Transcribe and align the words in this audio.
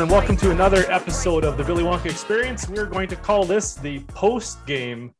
everyone, 0.00 0.18
and 0.18 0.28
welcome 0.28 0.48
to 0.48 0.50
another 0.50 0.90
episode 0.90 1.44
of 1.44 1.58
the 1.58 1.64
Billy 1.64 1.82
Wonka 1.82 2.06
Experience. 2.06 2.66
We're 2.66 2.86
going 2.86 3.06
to 3.08 3.16
call 3.16 3.44
this 3.44 3.74
the 3.74 4.00
post 4.00 4.64
game 4.64 5.12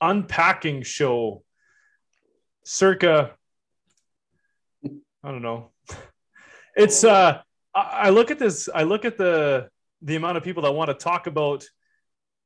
unpacking 0.00 0.82
show, 0.84 1.42
circa, 2.64 3.32
I 4.86 5.30
don't 5.30 5.42
know. 5.42 5.72
It's, 6.74 7.04
uh, 7.04 7.42
I 7.74 8.08
look 8.08 8.30
at 8.30 8.38
this, 8.38 8.70
I 8.74 8.84
look 8.84 9.04
at 9.04 9.18
the, 9.18 9.68
the 10.00 10.16
amount 10.16 10.38
of 10.38 10.44
people 10.44 10.62
that 10.62 10.72
want 10.72 10.88
to 10.88 10.94
talk 10.94 11.26
about 11.26 11.64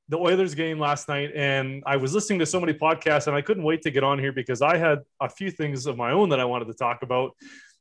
the 0.08 0.18
Oilers 0.18 0.56
game 0.56 0.80
last 0.80 1.08
night, 1.08 1.30
and 1.36 1.84
I 1.86 1.96
was 1.96 2.12
listening 2.12 2.41
to 2.41 2.46
so 2.46 2.58
many 2.58 2.72
podcasts, 2.72 3.28
and 3.28 3.36
I 3.36 3.42
couldn't 3.42 3.62
wait 3.62 3.82
to 3.82 3.92
get 3.92 4.02
on 4.02 4.18
here 4.18 4.32
because 4.32 4.60
I 4.60 4.77
had 4.77 5.00
a 5.20 5.28
few 5.28 5.52
things 5.52 5.86
of 5.86 5.96
my 5.96 6.10
own 6.10 6.30
that 6.30 6.41
I 6.41 6.44
wanted 6.46 6.66
to 6.66 6.74
talk 6.74 7.02
about. 7.02 7.30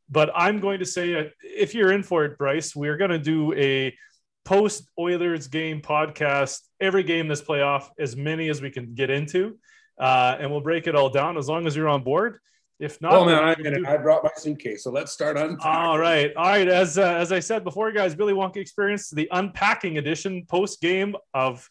But 0.09 0.31
I'm 0.35 0.59
going 0.59 0.79
to 0.79 0.85
say, 0.85 1.15
uh, 1.15 1.23
if 1.41 1.73
you're 1.73 1.91
in 1.91 2.03
for 2.03 2.25
it, 2.25 2.37
Bryce, 2.37 2.75
we're 2.75 2.97
going 2.97 3.11
to 3.11 3.19
do 3.19 3.53
a 3.53 3.95
post 4.43 4.89
Oilers 4.99 5.47
game 5.47 5.81
podcast 5.81 6.59
every 6.79 7.03
game 7.03 7.27
this 7.27 7.41
playoff, 7.41 7.89
as 7.99 8.15
many 8.15 8.49
as 8.49 8.61
we 8.61 8.69
can 8.69 8.93
get 8.93 9.09
into, 9.09 9.57
uh, 9.99 10.37
and 10.39 10.51
we'll 10.51 10.61
break 10.61 10.87
it 10.87 10.95
all 10.95 11.09
down 11.09 11.37
as 11.37 11.49
long 11.49 11.65
as 11.65 11.75
you're 11.75 11.89
on 11.89 12.03
board. 12.03 12.39
If 12.77 13.01
not, 13.01 13.13
oh 13.13 13.25
man, 13.25 13.41
I, 13.41 13.55
mean, 13.55 13.85
I 13.85 13.95
brought 13.95 14.23
my 14.23 14.31
suitcase, 14.35 14.83
so 14.83 14.91
let's 14.91 15.11
start 15.11 15.37
on. 15.37 15.57
All 15.61 15.97
right, 15.97 16.35
all 16.35 16.43
right. 16.43 16.67
As 16.67 16.97
uh, 16.97 17.03
as 17.03 17.31
I 17.31 17.39
said 17.39 17.63
before, 17.63 17.89
guys, 17.93 18.13
Billy 18.15 18.33
Wonka 18.33 18.57
Experience, 18.57 19.09
the 19.09 19.29
unpacking 19.31 19.97
edition 19.97 20.45
post 20.45 20.81
game 20.81 21.15
of 21.33 21.67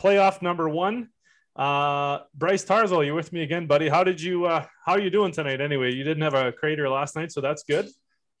playoff 0.00 0.42
number 0.42 0.68
one. 0.68 1.08
Uh, 1.56 2.18
Bryce 2.34 2.64
Tarzel, 2.64 3.04
you're 3.04 3.14
with 3.14 3.32
me 3.32 3.42
again, 3.42 3.66
buddy. 3.66 3.88
How 3.88 4.02
did 4.02 4.20
you? 4.20 4.46
Uh, 4.46 4.64
how 4.84 4.92
are 4.92 5.00
you 5.00 5.10
doing 5.10 5.32
tonight? 5.32 5.60
Anyway, 5.60 5.92
you 5.92 6.02
didn't 6.02 6.22
have 6.22 6.34
a 6.34 6.52
crater 6.52 6.88
last 6.88 7.14
night, 7.14 7.30
so 7.30 7.40
that's 7.40 7.62
good. 7.62 7.88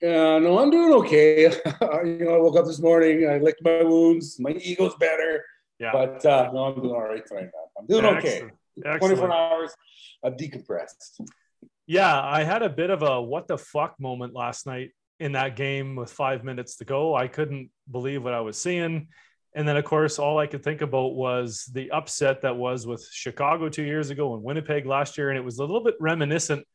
Yeah, 0.02 0.38
no, 0.38 0.58
I'm 0.58 0.70
doing 0.70 0.92
okay. 0.94 1.42
you 1.44 2.18
know, 2.24 2.34
I 2.34 2.38
woke 2.38 2.58
up 2.58 2.66
this 2.66 2.80
morning, 2.80 3.28
I 3.28 3.38
licked 3.38 3.62
my 3.64 3.82
wounds, 3.82 4.38
my 4.40 4.50
ego's 4.50 4.94
better. 4.96 5.44
Yeah, 5.78 5.92
but 5.92 6.26
uh, 6.26 6.50
no, 6.52 6.64
I'm 6.64 6.74
doing 6.74 6.90
all 6.90 7.02
right 7.02 7.24
tonight. 7.24 7.50
I'm 7.78 7.86
doing 7.86 8.04
Excellent. 8.04 8.44
okay. 8.44 8.54
Excellent. 8.84 9.18
24 9.18 9.32
hours, 9.32 9.74
I've 10.24 10.34
decompressed. 10.34 11.20
Yeah, 11.86 12.20
I 12.20 12.42
had 12.42 12.62
a 12.62 12.68
bit 12.68 12.90
of 12.90 13.02
a 13.02 13.22
what 13.22 13.46
the 13.46 13.58
fuck 13.58 14.00
moment 14.00 14.34
last 14.34 14.66
night 14.66 14.90
in 15.20 15.32
that 15.32 15.54
game 15.54 15.94
with 15.94 16.10
five 16.10 16.42
minutes 16.42 16.76
to 16.76 16.84
go. 16.84 17.14
I 17.14 17.28
couldn't 17.28 17.70
believe 17.90 18.24
what 18.24 18.34
I 18.34 18.40
was 18.40 18.58
seeing. 18.58 19.08
And 19.54 19.66
then, 19.68 19.76
of 19.76 19.84
course, 19.84 20.18
all 20.18 20.38
I 20.38 20.46
could 20.46 20.64
think 20.64 20.80
about 20.80 21.14
was 21.14 21.70
the 21.72 21.90
upset 21.92 22.42
that 22.42 22.56
was 22.56 22.86
with 22.86 23.08
Chicago 23.12 23.68
two 23.68 23.84
years 23.84 24.10
ago 24.10 24.34
and 24.34 24.42
Winnipeg 24.42 24.84
last 24.84 25.16
year. 25.16 25.30
And 25.30 25.38
it 25.38 25.44
was 25.44 25.58
a 25.58 25.62
little 25.62 25.84
bit 25.84 25.94
reminiscent. 26.00 26.66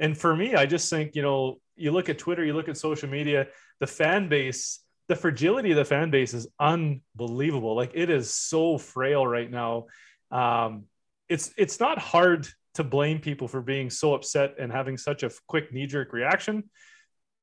And 0.00 0.18
for 0.18 0.34
me, 0.34 0.56
I 0.56 0.66
just 0.66 0.90
think, 0.90 1.14
you 1.14 1.22
know, 1.22 1.60
you 1.76 1.92
look 1.92 2.08
at 2.08 2.18
Twitter, 2.18 2.44
you 2.44 2.52
look 2.52 2.68
at 2.68 2.76
social 2.76 3.08
media, 3.08 3.46
the 3.78 3.86
fan 3.86 4.28
base, 4.28 4.80
the 5.08 5.14
fragility 5.14 5.70
of 5.70 5.76
the 5.76 5.84
fan 5.84 6.10
base 6.10 6.34
is 6.34 6.48
unbelievable. 6.58 7.76
Like 7.76 7.92
it 7.94 8.10
is 8.10 8.34
so 8.34 8.78
frail 8.78 9.24
right 9.26 9.50
now. 9.50 9.86
Um, 10.30 10.84
it's 11.28 11.52
it's 11.56 11.78
not 11.78 11.98
hard 11.98 12.48
to 12.74 12.84
blame 12.84 13.20
people 13.20 13.46
for 13.46 13.62
being 13.62 13.88
so 13.88 14.14
upset 14.14 14.56
and 14.58 14.72
having 14.72 14.96
such 14.96 15.22
a 15.22 15.30
quick 15.46 15.72
knee 15.72 15.86
jerk 15.86 16.12
reaction, 16.12 16.64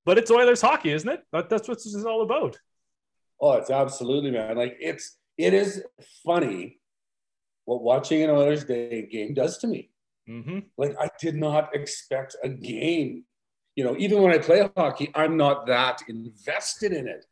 but 0.05 0.17
it's 0.17 0.29
Oilers 0.29 0.61
hockey, 0.61 0.91
isn't 0.91 1.09
it? 1.09 1.21
That's 1.31 1.67
what 1.67 1.77
this 1.77 1.95
is 1.95 2.05
all 2.05 2.21
about. 2.21 2.57
Oh, 3.41 3.53
it's 3.53 3.71
absolutely, 3.71 4.31
man. 4.31 4.55
Like 4.55 4.77
it's 4.79 5.17
it 5.37 5.53
is 5.53 5.83
funny 6.23 6.79
what 7.65 7.81
watching 7.81 8.21
an 8.21 8.29
Oilers 8.29 8.63
Day 8.63 9.07
game 9.11 9.33
does 9.33 9.57
to 9.59 9.67
me. 9.67 9.89
Mm-hmm. 10.29 10.59
Like 10.77 10.95
I 10.99 11.09
did 11.19 11.35
not 11.35 11.75
expect 11.75 12.35
a 12.43 12.49
game. 12.49 13.23
You 13.75 13.85
know, 13.85 13.95
even 13.97 14.21
when 14.21 14.33
I 14.33 14.37
play 14.37 14.69
hockey, 14.77 15.09
I'm 15.15 15.37
not 15.37 15.65
that 15.67 16.01
invested 16.07 16.93
in 16.93 17.07
it. 17.07 17.25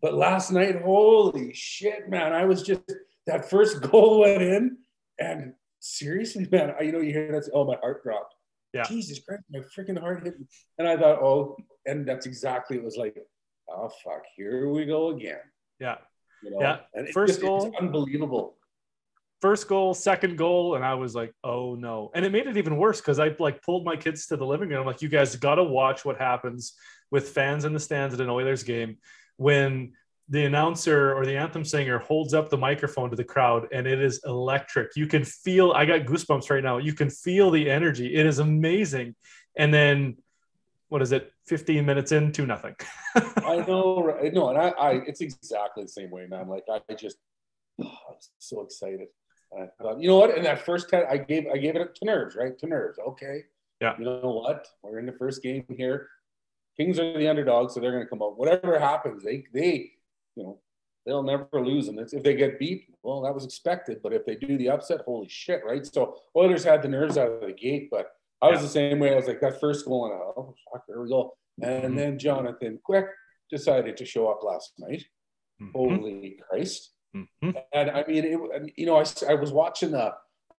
But 0.00 0.14
last 0.14 0.52
night, 0.52 0.82
holy 0.82 1.52
shit, 1.54 2.08
man! 2.08 2.32
I 2.32 2.44
was 2.44 2.62
just 2.62 2.82
that 3.26 3.50
first 3.50 3.80
goal 3.90 4.20
went 4.20 4.42
in, 4.42 4.76
and 5.18 5.54
seriously, 5.80 6.46
man, 6.52 6.74
I, 6.78 6.84
you 6.84 6.92
know, 6.92 7.00
you 7.00 7.12
hear 7.12 7.32
that? 7.32 7.50
Oh, 7.52 7.64
my 7.64 7.76
heart 7.76 8.02
dropped. 8.02 8.34
Yeah. 8.72 8.84
Jesus 8.84 9.18
Christ, 9.20 9.42
my 9.50 9.60
freaking 9.60 9.98
heart 9.98 10.22
hit 10.22 10.38
me. 10.38 10.46
And 10.78 10.86
I 10.86 10.96
thought, 10.96 11.22
oh, 11.22 11.56
and 11.86 12.06
that's 12.06 12.26
exactly 12.26 12.76
it 12.76 12.84
was 12.84 12.96
like. 12.96 13.16
Oh 13.68 13.88
fuck, 14.04 14.22
here 14.36 14.68
we 14.68 14.84
go 14.84 15.08
again. 15.08 15.40
Yeah. 15.78 15.96
You 16.42 16.50
know? 16.50 16.60
Yeah. 16.60 16.78
And 16.94 17.08
First 17.08 17.34
just, 17.34 17.42
goal. 17.42 17.72
unbelievable. 17.80 18.56
First 19.42 19.68
goal, 19.68 19.92
second 19.94 20.38
goal, 20.38 20.76
and 20.76 20.84
I 20.84 20.94
was 20.94 21.14
like, 21.14 21.32
"Oh 21.44 21.74
no!" 21.74 22.10
And 22.14 22.24
it 22.24 22.32
made 22.32 22.46
it 22.46 22.56
even 22.56 22.78
worse 22.78 23.02
because 23.02 23.18
I 23.18 23.36
like 23.38 23.60
pulled 23.60 23.84
my 23.84 23.94
kids 23.94 24.26
to 24.28 24.36
the 24.36 24.46
living 24.46 24.70
room. 24.70 24.80
I'm 24.80 24.86
like, 24.86 25.02
"You 25.02 25.10
guys 25.10 25.36
got 25.36 25.56
to 25.56 25.62
watch 25.64 26.06
what 26.06 26.16
happens 26.16 26.72
with 27.10 27.28
fans 27.28 27.66
in 27.66 27.74
the 27.74 27.78
stands 27.78 28.14
at 28.14 28.20
an 28.20 28.30
Oilers 28.30 28.62
game 28.62 28.96
when 29.36 29.92
the 30.28 30.44
announcer 30.44 31.14
or 31.14 31.24
the 31.24 31.36
anthem 31.36 31.64
singer 31.64 31.98
holds 31.98 32.34
up 32.34 32.48
the 32.48 32.56
microphone 32.56 33.10
to 33.10 33.16
the 33.16 33.24
crowd 33.24 33.68
and 33.72 33.86
it 33.86 34.00
is 34.00 34.20
electric. 34.24 34.96
You 34.96 35.06
can 35.06 35.24
feel, 35.24 35.70
I 35.70 35.84
got 35.84 36.00
goosebumps 36.00 36.50
right 36.50 36.64
now. 36.64 36.78
You 36.78 36.94
can 36.94 37.10
feel 37.10 37.50
the 37.50 37.70
energy. 37.70 38.12
It 38.14 38.26
is 38.26 38.40
amazing. 38.40 39.14
And 39.56 39.72
then 39.72 40.16
what 40.88 41.02
is 41.02 41.12
it 41.12 41.32
15 41.46 41.84
minutes 41.84 42.12
in 42.12 42.32
to 42.32 42.46
nothing. 42.46 42.74
I 43.14 43.64
know 43.68 44.02
right? 44.02 44.32
No 44.32 44.50
and 44.50 44.58
I, 44.58 44.68
I 44.68 44.90
it's 45.06 45.20
exactly 45.20 45.84
the 45.84 45.88
same 45.88 46.10
way 46.10 46.26
man. 46.26 46.48
Like 46.48 46.64
i 46.68 46.94
just 46.94 47.16
oh, 47.82 47.86
i'm 47.86 48.16
so 48.38 48.62
excited. 48.62 49.08
Thought, 49.80 50.00
you 50.00 50.08
know 50.08 50.18
what? 50.18 50.36
In 50.36 50.44
that 50.44 50.64
first 50.64 50.88
ten 50.88 51.04
i 51.10 51.16
gave 51.16 51.46
i 51.52 51.56
gave 51.56 51.76
it 51.76 51.94
to 51.96 52.04
nerves 52.04 52.36
right? 52.36 52.58
To 52.58 52.66
nerves. 52.66 52.98
Okay. 52.98 53.44
Yeah. 53.80 53.94
You 53.98 54.04
know 54.04 54.42
what? 54.44 54.66
We're 54.82 54.98
in 54.98 55.06
the 55.06 55.12
first 55.12 55.42
game 55.42 55.64
here. 55.76 56.08
Kings 56.76 56.98
are 56.98 57.18
the 57.18 57.28
underdogs 57.28 57.74
so 57.74 57.80
they're 57.80 57.92
going 57.92 58.04
to 58.04 58.10
come 58.10 58.22
out 58.22 58.38
whatever 58.38 58.78
happens 58.78 59.22
they 59.24 59.44
they 59.52 59.92
you 60.36 60.42
know 60.42 60.58
they'll 61.04 61.22
never 61.22 61.46
lose. 61.54 61.88
And 61.88 61.98
if 61.98 62.22
they 62.22 62.34
get 62.34 62.58
beat 62.58 62.86
well 63.02 63.22
that 63.22 63.34
was 63.34 63.44
expected. 63.44 64.00
But 64.02 64.12
if 64.12 64.24
they 64.24 64.36
do 64.36 64.56
the 64.56 64.70
upset 64.70 65.00
holy 65.04 65.28
shit 65.28 65.62
right? 65.64 65.84
So 65.84 66.16
oilers 66.36 66.64
had 66.64 66.82
the 66.82 66.88
nerves 66.88 67.18
out 67.18 67.30
of 67.30 67.40
the 67.40 67.52
gate 67.52 67.88
but 67.90 68.15
I 68.42 68.48
was 68.48 68.58
yeah. 68.58 68.62
the 68.62 68.68
same 68.68 68.98
way. 68.98 69.12
I 69.12 69.16
was 69.16 69.26
like, 69.26 69.40
that 69.40 69.60
first 69.60 69.86
goal, 69.86 70.06
and 70.06 70.14
oh, 70.14 70.54
fuck, 70.72 70.82
there 70.86 71.00
we 71.00 71.08
go. 71.08 71.36
And 71.62 71.84
mm-hmm. 71.84 71.96
then 71.96 72.18
Jonathan 72.18 72.78
Quick 72.84 73.06
decided 73.50 73.96
to 73.96 74.04
show 74.04 74.28
up 74.28 74.42
last 74.42 74.72
night. 74.78 75.04
Mm-hmm. 75.60 75.72
Holy 75.74 76.38
Christ. 76.48 76.92
Mm-hmm. 77.16 77.50
And 77.72 77.90
I 77.90 78.04
mean, 78.06 78.24
it, 78.24 78.72
you 78.76 78.86
know, 78.86 78.96
I, 78.96 79.04
I 79.28 79.34
was 79.34 79.52
watching 79.52 79.92
the, 79.92 80.12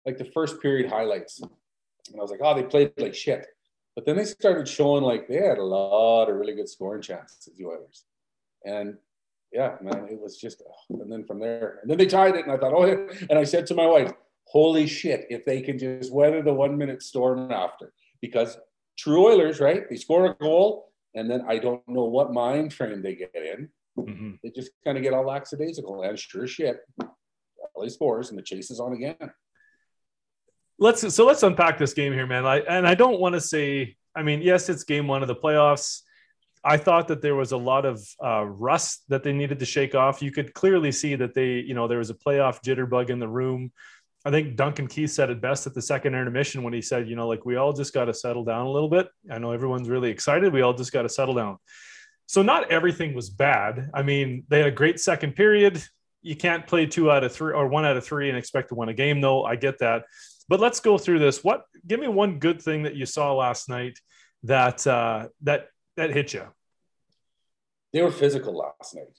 like 0.06 0.18
the 0.18 0.26
first 0.26 0.62
period 0.62 0.90
highlights, 0.90 1.40
and 1.40 1.52
I 2.16 2.22
was 2.22 2.32
like, 2.32 2.40
oh, 2.44 2.56
they 2.56 2.64
played 2.64 2.94
like 2.98 3.14
shit. 3.14 3.46
But 3.96 4.06
then 4.06 4.16
they 4.16 4.26
started 4.26 4.68
showing 4.68 5.04
like 5.04 5.28
they 5.28 5.36
had 5.36 5.58
a 5.58 5.64
lot 5.64 6.30
of 6.30 6.36
really 6.36 6.56
good 6.56 6.70
scoring 6.70 7.02
chances, 7.02 7.50
the 7.58 7.66
Oilers. 7.66 8.06
And 8.66 8.98
yeah, 9.52 9.76
man, 9.82 10.08
it 10.10 10.20
was 10.20 10.38
just, 10.38 10.62
oh, 10.68 11.02
and 11.02 11.12
then 11.12 11.26
from 11.26 11.40
there, 11.40 11.80
and 11.82 11.90
then 11.90 11.98
they 11.98 12.06
tied 12.06 12.36
it, 12.36 12.46
and 12.46 12.52
I 12.52 12.58
thought, 12.58 12.74
oh, 12.74 13.10
and 13.30 13.40
I 13.40 13.44
said 13.44 13.68
to 13.68 13.76
my 13.76 13.86
wife, 13.86 14.12
holy 14.48 14.88
shit, 14.88 15.28
if 15.30 15.46
they 15.46 15.62
can 15.62 15.78
just 15.78 16.12
weather 16.12 16.42
the 16.42 16.54
one 16.54 16.78
minute 16.78 17.04
storm 17.04 17.52
after. 17.52 17.94
Because 18.22 18.58
true 18.98 19.28
Oilers, 19.28 19.60
right? 19.60 19.88
They 19.90 19.98
score 19.98 20.26
a 20.26 20.36
goal, 20.36 20.92
and 21.14 21.30
then 21.30 21.44
I 21.48 21.60
don't 21.60 21.88
know 21.88 22.06
what 22.06 22.34
mind 22.34 22.74
frame 22.74 23.02
they 23.02 23.16
get 23.16 23.36
in. 23.36 23.70
Mm-hmm. 23.98 24.32
They 24.44 24.52
just 24.52 24.72
kind 24.86 24.98
of 24.98 25.04
get 25.04 25.14
all 25.14 25.26
lackadaisical. 25.26 26.04
And 26.04 26.18
sure 26.18 26.48
shit, 26.48 26.78
LA 27.76 27.90
scores 27.90 28.30
and 28.30 28.38
the 28.38 28.44
chase 28.44 28.72
is 28.72 28.80
on 28.80 28.94
again. 28.94 29.32
Let's 30.80 31.14
so 31.14 31.26
let's 31.26 31.44
unpack 31.44 31.78
this 31.78 31.94
game 31.94 32.14
here, 32.14 32.28
man. 32.28 32.46
I, 32.46 32.60
and 32.60 32.88
I 32.88 32.94
don't 32.94 33.20
want 33.20 33.34
to 33.34 33.42
say, 33.42 33.98
I 34.16 34.22
mean, 34.22 34.42
yes, 34.42 34.70
it's 34.70 34.84
game 34.84 35.08
one 35.08 35.24
of 35.24 35.28
the 35.28 35.36
playoffs. 35.36 36.02
I 36.64 36.78
thought 36.78 37.08
that 37.08 37.22
there 37.22 37.36
was 37.36 37.52
a 37.52 37.58
lot 37.58 37.86
of 37.86 38.02
uh, 38.24 38.44
rust 38.44 39.04
that 39.10 39.24
they 39.24 39.32
needed 39.32 39.60
to 39.60 39.66
shake 39.66 39.96
off. 39.96 40.22
You 40.22 40.32
could 40.32 40.54
clearly 40.54 40.92
see 40.92 41.16
that 41.16 41.34
they, 41.34 41.54
you 41.54 41.74
know, 41.74 41.88
there 41.88 42.00
was 42.00 42.10
a 42.10 42.16
playoff 42.16 42.62
jitterbug 42.64 43.10
in 43.10 43.20
the 43.20 43.28
room. 43.28 43.72
I 44.26 44.32
think 44.32 44.56
Duncan 44.56 44.88
Keith 44.88 45.12
said 45.12 45.30
it 45.30 45.40
best 45.40 45.68
at 45.68 45.74
the 45.74 45.82
second 45.82 46.14
intermission 46.14 46.64
when 46.64 46.74
he 46.74 46.82
said, 46.82 47.08
you 47.08 47.16
know, 47.16 47.28
like 47.28 47.46
we 47.46 47.56
all 47.56 47.72
just 47.72 47.94
got 47.94 48.06
to 48.06 48.14
settle 48.14 48.44
down 48.44 48.66
a 48.66 48.72
little 48.72 48.90
bit. 48.90 49.08
I 49.32 49.38
know 49.38 49.52
everyone's 49.52 49.90
really 49.90 50.10
excited. 50.10 50.52
We 50.52 50.62
all 50.62 50.74
just 50.74 50.92
got 50.92 51.04
to 51.04 51.10
settle 51.10 51.36
down. 51.36 51.58
So 52.26 52.42
not 52.42 52.70
everything 52.72 53.14
was 53.14 53.30
bad. 53.30 53.90
I 53.94 54.04
mean, 54.04 54.44
they 54.50 54.58
had 54.60 54.68
a 54.68 54.72
great 54.72 55.00
second 55.00 55.36
period. 55.36 55.82
You 56.22 56.36
can't 56.36 56.68
play 56.68 56.86
two 56.86 57.10
out 57.10 57.24
of 57.24 57.32
three 57.32 57.54
or 57.54 57.68
one 57.68 57.86
out 57.86 57.96
of 57.96 58.06
three 58.06 58.28
and 58.28 58.38
expect 58.38 58.70
to 58.70 58.76
win 58.76 58.90
a 58.90 58.94
game, 58.94 59.22
though. 59.22 59.46
I 59.46 59.56
get 59.56 59.80
that. 59.80 60.04
But 60.50 60.60
let's 60.60 60.80
go 60.82 60.98
through 60.98 61.20
this. 61.20 61.44
What 61.44 61.64
give 61.86 62.00
me 62.00 62.08
one 62.08 62.40
good 62.40 62.62
thing 62.62 62.84
that 62.84 62.96
you 62.96 63.06
saw 63.06 63.34
last 63.34 63.70
night 63.70 63.98
that 64.44 64.86
uh, 64.86 65.28
that 65.44 65.68
that 65.96 66.10
hit 66.10 66.34
you? 66.34 66.44
They 67.94 68.02
were 68.02 68.12
physical 68.12 68.58
last 68.58 68.96
night. 68.96 69.18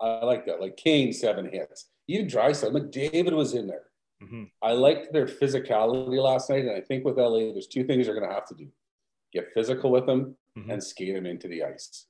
I 0.00 0.24
like 0.24 0.46
that. 0.46 0.60
Like 0.60 0.76
Kane, 0.76 1.12
seven 1.12 1.48
hits. 1.50 1.88
Even 2.08 2.26
Draisaitl, 2.26 2.72
McDavid 2.72 3.32
was 3.32 3.54
in 3.54 3.66
there. 3.66 3.84
Mm-hmm. 4.22 4.44
I 4.62 4.72
liked 4.72 5.12
their 5.12 5.26
physicality 5.26 6.22
last 6.22 6.50
night, 6.50 6.64
and 6.64 6.76
I 6.76 6.80
think 6.80 7.04
with 7.04 7.16
LA, 7.16 7.52
there's 7.52 7.66
two 7.66 7.84
things 7.84 8.06
they're 8.06 8.14
going 8.14 8.28
to 8.28 8.34
have 8.34 8.46
to 8.48 8.54
do: 8.54 8.68
get 9.32 9.52
physical 9.54 9.90
with 9.90 10.06
them 10.06 10.36
mm-hmm. 10.58 10.70
and 10.70 10.82
skate 10.82 11.14
them 11.14 11.26
into 11.26 11.48
the 11.48 11.64
ice. 11.64 12.06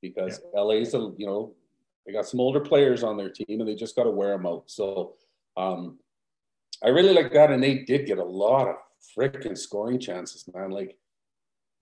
Because 0.00 0.40
yeah. 0.54 0.60
LA's, 0.60 0.94
a, 0.94 1.12
you 1.16 1.26
know, 1.26 1.54
they 2.06 2.12
got 2.12 2.26
some 2.26 2.40
older 2.40 2.60
players 2.60 3.02
on 3.02 3.16
their 3.16 3.30
team, 3.30 3.60
and 3.60 3.68
they 3.68 3.74
just 3.74 3.96
got 3.96 4.04
to 4.04 4.10
wear 4.10 4.30
them 4.30 4.46
out. 4.46 4.64
So, 4.66 5.14
um, 5.56 5.98
I 6.84 6.88
really 6.88 7.12
like 7.12 7.32
that, 7.32 7.50
and 7.50 7.62
they 7.62 7.80
did 7.80 8.06
get 8.06 8.18
a 8.18 8.24
lot 8.24 8.68
of 8.68 8.76
freaking 9.16 9.56
scoring 9.56 9.98
chances, 9.98 10.48
man. 10.54 10.70
Like 10.70 10.96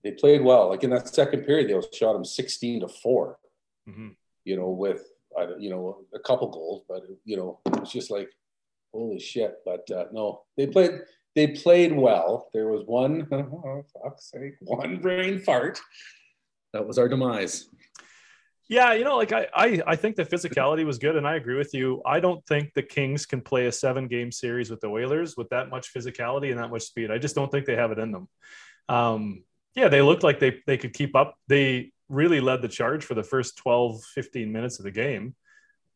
they 0.03 0.11
played 0.11 0.41
well. 0.41 0.69
Like 0.69 0.83
in 0.83 0.89
that 0.91 1.07
second 1.07 1.43
period, 1.43 1.69
they 1.69 1.97
shot 1.97 2.13
them 2.13 2.25
16 2.25 2.81
to 2.81 2.87
4 2.87 3.37
mm-hmm. 3.89 4.09
You 4.43 4.55
know, 4.55 4.69
with 4.69 5.03
you 5.59 5.69
know, 5.69 6.05
a 6.13 6.19
couple 6.19 6.49
goals, 6.49 6.83
but 6.87 7.03
you 7.25 7.35
know, 7.35 7.59
it's 7.77 7.91
just 7.91 8.11
like, 8.11 8.29
holy 8.95 9.19
shit. 9.19 9.57
But 9.65 9.89
uh, 9.91 10.05
no, 10.11 10.43
they 10.57 10.67
played, 10.67 10.91
they 11.35 11.47
played 11.47 11.95
well. 11.95 12.49
There 12.53 12.67
was 12.67 12.83
one, 12.85 13.27
oh, 13.31 13.83
fuck's 13.93 14.31
sake, 14.31 14.55
one 14.61 14.97
brain 14.97 15.39
fart. 15.39 15.79
That 16.73 16.87
was 16.87 16.97
our 16.97 17.07
demise. 17.07 17.69
Yeah, 18.67 18.93
you 18.93 19.03
know, 19.03 19.15
like 19.15 19.31
I, 19.31 19.47
I, 19.53 19.81
I 19.85 19.95
think 19.95 20.15
the 20.15 20.25
physicality 20.25 20.85
was 20.85 20.97
good, 20.97 21.15
and 21.15 21.27
I 21.27 21.35
agree 21.35 21.55
with 21.55 21.73
you. 21.75 22.01
I 22.03 22.19
don't 22.19 22.43
think 22.47 22.73
the 22.73 22.81
Kings 22.81 23.27
can 23.27 23.41
play 23.41 23.67
a 23.67 23.71
seven-game 23.71 24.31
series 24.31 24.71
with 24.71 24.81
the 24.81 24.87
Oilers 24.87 25.37
with 25.37 25.49
that 25.49 25.69
much 25.69 25.93
physicality 25.93 26.49
and 26.49 26.59
that 26.59 26.71
much 26.71 26.81
speed. 26.81 27.11
I 27.11 27.19
just 27.19 27.35
don't 27.35 27.51
think 27.51 27.67
they 27.67 27.75
have 27.75 27.91
it 27.91 27.99
in 27.99 28.11
them. 28.11 28.27
Um, 28.89 29.43
yeah, 29.75 29.87
they 29.87 30.01
looked 30.01 30.23
like 30.23 30.39
they 30.39 30.63
they 30.65 30.77
could 30.77 30.93
keep 30.93 31.15
up. 31.15 31.35
They 31.47 31.91
really 32.09 32.39
led 32.39 32.61
the 32.63 32.67
charge 32.67 33.05
for 33.05 33.13
the 33.13 33.23
first 33.23 33.57
12, 33.57 34.03
15 34.03 34.51
minutes 34.51 34.79
of 34.79 34.85
the 34.85 34.91
game. 34.91 35.35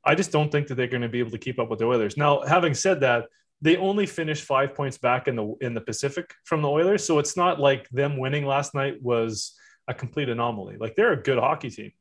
I 0.04 0.16
just 0.16 0.32
don't 0.32 0.52
think 0.52 0.68
that 0.68 0.76
they're 0.76 0.88
going 0.88 1.02
to 1.02 1.10
be 1.10 1.20
able 1.20 1.32
to 1.32 1.38
keep 1.38 1.60
up 1.60 1.70
with 1.70 1.80
the 1.80 1.86
Oilers. 1.86 2.18
Now, 2.18 2.42
having 2.42 2.74
said 2.74 3.02
that, 3.02 3.26
they 3.62 3.76
only 3.78 4.06
finished 4.06 4.46
five 4.46 4.74
points 4.74 4.98
back 4.98 5.28
in 5.28 5.36
the 5.36 5.56
in 5.62 5.74
the 5.74 5.82
Pacific 5.82 6.34
from 6.46 6.62
the 6.62 6.70
Oilers, 6.70 7.06
so 7.06 7.20
it's 7.20 7.36
not 7.36 7.60
like 7.60 7.90
them 7.90 8.18
winning 8.18 8.46
last 8.46 8.74
night 8.74 9.02
was 9.02 9.58
a 9.88 9.94
complete 9.94 10.30
anomaly. 10.30 10.78
Like 10.78 10.96
they're 10.96 11.12
a 11.12 11.22
good 11.22 11.38
hockey 11.38 11.70
team. 11.70 11.92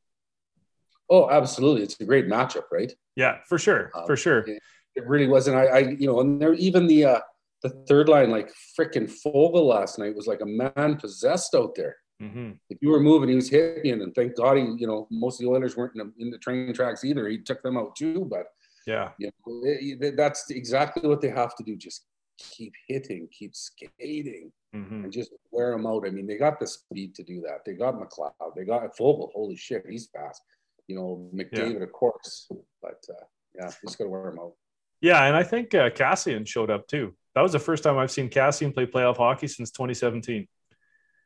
Oh, 1.09 1.29
absolutely! 1.29 1.83
It's 1.83 1.99
a 1.99 2.05
great 2.05 2.27
matchup, 2.27 2.71
right? 2.71 2.93
Yeah, 3.15 3.39
for 3.47 3.57
sure, 3.57 3.91
um, 3.93 4.05
for 4.05 4.15
sure. 4.15 4.39
It, 4.39 4.61
it 4.95 5.05
really 5.07 5.27
was, 5.27 5.47
and 5.47 5.57
I, 5.57 5.63
I, 5.65 5.77
you 5.79 6.07
know, 6.07 6.21
and 6.21 6.41
there 6.41 6.53
even 6.53 6.87
the 6.87 7.05
uh, 7.05 7.19
the 7.61 7.69
third 7.87 8.07
line, 8.07 8.29
like 8.29 8.53
freaking 8.79 9.11
Foegele 9.11 9.67
last 9.67 9.99
night 9.99 10.15
was 10.15 10.27
like 10.27 10.41
a 10.41 10.45
man 10.45 10.95
possessed 10.97 11.55
out 11.55 11.75
there. 11.75 11.97
Mm-hmm. 12.21 12.51
If 12.69 12.79
you 12.81 12.89
were 12.89 12.99
moving, 12.99 13.29
he 13.29 13.35
was 13.35 13.49
hitting, 13.49 14.01
and 14.01 14.13
thank 14.13 14.35
God 14.35 14.57
he, 14.57 14.63
you 14.77 14.87
know, 14.87 15.07
most 15.09 15.39
of 15.39 15.45
the 15.45 15.51
Oilers 15.51 15.77
weren't 15.77 15.95
in 15.95 15.99
the, 15.99 16.23
in 16.23 16.31
the 16.31 16.37
train 16.37 16.73
tracks 16.73 17.05
either. 17.05 17.27
He 17.29 17.37
took 17.37 17.61
them 17.63 17.77
out 17.77 17.95
too, 17.95 18.27
but 18.29 18.47
yeah, 18.85 19.11
you 19.17 19.27
know, 19.45 19.61
it, 19.63 20.17
that's 20.17 20.49
exactly 20.49 21.07
what 21.07 21.21
they 21.21 21.29
have 21.29 21.55
to 21.55 21.63
do. 21.63 21.77
Just 21.77 22.05
keep 22.37 22.73
hitting, 22.87 23.27
keep 23.31 23.55
skating, 23.55 24.51
mm-hmm. 24.75 25.05
and 25.05 25.13
just 25.13 25.31
wear 25.51 25.71
them 25.71 25.87
out. 25.87 26.05
I 26.05 26.09
mean, 26.09 26.27
they 26.27 26.37
got 26.37 26.59
the 26.59 26.67
speed 26.67 27.15
to 27.15 27.23
do 27.23 27.41
that. 27.41 27.63
They 27.65 27.73
got 27.73 27.95
McLeod. 27.95 28.55
They 28.55 28.65
got 28.65 28.95
Foegele. 28.97 29.31
Holy 29.33 29.55
shit, 29.55 29.85
he's 29.89 30.07
fast. 30.07 30.41
You 30.87 30.95
know, 30.95 31.29
McDavid, 31.33 31.77
yeah. 31.77 31.83
of 31.83 31.91
course, 31.93 32.49
but 32.81 33.03
uh, 33.09 33.23
yeah, 33.55 33.71
just 33.81 33.97
got 33.97 34.05
to 34.05 34.09
wear 34.09 34.29
them 34.29 34.39
out. 34.39 34.53
Yeah, 35.01 35.23
and 35.23 35.35
I 35.35 35.43
think 35.43 35.73
uh, 35.73 35.89
Kassian 35.89 36.45
showed 36.45 36.69
up 36.69 36.87
too. 36.87 37.13
That 37.35 37.41
was 37.41 37.53
the 37.53 37.59
first 37.59 37.83
time 37.83 37.97
I've 37.97 38.11
seen 38.11 38.29
Kassian 38.29 38.73
play 38.73 38.85
playoff 38.85 39.17
hockey 39.17 39.47
since 39.47 39.71
2017. 39.71 40.47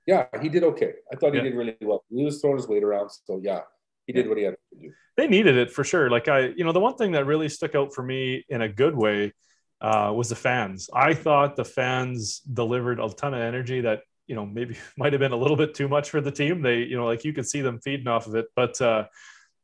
Yeah, 0.05 0.25
he 0.41 0.49
did 0.49 0.63
okay. 0.63 0.93
I 1.11 1.15
thought 1.15 1.31
he 1.31 1.37
yeah. 1.37 1.43
did 1.43 1.55
really 1.55 1.77
well. 1.81 2.03
He 2.09 2.23
was 2.23 2.41
throwing 2.41 2.57
his 2.57 2.67
weight 2.67 2.83
around, 2.83 3.09
so 3.09 3.39
yeah, 3.41 3.61
he 4.05 4.13
did 4.13 4.27
what 4.27 4.37
he 4.37 4.43
had 4.43 4.55
to 4.73 4.79
do. 4.79 4.91
They 5.15 5.27
needed 5.27 5.55
it 5.55 5.71
for 5.71 5.83
sure. 5.83 6.09
Like 6.09 6.27
I, 6.27 6.47
you 6.47 6.63
know, 6.63 6.71
the 6.71 6.79
one 6.79 6.95
thing 6.95 7.13
that 7.13 7.25
really 7.25 7.49
stuck 7.49 7.75
out 7.75 7.93
for 7.93 8.03
me 8.03 8.45
in 8.49 8.61
a 8.61 8.67
good 8.67 8.95
way 8.95 9.33
uh, 9.81 10.11
was 10.15 10.29
the 10.29 10.35
fans. 10.35 10.89
I 10.93 11.13
thought 11.13 11.55
the 11.55 11.65
fans 11.65 12.39
delivered 12.39 12.99
a 12.99 13.09
ton 13.09 13.33
of 13.33 13.41
energy 13.41 13.81
that 13.81 14.01
you 14.27 14.35
know 14.35 14.45
maybe 14.45 14.77
might 14.97 15.13
have 15.13 15.19
been 15.19 15.31
a 15.31 15.37
little 15.37 15.57
bit 15.57 15.73
too 15.73 15.87
much 15.87 16.09
for 16.09 16.19
the 16.19 16.31
team. 16.31 16.61
They, 16.61 16.79
you 16.79 16.97
know, 16.97 17.05
like 17.05 17.23
you 17.23 17.33
could 17.33 17.47
see 17.47 17.61
them 17.61 17.79
feeding 17.79 18.07
off 18.07 18.27
of 18.27 18.35
it, 18.35 18.47
but. 18.55 18.79
Uh, 18.81 19.05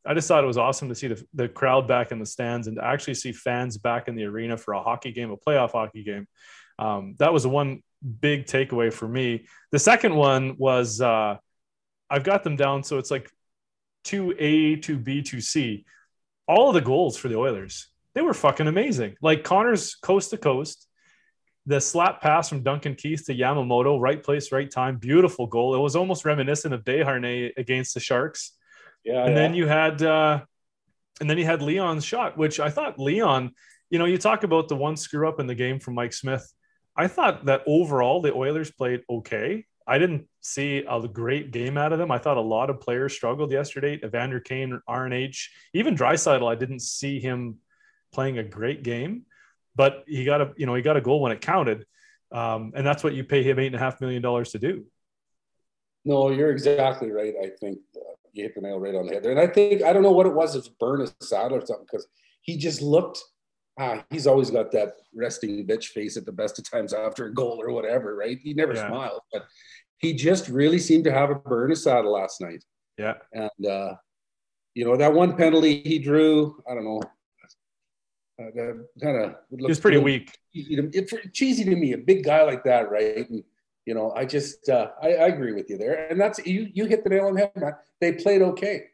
I 0.05 0.13
just 0.13 0.29
thought 0.29 0.43
it 0.43 0.47
was 0.47 0.57
awesome 0.57 0.87
to 0.87 0.95
see 0.95 1.07
the, 1.07 1.23
the 1.33 1.49
crowd 1.49 1.85
back 1.85 2.13
in 2.13 2.19
the 2.19 2.25
stands 2.25 2.67
and 2.67 2.77
to 2.77 2.83
actually 2.83 3.15
see 3.15 3.33
fans 3.33 3.77
back 3.77 4.07
in 4.07 4.15
the 4.15 4.23
arena 4.23 4.55
for 4.55 4.73
a 4.73 4.81
hockey 4.81 5.11
game, 5.11 5.29
a 5.29 5.35
playoff 5.35 5.73
hockey 5.73 6.03
game. 6.03 6.25
Um, 6.79 7.15
that 7.19 7.33
was 7.33 7.43
the 7.43 7.49
one 7.49 7.83
big 8.19 8.45
takeaway 8.45 8.91
for 8.91 9.07
me. 9.07 9.47
The 9.71 9.79
second 9.79 10.15
one 10.15 10.55
was 10.57 11.01
uh, 11.01 11.37
I've 12.09 12.23
got 12.23 12.43
them 12.43 12.55
down 12.55 12.83
so 12.83 12.97
it's 12.97 13.11
like 13.11 13.29
two 14.03 14.33
A, 14.37 14.77
two 14.77 14.97
B, 14.97 15.21
two 15.21 15.41
C. 15.41 15.85
All 16.47 16.69
of 16.69 16.73
the 16.73 16.81
goals 16.81 17.17
for 17.17 17.27
the 17.27 17.37
Oilers, 17.37 17.89
they 18.15 18.21
were 18.21 18.33
fucking 18.33 18.67
amazing. 18.67 19.15
Like 19.21 19.43
Connor's 19.43 19.95
coast 19.95 20.31
to 20.31 20.37
coast, 20.37 20.87
the 21.65 21.79
slap 21.79 22.21
pass 22.21 22.49
from 22.49 22.63
Duncan 22.63 22.95
Keith 22.95 23.25
to 23.27 23.35
Yamamoto, 23.35 23.99
right 23.99 24.21
place, 24.21 24.51
right 24.51 24.69
time, 24.69 24.97
beautiful 24.97 25.45
goal. 25.45 25.75
It 25.75 25.79
was 25.79 25.95
almost 25.95 26.25
reminiscent 26.25 26.73
of 26.73 26.83
Desharnais 26.83 27.51
against 27.57 27.93
the 27.93 27.99
Sharks. 27.99 28.53
Yeah, 29.03 29.23
and 29.25 29.29
yeah. 29.29 29.35
then 29.35 29.53
you 29.53 29.67
had, 29.67 30.01
uh, 30.01 30.41
and 31.21 31.29
then 31.29 31.37
you 31.37 31.45
had 31.45 31.61
Leon's 31.61 32.03
shot, 32.03 32.37
which 32.37 32.59
I 32.59 32.69
thought 32.69 32.99
Leon. 32.99 33.51
You 33.91 33.99
know, 33.99 34.05
you 34.05 34.17
talk 34.17 34.43
about 34.43 34.67
the 34.67 34.75
one 34.75 34.97
screw 34.97 35.27
up 35.27 35.39
in 35.39 35.47
the 35.47 35.55
game 35.55 35.79
from 35.79 35.93
Mike 35.93 36.13
Smith. 36.13 36.51
I 36.99 37.07
thought 37.07 37.45
that 37.45 37.63
overall 37.65 38.21
the 38.21 38.33
Oilers 38.33 38.71
played 38.71 39.03
okay. 39.09 39.63
I 39.87 39.97
didn't 39.97 40.27
see 40.41 40.83
a 40.85 41.07
great 41.07 41.51
game 41.51 41.77
out 41.77 41.93
of 41.93 41.97
them. 41.97 42.11
I 42.11 42.17
thought 42.17 42.35
a 42.35 42.41
lot 42.41 42.69
of 42.69 42.81
players 42.81 43.13
struggled 43.13 43.53
yesterday. 43.53 43.97
Evander 44.03 44.41
Kane, 44.41 44.81
RNH, 44.87 45.47
even 45.73 45.95
Draisaitl, 45.95 46.51
I 46.51 46.55
didn't 46.55 46.81
see 46.81 47.21
him 47.21 47.59
playing 48.11 48.37
a 48.37 48.43
great 48.43 48.83
game, 48.83 49.23
but 49.77 50.03
he 50.07 50.25
got 50.25 50.41
a 50.41 50.51
you 50.57 50.65
know 50.65 50.75
he 50.75 50.81
got 50.81 50.97
a 50.97 51.01
goal 51.01 51.21
when 51.21 51.31
it 51.31 51.39
counted, 51.39 51.85
um, 52.33 52.73
and 52.75 52.85
that's 52.85 53.01
what 53.01 53.13
you 53.13 53.23
pay 53.23 53.43
him 53.43 53.59
eight 53.59 53.67
and 53.67 53.77
a 53.77 53.79
half 53.79 54.01
million 54.01 54.21
dollars 54.21 54.51
to 54.51 54.59
do. 54.59 54.85
No, 56.03 56.31
you're 56.31 56.51
exactly 56.51 57.11
right. 57.11 57.33
I 57.41 57.49
think 57.61 57.79
uh, 57.95 58.15
you 58.33 58.43
hit 58.43 58.55
the 58.55 58.61
nail 58.61 58.77
right 58.77 58.93
on 58.93 59.07
the 59.07 59.13
head 59.13 59.23
there, 59.23 59.31
and 59.31 59.39
I 59.39 59.47
think 59.47 59.83
I 59.83 59.93
don't 59.93 60.03
know 60.03 60.11
what 60.11 60.25
it 60.25 60.33
was. 60.33 60.53
It's 60.53 60.67
burn 60.67 60.99
his 60.99 61.15
saddle 61.21 61.59
or 61.59 61.65
something 61.65 61.87
because 61.89 62.07
he 62.41 62.57
just 62.57 62.81
looked 62.81 63.23
ah, 63.79 64.03
he's 64.09 64.27
always 64.27 64.51
got 64.51 64.71
that 64.73 64.97
resting 65.15 65.65
bitch 65.65 65.85
face 65.85 66.17
at 66.17 66.25
the 66.25 66.31
best 66.31 66.59
of 66.59 66.69
times 66.69 66.93
after 66.93 67.25
a 67.25 67.33
goal 67.33 67.59
or 67.61 67.71
whatever, 67.71 68.15
right? 68.15 68.37
He 68.43 68.53
never 68.53 68.73
yeah. 68.73 68.87
smiles, 68.87 69.21
but 69.31 69.47
he 69.97 70.13
just 70.13 70.49
really 70.49 70.79
seemed 70.79 71.05
to 71.05 71.11
have 71.11 71.29
a 71.29 71.35
burn 71.35 71.69
his 71.69 71.83
saddle 71.83 72.11
last 72.11 72.41
night. 72.41 72.63
Yeah. 72.97 73.13
And, 73.31 73.65
uh, 73.65 73.95
you 74.75 74.85
know, 74.85 74.97
that 74.97 75.13
one 75.13 75.35
penalty 75.35 75.81
he 75.83 75.97
drew, 75.97 76.61
I 76.69 76.75
don't 76.75 76.83
know, 76.83 77.01
uh, 78.39 78.73
kind 79.01 79.23
of. 79.23 79.35
He's 79.57 79.79
pretty 79.79 79.97
weak. 79.97 80.37
Cheesy 80.53 80.75
to, 80.75 81.29
cheesy 81.31 81.63
to 81.63 81.75
me, 81.75 81.93
a 81.93 81.97
big 81.97 82.23
guy 82.23 82.43
like 82.43 82.63
that, 82.65 82.91
right? 82.91 83.29
And, 83.29 83.43
you 83.85 83.93
know, 83.93 84.11
I 84.11 84.25
just, 84.25 84.69
uh, 84.69 84.89
I, 85.01 85.07
I 85.07 85.27
agree 85.27 85.53
with 85.53 85.69
you 85.69 85.77
there. 85.77 86.07
And 86.09 86.19
that's, 86.19 86.45
you, 86.45 86.67
you 86.73 86.85
hit 86.85 87.03
the 87.03 87.09
nail 87.09 87.27
on 87.27 87.33
the 87.33 87.41
head, 87.41 87.51
man. 87.55 87.73
They 88.01 88.13
played 88.13 88.41
okay. 88.41 88.87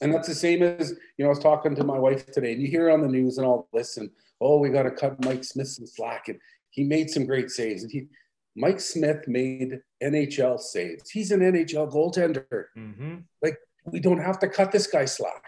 And 0.00 0.14
that's 0.14 0.28
the 0.28 0.34
same 0.34 0.62
as, 0.62 0.90
you 1.16 1.24
know, 1.24 1.26
I 1.26 1.30
was 1.30 1.38
talking 1.40 1.74
to 1.74 1.84
my 1.84 1.98
wife 1.98 2.26
today, 2.26 2.52
and 2.52 2.62
you 2.62 2.68
hear 2.68 2.90
on 2.90 3.02
the 3.02 3.08
news 3.08 3.38
and 3.38 3.46
all 3.46 3.68
this, 3.72 3.96
and 3.96 4.10
oh, 4.40 4.58
we 4.58 4.68
got 4.68 4.84
to 4.84 4.90
cut 4.90 5.24
Mike 5.24 5.44
Smith 5.44 5.68
some 5.68 5.86
slack. 5.86 6.28
And 6.28 6.38
he 6.70 6.84
made 6.84 7.10
some 7.10 7.26
great 7.26 7.50
saves. 7.50 7.82
And 7.82 7.90
he, 7.90 8.06
Mike 8.54 8.80
Smith 8.80 9.26
made 9.26 9.80
NHL 10.02 10.60
saves. 10.60 11.10
He's 11.10 11.32
an 11.32 11.40
NHL 11.40 11.92
goaltender. 11.92 12.66
Mm-hmm. 12.76 13.16
Like, 13.42 13.58
we 13.86 14.00
don't 14.00 14.22
have 14.22 14.38
to 14.40 14.48
cut 14.48 14.70
this 14.70 14.86
guy 14.86 15.04
slack. 15.04 15.42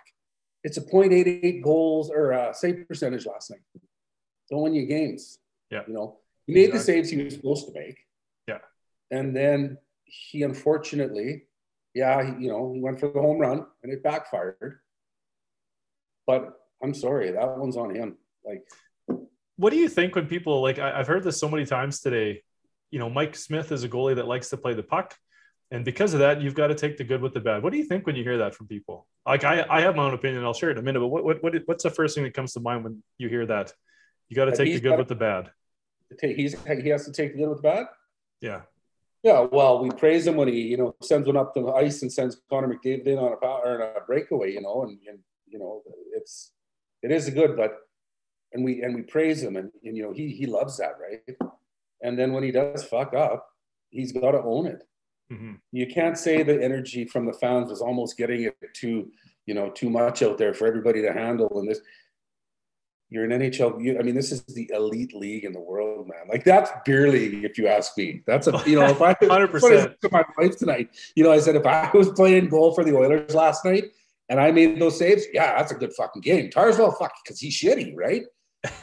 It's 0.65 0.77
a 0.77 0.83
0.88 0.83 1.63
goals 1.63 2.11
or 2.11 2.33
uh, 2.33 2.53
save 2.53 2.87
percentage 2.87 3.27
last 3.27 3.51
night. 3.51 3.61
Don't 4.51 4.63
win 4.63 4.75
you 4.75 4.87
games. 4.87 5.39
Yeah. 5.71 5.83
You 5.87 5.95
know, 5.95 6.19
he 6.47 6.55
made 6.55 6.71
exactly. 6.71 6.79
the 6.79 6.85
saves 6.85 7.11
he 7.11 7.23
was 7.23 7.35
supposed 7.35 7.67
to 7.67 7.73
make. 7.73 7.99
Yeah. 8.49 8.59
And 9.11 9.35
then 9.35 9.79
he 10.05 10.43
unfortunately 10.43 11.45
yeah, 11.95 12.23
he, 12.23 12.45
you 12.45 12.51
know, 12.51 12.73
he 12.73 12.81
went 12.81 13.01
for 13.01 13.09
the 13.09 13.21
home 13.21 13.39
run 13.39 13.67
and 13.83 13.93
it 13.93 14.03
backfired. 14.03 14.81
But 16.27 16.53
I'm 16.83 16.95
sorry, 16.95 17.33
that 17.33 17.59
one's 17.59 17.77
on 17.77 17.95
him. 17.95 18.17
Like, 18.45 18.65
what 19.57 19.71
do 19.71 19.77
you 19.77 19.89
think 19.89 20.15
when 20.15 20.27
people 20.27 20.63
like? 20.63 20.79
I, 20.79 20.99
I've 20.99 21.07
heard 21.07 21.25
this 21.25 21.39
so 21.39 21.49
many 21.49 21.67
times 21.67 22.01
today. 22.01 22.43
You 22.91 22.99
know, 22.99 23.11
Mike 23.11 23.37
Smith 23.37 23.73
is 23.73 23.85
a 23.85 23.89
goalie 23.89 24.17
that 24.17 24.27
likes 24.27 24.51
to 24.51 24.57
play 24.57 24.75
the 24.75 24.83
puck, 24.83 25.17
and 25.71 25.85
because 25.85 26.15
of 26.15 26.21
that, 26.21 26.41
you've 26.41 26.55
got 26.55 26.69
to 26.69 26.75
take 26.75 26.97
the 26.97 27.05
good 27.05 27.21
with 27.21 27.35
the 27.35 27.41
bad. 27.41 27.63
What 27.63 27.73
do 27.73 27.79
you 27.79 27.85
think 27.85 28.07
when 28.07 28.17
you 28.17 28.25
hear 28.25 28.39
that 28.39 28.55
from 28.55 28.69
people? 28.69 29.07
Like, 29.27 29.45
I, 29.45 29.67
I 29.69 29.83
have 29.83 29.97
my 29.97 30.05
own 30.05 30.15
opinion. 30.15 30.45
I'll 30.45 30.55
share 30.55 30.71
it 30.71 30.73
in 30.73 30.79
a 30.79 30.83
minute. 30.83 31.01
But 31.01 31.09
what, 31.09 31.25
what, 31.25 31.43
what 31.43 31.55
what's 31.67 31.83
the 31.83 31.91
first 31.91 32.15
thing 32.15 32.25
that 32.25 32.35
comes 32.35 32.53
to 32.55 32.61
mind 32.61 32.85
when 32.85 33.03
you 33.19 33.29
hear 33.29 33.47
that? 33.47 33.73
You 34.29 34.37
got 34.37 34.47
to 34.47 34.57
take 34.57 34.73
the 34.73 34.81
good 34.81 34.99
with 34.99 35.09
the 35.09 35.15
bad. 35.15 35.51
He's 36.21 36.57
he 36.65 36.89
has 36.89 37.05
to 37.05 37.13
take 37.13 37.33
the 37.33 37.39
good 37.41 37.49
with 37.49 37.59
the 37.59 37.63
bad. 37.63 37.87
Yeah. 38.41 38.63
Yeah, 39.23 39.47
well, 39.53 39.83
we 39.83 39.91
praise 39.91 40.27
him 40.27 40.37
when 40.37 40.49
he, 40.49 40.63
you 40.63 40.79
know, 40.79 40.95
sends 41.03 41.27
one 41.27 41.37
up 41.37 41.53
the 41.55 41.67
ice 41.67 42.01
and 42.01 42.11
sends 42.11 42.41
Connor 42.49 42.69
McDavid 42.69 43.07
in 43.07 43.19
on 43.19 43.33
a 43.33 43.37
power 43.37 43.63
or 43.65 43.81
a 43.81 44.05
breakaway, 44.07 44.53
you 44.53 44.63
know, 44.63 44.83
and, 44.85 44.99
and 45.07 45.19
you 45.47 45.59
know, 45.59 45.83
it's 46.15 46.53
it 47.03 47.11
is 47.11 47.29
a 47.29 47.31
good, 47.31 47.57
but 47.57 47.79
and 48.53 48.65
we 48.65 48.83
and 48.83 48.95
we 48.95 49.03
praise 49.03 49.43
him 49.43 49.57
and, 49.57 49.71
and 49.85 49.97
you 49.97 50.03
know 50.03 50.13
he 50.13 50.29
he 50.31 50.47
loves 50.47 50.79
that, 50.79 50.95
right? 51.01 51.37
And 52.03 52.19
then 52.19 52.33
when 52.33 52.43
he 52.43 52.51
does 52.51 52.83
fuck 52.85 53.15
up, 53.15 53.47
he's 53.91 54.13
got 54.13 54.33
to 54.33 54.43
own 54.43 54.67
it. 54.67 54.83
Mm-hmm. 55.33 55.55
You 55.73 55.87
can't 55.87 56.19
say 56.19 56.43
the 56.43 56.63
energy 56.63 57.05
from 57.05 57.27
the 57.27 57.33
fans 57.33 57.71
was 57.71 57.81
almost 57.81 58.17
getting 58.17 58.45
it 58.45 58.57
too, 58.75 59.11
you 59.47 59.55
know, 59.55 59.71
too 59.71 59.91
much 59.91 60.23
out 60.23 60.39
there 60.39 60.55
for 60.55 60.67
everybody 60.67 61.03
to 61.03 61.13
handle. 61.13 61.61
And 61.61 61.69
this, 61.69 61.81
you're 63.11 63.25
an 63.25 63.31
NHL. 63.33 63.83
You, 63.83 63.99
I 63.99 64.03
mean, 64.03 64.15
this 64.15 64.31
is 64.31 64.43
the 64.45 64.71
elite 64.73 65.15
league 65.15 65.45
in 65.45 65.53
the 65.53 65.61
world, 65.61 66.09
man. 66.09 66.29
Like 66.29 66.45
that's 66.45 66.71
beer 66.85 67.11
league, 67.11 67.45
if 67.45 67.59
you 67.59 67.67
ask 67.67 67.99
me. 67.99 68.23
That's 68.27 68.47
a 68.47 68.63
you 68.65 68.79
know, 68.79 68.87
if 68.87 69.03
I 69.03 69.17
hundred 69.23 69.49
percent 69.49 70.01
to 70.01 70.09
my 70.13 70.25
wife 70.39 70.57
tonight, 70.57 70.91
you 71.17 71.25
know, 71.25 71.33
I 71.33 71.41
said 71.41 71.57
if 71.57 71.67
I 71.67 71.91
was 71.93 72.11
playing 72.11 72.49
goal 72.49 72.73
for 72.73 72.85
the 72.85 72.97
Oilers 72.97 73.35
last 73.35 73.65
night 73.65 73.87
and 74.29 74.41
I 74.41 74.53
made 74.53 74.81
those 74.81 74.97
saves, 74.97 75.25
yeah, 75.33 75.57
that's 75.59 75.73
a 75.73 75.75
good 75.75 75.93
fucking 75.93 76.23
game. 76.23 76.51
Tarswell, 76.51 76.97
fuck, 76.97 77.13
because 77.25 77.41
he's 77.41 77.61
shitty, 77.61 77.95
right? 77.97 78.23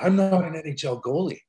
I'm 0.02 0.18
not 0.18 0.44
an 0.44 0.54
NHL 0.54 1.02
goalie. 1.02 1.40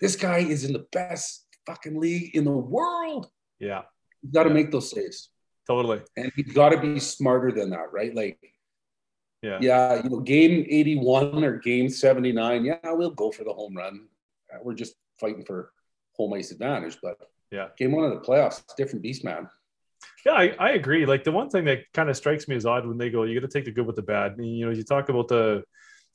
This 0.00 0.16
guy 0.16 0.38
is 0.38 0.64
in 0.64 0.72
the 0.72 0.86
best 0.90 1.46
fucking 1.66 2.00
league 2.00 2.34
in 2.34 2.44
the 2.44 2.50
world. 2.50 3.28
Yeah, 3.60 3.82
you 4.22 4.32
got 4.32 4.44
to 4.44 4.48
yeah. 4.48 4.54
make 4.54 4.72
those 4.72 4.90
saves. 4.90 5.30
Totally, 5.68 6.00
and 6.16 6.32
he's 6.34 6.52
got 6.52 6.70
to 6.70 6.80
be 6.80 6.98
smarter 6.98 7.52
than 7.52 7.70
that, 7.70 7.92
right? 7.92 8.12
Like 8.12 8.40
Yeah. 9.42 9.58
Yeah, 9.60 10.02
you 10.02 10.10
know, 10.10 10.20
game 10.20 10.66
81 10.68 11.44
or 11.44 11.56
game 11.58 11.88
79, 11.88 12.64
yeah, 12.64 12.76
we'll 12.84 13.10
go 13.10 13.30
for 13.32 13.44
the 13.44 13.52
home 13.52 13.74
run. 13.76 14.06
Uh, 14.52 14.58
We're 14.62 14.74
just 14.74 14.94
fighting 15.18 15.44
for 15.44 15.72
home 16.14 16.34
ice 16.34 16.50
advantage. 16.50 16.98
But 17.02 17.16
Yeah. 17.50 17.68
game 17.78 17.92
one 17.92 18.04
of 18.04 18.10
the 18.10 18.20
playoffs, 18.26 18.62
different 18.76 19.02
beast, 19.02 19.24
man. 19.24 19.48
Yeah, 20.24 20.32
I, 20.32 20.54
I 20.58 20.70
agree. 20.72 21.06
Like 21.06 21.24
the 21.24 21.32
one 21.32 21.48
thing 21.48 21.64
that 21.64 21.80
kind 21.94 22.10
of 22.10 22.16
strikes 22.16 22.48
me 22.48 22.56
as 22.56 22.66
odd 22.66 22.86
when 22.86 22.98
they 22.98 23.10
go, 23.10 23.22
you 23.24 23.38
got 23.38 23.50
to 23.50 23.52
take 23.52 23.64
the 23.64 23.70
good 23.72 23.86
with 23.86 23.96
the 23.96 24.02
bad. 24.02 24.32
And, 24.36 24.46
you 24.46 24.66
know, 24.66 24.72
you 24.72 24.82
talk 24.84 25.08
about 25.08 25.28
the 25.28 25.64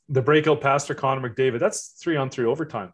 the 0.08 0.22
breakout 0.22 0.62
pass 0.62 0.86
to 0.86 0.94
Connor 0.94 1.27
McDavid. 1.27 1.60
That's 1.60 1.88
three 2.00 2.15
on 2.15 2.29
three 2.29 2.46
overtime. 2.46 2.94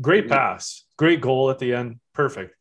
Great 0.00 0.26
Mhm. 0.26 0.30
pass, 0.30 0.84
great 0.96 1.20
goal 1.20 1.50
at 1.50 1.58
the 1.58 1.74
end, 1.74 1.98
perfect. 2.14 2.54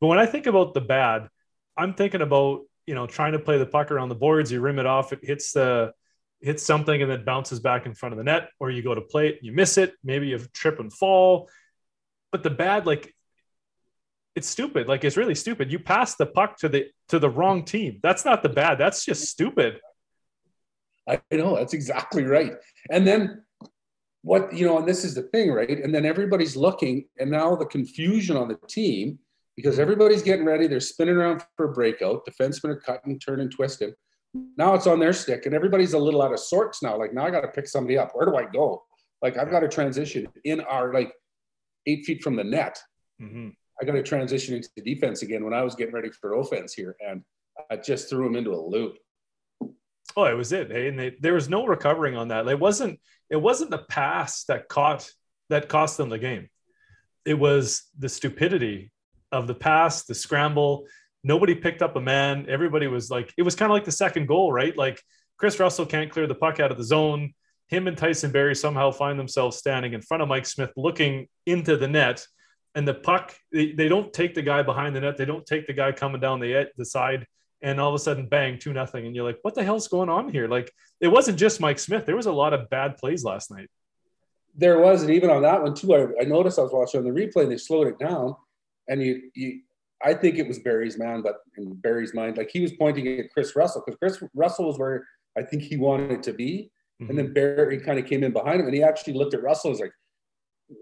But 0.00 0.06
when 0.06 0.18
I 0.20 0.26
think 0.26 0.46
about 0.46 0.74
the 0.74 0.80
bad, 0.80 1.28
I'm 1.76 1.94
thinking 1.94 2.22
about 2.22 2.62
you 2.86 2.94
know 2.94 3.06
trying 3.08 3.32
to 3.32 3.40
play 3.40 3.58
the 3.58 3.66
puck 3.66 3.90
around 3.90 4.10
the 4.10 4.14
boards. 4.14 4.52
You 4.52 4.60
rim 4.60 4.78
it 4.78 4.86
off, 4.86 5.12
it 5.12 5.24
hits 5.24 5.52
the 5.52 5.92
hits 6.40 6.64
something, 6.64 7.02
and 7.02 7.10
then 7.10 7.24
bounces 7.24 7.60
back 7.60 7.86
in 7.86 7.94
front 7.94 8.12
of 8.12 8.18
the 8.18 8.24
net, 8.24 8.50
or 8.60 8.70
you 8.70 8.82
go 8.82 8.94
to 8.94 9.00
play 9.00 9.28
it, 9.28 9.38
you 9.42 9.52
miss 9.52 9.78
it, 9.78 9.94
maybe 10.04 10.28
you 10.28 10.38
trip 10.52 10.80
and 10.80 10.92
fall. 10.92 11.48
But 12.32 12.42
the 12.42 12.50
bad, 12.50 12.86
like 12.86 13.14
it's 14.38 14.48
stupid. 14.48 14.86
Like 14.88 15.04
it's 15.04 15.16
really 15.16 15.34
stupid. 15.34 15.72
You 15.72 15.78
pass 15.78 16.14
the 16.14 16.26
puck 16.26 16.58
to 16.58 16.68
the 16.68 16.86
to 17.08 17.18
the 17.18 17.28
wrong 17.28 17.64
team. 17.64 17.98
That's 18.02 18.24
not 18.24 18.42
the 18.42 18.48
bad. 18.48 18.78
That's 18.78 19.04
just 19.04 19.24
stupid. 19.24 19.80
I 21.08 21.20
know 21.32 21.56
that's 21.56 21.74
exactly 21.74 22.22
right. 22.22 22.52
And 22.90 23.06
then 23.06 23.42
what 24.22 24.52
you 24.52 24.66
know, 24.66 24.78
and 24.78 24.86
this 24.86 25.04
is 25.04 25.14
the 25.14 25.22
thing, 25.22 25.50
right? 25.50 25.70
And 25.70 25.94
then 25.94 26.04
everybody's 26.04 26.56
looking, 26.56 27.06
and 27.18 27.30
now 27.30 27.56
the 27.56 27.66
confusion 27.66 28.36
on 28.36 28.48
the 28.48 28.58
team 28.68 29.18
because 29.56 29.80
everybody's 29.80 30.22
getting 30.22 30.44
ready. 30.44 30.68
They're 30.68 30.78
spinning 30.78 31.16
around 31.16 31.42
for 31.56 31.70
a 31.70 31.72
breakout. 31.72 32.24
Defensemen 32.24 32.70
are 32.70 32.80
cutting, 32.80 33.18
turning, 33.18 33.50
twisting. 33.50 33.92
Now 34.34 34.74
it's 34.74 34.86
on 34.86 34.98
their 34.98 35.12
stick, 35.12 35.46
and 35.46 35.54
everybody's 35.54 35.94
a 35.94 35.98
little 35.98 36.22
out 36.22 36.32
of 36.32 36.40
sorts 36.40 36.82
now. 36.82 36.98
Like 36.98 37.14
now 37.14 37.26
I 37.26 37.30
got 37.30 37.40
to 37.40 37.48
pick 37.48 37.66
somebody 37.66 37.96
up. 37.96 38.10
Where 38.12 38.26
do 38.26 38.36
I 38.36 38.44
go? 38.44 38.84
Like 39.22 39.36
I've 39.36 39.50
got 39.50 39.60
to 39.60 39.68
transition 39.68 40.28
in 40.44 40.60
our 40.60 40.92
like 40.92 41.12
eight 41.86 42.04
feet 42.04 42.22
from 42.22 42.36
the 42.36 42.44
net. 42.44 42.78
Mhm. 43.20 43.54
I 43.80 43.84
got 43.84 43.92
to 43.92 44.02
transition 44.02 44.54
into 44.56 44.68
defense 44.84 45.22
again 45.22 45.44
when 45.44 45.54
I 45.54 45.62
was 45.62 45.74
getting 45.74 45.94
ready 45.94 46.10
for 46.10 46.34
offense 46.34 46.74
here, 46.74 46.96
and 47.00 47.22
I 47.70 47.76
just 47.76 48.10
threw 48.10 48.26
him 48.26 48.36
into 48.36 48.52
a 48.52 48.60
loop. 48.60 48.98
Oh, 50.16 50.24
it 50.24 50.34
was 50.34 50.52
it. 50.52 50.70
Hey, 50.70 50.88
and 50.88 50.98
they, 50.98 51.16
there 51.20 51.34
was 51.34 51.48
no 51.48 51.66
recovering 51.66 52.16
on 52.16 52.28
that. 52.28 52.46
It 52.48 52.58
wasn't. 52.58 53.00
It 53.30 53.36
wasn't 53.36 53.70
the 53.70 53.78
pass 53.78 54.44
that 54.44 54.68
caught 54.68 55.10
that 55.48 55.68
cost 55.68 55.96
them 55.96 56.08
the 56.08 56.18
game. 56.18 56.48
It 57.24 57.34
was 57.34 57.84
the 57.98 58.08
stupidity 58.08 58.90
of 59.32 59.46
the 59.46 59.54
pass, 59.54 60.04
the 60.04 60.14
scramble. 60.14 60.86
Nobody 61.24 61.54
picked 61.54 61.82
up 61.82 61.96
a 61.96 62.00
man. 62.00 62.46
Everybody 62.48 62.86
was 62.86 63.10
like, 63.10 63.32
it 63.36 63.42
was 63.42 63.54
kind 63.54 63.70
of 63.70 63.74
like 63.74 63.84
the 63.84 63.92
second 63.92 64.26
goal, 64.26 64.52
right? 64.52 64.76
Like 64.76 65.02
Kris 65.36 65.58
Russell 65.58 65.86
can't 65.86 66.10
clear 66.10 66.26
the 66.26 66.34
puck 66.34 66.60
out 66.60 66.70
of 66.70 66.78
the 66.78 66.84
zone. 66.84 67.34
Him 67.66 67.86
and 67.86 67.96
Tyson 67.96 68.30
Barrie 68.30 68.54
somehow 68.54 68.90
find 68.90 69.18
themselves 69.18 69.56
standing 69.56 69.92
in 69.92 70.00
front 70.00 70.22
of 70.22 70.28
Mike 70.28 70.46
Smith, 70.46 70.70
looking 70.76 71.28
into 71.44 71.76
the 71.76 71.88
net. 71.88 72.24
And 72.74 72.86
the 72.86 72.94
puck, 72.94 73.34
they, 73.52 73.72
they 73.72 73.88
don't 73.88 74.12
take 74.12 74.34
the 74.34 74.42
guy 74.42 74.62
behind 74.62 74.94
the 74.94 75.00
net. 75.00 75.16
They 75.16 75.24
don't 75.24 75.44
take 75.44 75.66
the 75.66 75.72
guy 75.72 75.92
coming 75.92 76.20
down 76.20 76.40
the, 76.40 76.68
the 76.76 76.84
side 76.84 77.26
and 77.60 77.80
all 77.80 77.88
of 77.88 77.94
a 77.94 77.98
sudden 77.98 78.28
bang 78.28 78.56
two 78.56 78.72
nothing 78.72 79.04
and 79.04 79.16
you're 79.16 79.24
like 79.24 79.40
what 79.42 79.52
the 79.52 79.64
hell's 79.64 79.88
going 79.88 80.08
on 80.08 80.28
here 80.28 80.46
like 80.46 80.70
it 81.00 81.08
wasn't 81.08 81.36
just 81.36 81.60
mike 81.60 81.80
smith 81.80 82.06
there 82.06 82.14
was 82.14 82.26
a 82.26 82.32
lot 82.32 82.52
of 82.52 82.70
bad 82.70 82.96
plays 82.96 83.24
last 83.24 83.50
night 83.50 83.68
there 84.58 84.80
was, 84.80 85.02
and 85.02 85.12
even 85.12 85.30
on 85.30 85.42
that 85.42 85.62
one 85.62 85.74
too, 85.74 85.94
I, 85.94 86.22
I 86.22 86.24
noticed 86.24 86.58
I 86.58 86.62
was 86.62 86.72
watching 86.72 86.98
on 86.98 87.04
the 87.04 87.18
replay 87.18 87.44
and 87.44 87.52
they 87.52 87.56
slowed 87.56 87.86
it 87.86 87.98
down, 87.98 88.34
and 88.88 89.00
you, 89.00 89.30
you, 89.32 89.60
I 90.04 90.14
think 90.14 90.38
it 90.38 90.46
was 90.46 90.60
Barrie's 90.60 90.98
man, 90.98 91.22
but 91.22 91.36
in 91.56 91.74
Barrie's 91.74 92.14
mind, 92.14 92.36
like 92.36 92.50
he 92.52 92.60
was 92.60 92.72
pointing 92.72 93.06
at 93.18 93.32
Kris 93.32 93.56
Russell 93.56 93.82
because 93.84 93.98
Kris 93.98 94.30
Russell 94.34 94.66
was 94.66 94.78
where 94.78 95.04
I 95.36 95.42
think 95.42 95.62
he 95.62 95.76
wanted 95.76 96.12
it 96.12 96.22
to 96.24 96.32
be, 96.32 96.70
and 97.00 97.16
then 97.16 97.26
mm-hmm. 97.26 97.34
Barrie 97.34 97.80
kind 97.80 97.98
of 97.98 98.06
came 98.06 98.24
in 98.24 98.32
behind 98.32 98.60
him, 98.60 98.66
and 98.66 98.74
he 98.74 98.82
actually 98.82 99.14
looked 99.14 99.34
at 99.34 99.42
Russell 99.42 99.70
and 99.70 99.74
was 99.74 99.80
like, 99.80 99.92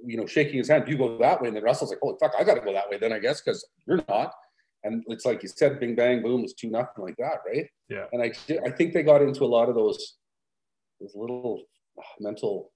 you 0.04 0.16
know, 0.16 0.26
shaking 0.26 0.56
his 0.56 0.68
hand, 0.68 0.88
you 0.88 0.96
go 0.96 1.18
that 1.18 1.40
way, 1.40 1.48
and 1.48 1.56
then 1.56 1.62
Russell's 1.62 1.90
like, 1.90 1.98
holy 2.02 2.16
fuck, 2.18 2.32
I 2.38 2.44
got 2.44 2.54
to 2.54 2.60
go 2.60 2.72
that 2.72 2.88
way 2.88 2.98
then, 2.98 3.12
I 3.12 3.18
guess, 3.18 3.40
because 3.40 3.66
you're 3.86 4.02
not. 4.08 4.32
And 4.84 5.04
it's 5.08 5.24
like 5.24 5.42
you 5.42 5.48
said, 5.48 5.80
bing 5.80 5.94
bang 5.94 6.22
boom, 6.22 6.42
it's 6.42 6.54
two 6.54 6.70
nothing 6.70 7.04
like 7.04 7.16
that, 7.18 7.40
right? 7.46 7.66
Yeah. 7.88 8.06
And 8.12 8.22
I, 8.22 8.32
I 8.64 8.70
think 8.70 8.94
they 8.94 9.02
got 9.02 9.22
into 9.22 9.44
a 9.44 9.46
lot 9.46 9.68
of 9.68 9.74
those, 9.74 10.14
those 11.00 11.12
little 11.14 11.62
mental 12.20 12.72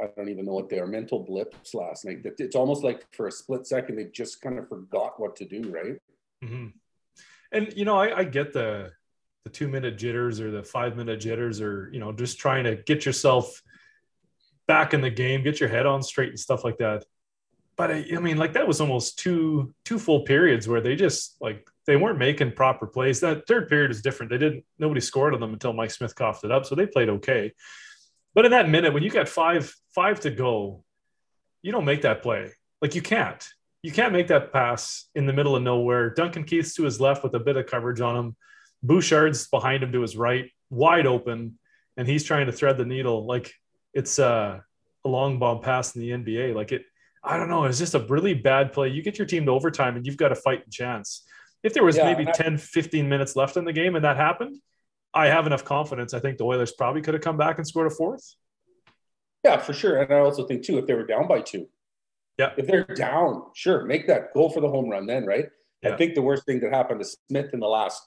I 0.00 0.06
don't 0.16 0.28
even 0.28 0.44
know 0.46 0.52
what 0.52 0.68
they 0.68 0.78
are, 0.78 0.86
mental 0.86 1.20
blips 1.24 1.74
last 1.74 2.04
night. 2.04 2.22
That 2.22 2.38
It's 2.38 2.54
almost 2.56 2.84
like 2.84 3.06
for 3.12 3.26
a 3.26 3.32
split 3.32 3.66
second, 3.66 3.96
they 3.96 4.04
just 4.04 4.40
kind 4.40 4.58
of 4.58 4.68
forgot 4.68 5.18
what 5.18 5.36
to 5.36 5.44
do, 5.44 5.70
right? 5.70 5.98
Mhm. 6.44 6.72
and 7.50 7.72
you 7.76 7.84
know 7.84 7.96
I, 7.98 8.18
I 8.18 8.24
get 8.24 8.52
the 8.52 8.92
the 9.44 9.50
two 9.50 9.66
minute 9.66 9.96
jitters 9.98 10.40
or 10.40 10.50
the 10.52 10.62
five 10.62 10.96
minute 10.96 11.18
jitters 11.20 11.60
or 11.60 11.90
you 11.92 11.98
know 11.98 12.12
just 12.12 12.38
trying 12.38 12.64
to 12.64 12.76
get 12.76 13.04
yourself 13.04 13.60
back 14.68 14.94
in 14.94 15.00
the 15.00 15.10
game 15.10 15.42
get 15.42 15.58
your 15.58 15.68
head 15.68 15.86
on 15.86 16.02
straight 16.02 16.28
and 16.28 16.38
stuff 16.38 16.62
like 16.62 16.78
that 16.78 17.04
but 17.76 17.90
I, 17.90 18.04
I 18.14 18.20
mean 18.20 18.36
like 18.36 18.52
that 18.52 18.68
was 18.68 18.80
almost 18.80 19.18
two 19.18 19.74
two 19.84 19.98
full 19.98 20.20
periods 20.22 20.68
where 20.68 20.80
they 20.80 20.94
just 20.94 21.36
like 21.40 21.66
they 21.86 21.96
weren't 21.96 22.18
making 22.18 22.52
proper 22.52 22.86
plays 22.86 23.18
that 23.20 23.46
third 23.48 23.68
period 23.68 23.90
is 23.90 24.02
different 24.02 24.30
they 24.30 24.38
didn't 24.38 24.64
nobody 24.78 25.00
scored 25.00 25.34
on 25.34 25.40
them 25.40 25.54
until 25.54 25.72
mike 25.72 25.90
smith 25.90 26.14
coughed 26.14 26.44
it 26.44 26.52
up 26.52 26.66
so 26.66 26.74
they 26.74 26.86
played 26.86 27.08
okay 27.08 27.52
but 28.38 28.44
in 28.44 28.52
that 28.52 28.68
minute 28.68 28.94
when 28.94 29.02
you 29.02 29.10
got 29.10 29.28
five 29.28 29.74
five 29.92 30.20
to 30.20 30.30
go 30.30 30.84
you 31.62 31.72
don't 31.72 31.84
make 31.84 32.02
that 32.02 32.22
play 32.22 32.52
like 32.80 32.94
you 32.94 33.02
can't 33.02 33.48
you 33.82 33.92
can't 33.92 34.12
make 34.12 34.28
that 34.28 34.52
pass 34.52 35.08
in 35.14 35.26
the 35.26 35.32
middle 35.32 35.54
of 35.54 35.62
nowhere. 35.62 36.10
Duncan 36.10 36.44
Keith's 36.44 36.74
to 36.74 36.84
his 36.84 37.00
left 37.00 37.22
with 37.22 37.34
a 37.34 37.38
bit 37.40 37.56
of 37.56 37.66
coverage 37.66 38.00
on 38.00 38.16
him. 38.16 38.36
Bouchard's 38.82 39.48
behind 39.48 39.82
him 39.82 39.92
to 39.92 40.02
his 40.02 40.16
right, 40.16 40.50
wide 40.70 41.06
open, 41.06 41.58
and 41.96 42.08
he's 42.08 42.24
trying 42.24 42.46
to 42.46 42.52
thread 42.52 42.76
the 42.76 42.84
needle 42.84 43.26
like 43.26 43.52
it's 43.94 44.18
uh, 44.18 44.60
a 45.04 45.08
long 45.08 45.38
bomb 45.38 45.60
pass 45.60 45.94
in 45.94 46.00
the 46.02 46.10
NBA. 46.10 46.54
Like 46.54 46.72
it, 46.72 46.82
I 47.22 47.36
don't 47.36 47.48
know. 47.48 47.64
It's 47.64 47.78
just 47.78 47.94
a 47.94 48.00
really 48.00 48.34
bad 48.34 48.72
play. 48.72 48.88
You 48.88 49.02
get 49.02 49.18
your 49.18 49.26
team 49.26 49.46
to 49.46 49.52
overtime 49.52 49.96
and 49.96 50.06
you've 50.06 50.16
got 50.16 50.32
a 50.32 50.36
fighting 50.36 50.70
chance. 50.70 51.24
If 51.62 51.74
there 51.74 51.84
was 51.84 51.96
Yeah, 51.96 52.12
maybe 52.12 52.28
I- 52.28 52.32
10, 52.32 52.58
15 52.58 53.08
minutes 53.08 53.36
left 53.36 53.56
in 53.56 53.64
the 53.64 53.72
game 53.72 53.96
and 53.96 54.04
that 54.04 54.16
happened, 54.16 54.60
I 55.14 55.26
have 55.28 55.46
enough 55.46 55.64
confidence. 55.64 56.14
I 56.14 56.20
think 56.20 56.38
the 56.38 56.44
Oilers 56.44 56.72
probably 56.72 57.02
could 57.02 57.14
have 57.14 57.22
come 57.22 57.36
back 57.36 57.58
and 57.58 57.66
scored 57.66 57.86
a 57.86 57.90
fourth. 57.94 58.34
Yeah, 59.44 59.56
for 59.58 59.72
sure. 59.72 60.00
And 60.02 60.12
I 60.12 60.18
also 60.18 60.46
think 60.46 60.64
too, 60.64 60.78
if 60.78 60.86
they 60.86 60.94
were 60.94 61.06
down 61.06 61.26
by 61.28 61.40
two, 61.40 61.68
Yeah. 62.38 62.52
if 62.56 62.66
they're 62.66 62.84
down, 62.84 63.44
sure, 63.54 63.84
make 63.84 64.06
that 64.08 64.32
goal 64.34 64.50
for 64.50 64.60
the 64.60 64.68
home 64.68 64.88
run 64.88 65.06
then, 65.06 65.24
right? 65.24 65.48
Yeah. 65.82 65.94
I 65.94 65.96
think 65.96 66.14
the 66.14 66.22
worst 66.22 66.44
thing 66.44 66.60
that 66.60 66.72
happened 66.72 67.00
to 67.00 67.06
Smith 67.28 67.50
in 67.52 67.60
the 67.60 67.68
last, 67.68 68.02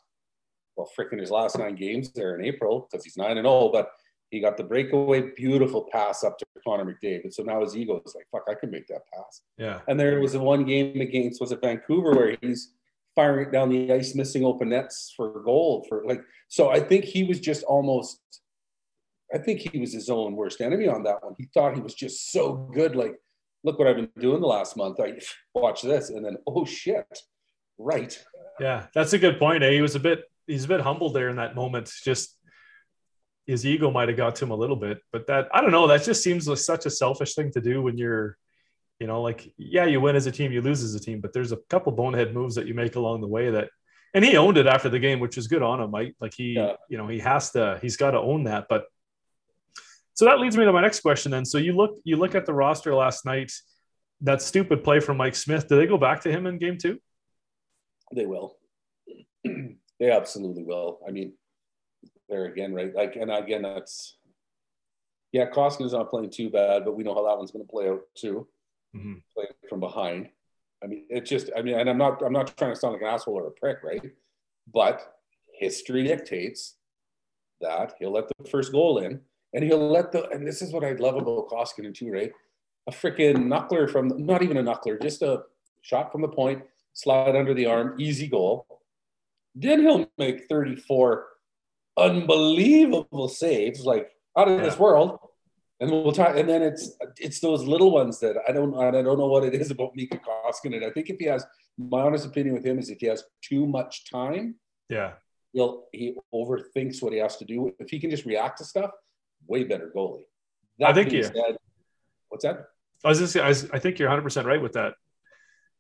well, 0.76 0.90
freaking 0.98 1.20
his 1.20 1.32
last 1.32 1.58
nine 1.58 1.76
games 1.76 2.12
there 2.14 2.36
in 2.36 2.44
April, 2.46 2.88
because 2.92 3.04
he's 3.04 3.18
nine 3.18 3.38
and 3.38 3.48
all, 3.48 3.72
but 3.72 3.90
he 4.30 4.40
got 4.40 4.58
the 4.58 4.64
breakaway, 4.64 5.22
beautiful 5.36 5.88
pass 5.92 6.24
up 6.24 6.38
to 6.38 6.46
Connor 6.66 6.86
McDavid. 6.86 7.34
So 7.34 7.44
now 7.44 7.62
his 7.62 7.76
ego 7.76 8.02
is 8.06 8.16
like, 8.16 8.28
fuck, 8.32 8.44
I 8.50 8.56
can 8.56 8.72
make 8.72 8.88
that 8.88 9.02
pass. 9.14 9.42
Yeah. 9.58 9.82
And 9.88 10.00
there 10.00 10.20
was 10.22 10.36
a 10.36 10.40
one 10.40 10.66
game 10.66 11.02
against 11.02 11.42
was 11.42 11.52
it 11.52 11.62
Vancouver 11.62 12.12
where 12.12 12.38
he's 12.42 12.74
firing 13.16 13.48
it 13.48 13.52
down 13.52 13.70
the 13.70 13.92
ice, 13.92 14.16
missing 14.16 14.46
open 14.46 14.70
nets 14.70 15.14
for 15.16 15.42
goal 15.42 15.86
for 15.88 16.04
like. 16.06 16.22
So 16.48 16.70
I 16.70 16.80
think 16.80 17.06
he 17.06 17.24
was 17.24 17.40
just 17.40 17.64
almost. 17.64 18.20
I 19.34 19.38
think 19.38 19.62
he 19.62 19.80
was 19.80 19.94
his 19.94 20.10
own 20.10 20.36
worst 20.36 20.60
enemy 20.60 20.90
on 20.90 21.04
that 21.04 21.24
one. 21.24 21.36
He 21.38 21.48
thought 21.54 21.76
he 21.76 21.82
was 21.82 21.94
just 21.94 22.34
so 22.34 22.54
good. 22.74 22.98
Like, 22.98 23.16
look 23.64 23.80
what 23.80 23.88
I've 23.88 23.96
been 23.96 24.10
doing 24.20 24.42
the 24.42 24.48
last 24.48 24.76
month. 24.76 25.00
I 25.00 25.20
watch 25.54 25.82
this, 25.82 26.10
and 26.10 26.26
then 26.26 26.38
oh 26.48 26.66
shit, 26.66 27.20
right? 27.78 28.18
Yeah, 28.60 28.88
that's 28.94 29.14
a 29.14 29.20
good 29.20 29.40
point. 29.40 29.64
Eh? 29.64 29.72
He 29.72 29.82
was 29.82 29.96
a 29.96 30.00
bit 30.00 30.26
he's 30.48 30.66
a 30.66 30.68
bit 30.68 30.82
humbled 30.82 31.14
there 31.14 31.30
in 31.30 31.38
that 31.38 31.56
moment. 31.56 31.92
Just 32.04 32.38
his 33.48 33.66
ego 33.66 33.92
might 33.92 34.08
have 34.08 34.18
got 34.18 34.36
to 34.36 34.46
him 34.46 34.52
a 34.52 34.56
little 34.56 34.76
bit, 34.76 35.00
but 35.12 35.28
that 35.28 35.50
I 35.54 35.62
don't 35.62 35.72
know. 35.72 35.88
That 35.88 36.04
just 36.04 36.24
seems 36.24 36.48
like 36.48 36.58
such 36.58 36.86
a 36.86 36.90
selfish 36.90 37.36
thing 37.36 37.52
to 37.52 37.62
do 37.62 37.82
when 37.82 37.98
you're, 37.98 38.38
you 39.02 39.08
know, 39.08 39.20
like 39.24 39.52
yeah, 39.58 39.86
you 39.86 40.00
win 40.00 40.16
as 40.16 40.28
a 40.28 40.32
team, 40.32 40.52
you 40.52 40.62
lose 40.62 40.84
as 40.84 40.94
a 40.94 41.00
team, 41.00 41.22
but 41.22 41.34
there's 41.34 41.52
a 41.52 41.58
couple 41.72 41.92
bonehead 41.92 42.36
moves 42.36 42.54
that 42.54 42.68
you 42.68 42.76
make 42.76 42.96
along 42.96 43.22
the 43.22 43.28
way 43.28 43.50
that, 43.50 43.70
and 44.14 44.24
he 44.24 44.38
owned 44.38 44.60
it 44.60 44.68
after 44.68 44.90
the 44.90 45.00
game, 45.00 45.20
which 45.20 45.40
is 45.40 45.48
good 45.48 45.64
on 45.64 45.82
him. 45.82 45.90
Like 45.90 46.14
like 46.22 46.36
he, 46.36 46.54
Yeah. 46.54 46.74
you 46.88 47.00
know, 47.00 47.08
he 47.08 47.18
has 47.18 47.50
to, 47.54 47.80
he's 47.82 47.98
got 47.98 48.12
to 48.12 48.20
own 48.20 48.44
that. 48.44 48.68
But 48.70 48.86
so 50.14 50.26
that 50.26 50.40
leads 50.40 50.56
me 50.56 50.66
to 50.66 50.72
my 50.72 50.82
next 50.82 51.00
question. 51.00 51.32
Then, 51.32 51.46
so 51.46 51.58
you 51.58 51.74
look 51.74 52.00
you 52.04 52.16
look 52.16 52.36
at 52.36 52.46
the 52.46 52.54
roster 52.54 52.94
last 52.94 53.26
night. 53.26 53.52
That 54.24 54.40
stupid 54.44 54.84
play 54.84 55.00
from 55.00 55.18
Mike 55.18 55.36
Smith. 55.36 55.68
Do 55.68 55.78
they 55.78 55.88
go 55.88 55.98
back 55.98 56.22
to 56.22 56.30
him 56.32 56.46
in 56.46 56.60
game 56.60 56.78
two? 56.78 57.00
They 58.14 58.28
will. 58.28 58.56
they 59.44 60.12
absolutely 60.12 60.62
will. 60.62 61.00
I 61.08 61.10
mean, 61.10 61.34
there 62.30 62.46
again, 62.46 62.72
right? 62.72 62.94
Like, 62.94 63.16
and 63.16 63.32
again, 63.32 63.64
that's 63.64 64.20
yeah. 65.32 65.50
Koskinen's 65.50 65.94
not 65.94 66.12
playing 66.12 66.30
too 66.30 66.52
bad, 66.52 66.86
but 66.86 66.96
we 66.96 67.04
know 67.04 67.16
how 67.16 67.26
that 67.26 67.38
one's 67.40 67.50
going 67.50 67.66
to 67.66 67.72
play 67.72 67.90
out 67.90 68.02
too. 68.16 68.48
Mhm. 68.96 69.22
Playing 69.34 69.52
from 69.70 69.80
behind. 69.80 70.30
I 70.84 70.88
mean, 70.88 71.06
it's 71.10 71.30
just. 71.30 71.50
I 71.56 71.62
mean, 71.62 71.76
and 71.76 71.90
I'm 71.90 71.98
not. 71.98 72.22
I'm 72.22 72.34
not 72.34 72.56
trying 72.58 72.74
to 72.74 72.80
sound 72.80 72.94
like 72.94 73.02
an 73.02 73.08
asshole 73.08 73.36
or 73.38 73.48
a 73.48 73.52
prick, 73.52 73.84
right? 73.84 74.04
But 74.74 75.18
history 75.54 76.04
dictates 76.04 76.76
that 77.62 77.94
he'll 78.00 78.12
let 78.12 78.28
the 78.28 78.50
first 78.50 78.72
goal 78.72 78.98
in, 78.98 79.22
and 79.54 79.64
he'll 79.64 79.90
let 79.90 80.12
the. 80.12 80.30
And 80.30 80.46
this 80.46 80.62
is 80.62 80.74
what 80.74 80.84
I 80.84 80.94
love 80.94 81.16
about 81.16 81.50
Koskinen 81.50 81.94
too, 81.94 82.12
right? 82.12 82.32
A 82.88 82.92
freaking 82.92 83.46
knuckler 83.46 83.90
from 83.90 84.26
not 84.26 84.42
even 84.42 84.58
a 84.58 84.64
knuckler, 84.64 85.00
just 85.02 85.22
a 85.22 85.44
shot 85.82 86.12
from 86.12 86.22
the 86.22 86.28
point, 86.28 86.64
slide 86.94 87.36
under 87.36 87.54
the 87.54 87.68
arm, 87.68 87.96
easy 88.00 88.28
goal. 88.28 88.66
Then 89.54 89.82
he'll 89.82 90.10
make 90.18 90.48
34 90.50 91.28
unbelievable 91.98 93.28
saves, 93.28 93.86
like 93.86 94.10
out 94.38 94.48
of 94.48 94.62
this 94.62 94.80
world. 94.80 95.20
And 95.82 95.90
we'll 95.92 96.12
talk, 96.12 96.38
and 96.38 96.48
then 96.48 96.62
it's 96.62 96.92
it's 97.18 97.40
those 97.40 97.64
little 97.64 97.92
ones 97.92 98.20
that 98.20 98.36
I 98.48 98.52
don't 98.52 98.74
I 98.78 98.92
don't 98.92 99.18
know 99.18 99.26
what 99.26 99.44
it 99.44 99.56
is 99.56 99.72
about 99.72 99.96
Mika 99.96 100.18
Koskinen. 100.20 100.84
I 100.86 100.92
think 100.92 101.10
if 101.10 101.18
he 101.18 101.26
has 101.26 101.44
my 101.78 102.02
honest 102.02 102.26
opinion 102.28 102.54
with 102.54 102.64
him 102.64 102.78
is 102.78 102.90
if 102.92 103.00
he 103.00 103.08
has 103.08 103.24
too 103.42 103.66
much 103.66 104.08
time, 104.10 104.56
Yeah. 104.90 105.14
he'll 105.54 105.86
he 105.92 106.16
overthinks 106.34 107.02
what 107.02 107.14
he 107.14 107.20
has 107.20 107.36
to 107.38 107.46
do. 107.46 107.74
If 107.80 107.90
he 107.90 108.00
can 108.00 108.12
just 108.12 108.26
react 108.26 108.60
to 108.60 108.64
stuff, 108.64 108.92
way 109.48 109.64
better 109.64 109.92
goalie. 109.96 110.26
I 110.84 110.94
think 110.94 111.10
he- 111.12 111.24
said- 111.24 111.58
what's 112.30 112.44
that? 112.46 112.68
I 113.04 113.10
was 113.10 113.18
just, 113.18 113.36
I, 113.36 113.48
was, 113.50 113.68
I 113.72 113.80
think 113.80 113.98
you're 113.98 114.08
100 114.08 114.22
percent 114.22 114.46
right 114.46 114.62
with 114.62 114.74
that. 114.74 114.94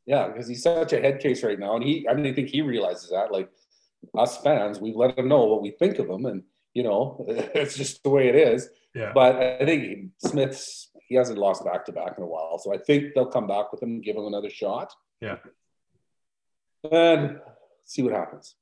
Yeah, 0.07 0.27
because 0.29 0.47
he's 0.47 0.63
such 0.63 0.93
a 0.93 0.99
head 0.99 1.19
case 1.19 1.43
right 1.43 1.59
now, 1.59 1.75
and 1.75 1.83
he 1.83 2.07
I 2.09 2.15
mean 2.15 2.25
I 2.25 2.33
think 2.33 2.49
he 2.49 2.61
realizes 2.63 3.11
that. 3.11 3.31
Like 3.31 3.49
us 4.17 4.39
fans, 4.39 4.79
we 4.79 4.93
let 4.95 5.15
him 5.19 5.27
know 5.27 5.45
what 5.45 5.61
we 5.61 5.69
think 5.69 5.99
of 5.99 6.09
him, 6.09 6.25
and 6.25 6.41
you 6.73 6.83
know 6.83 7.25
it's 7.29 7.75
just 7.75 8.03
the 8.03 8.09
way 8.09 8.27
it 8.29 8.35
is. 8.35 8.69
Yeah. 8.93 9.11
But 9.13 9.35
I 9.37 9.65
think 9.65 10.11
Smith's 10.17 10.89
he 11.07 11.15
hasn't 11.15 11.37
lost 11.39 11.65
back 11.65 11.85
to 11.85 11.91
back 11.91 12.13
in 12.17 12.23
a 12.23 12.27
while, 12.27 12.57
so 12.59 12.73
I 12.73 12.77
think 12.77 13.13
they'll 13.13 13.25
come 13.25 13.47
back 13.47 13.71
with 13.71 13.81
him 13.83 14.01
give 14.01 14.15
him 14.15 14.25
another 14.25 14.49
shot. 14.49 14.93
Yeah. 15.19 15.37
And 16.89 17.39
see 17.85 18.01
what 18.01 18.13
happens. 18.13 18.55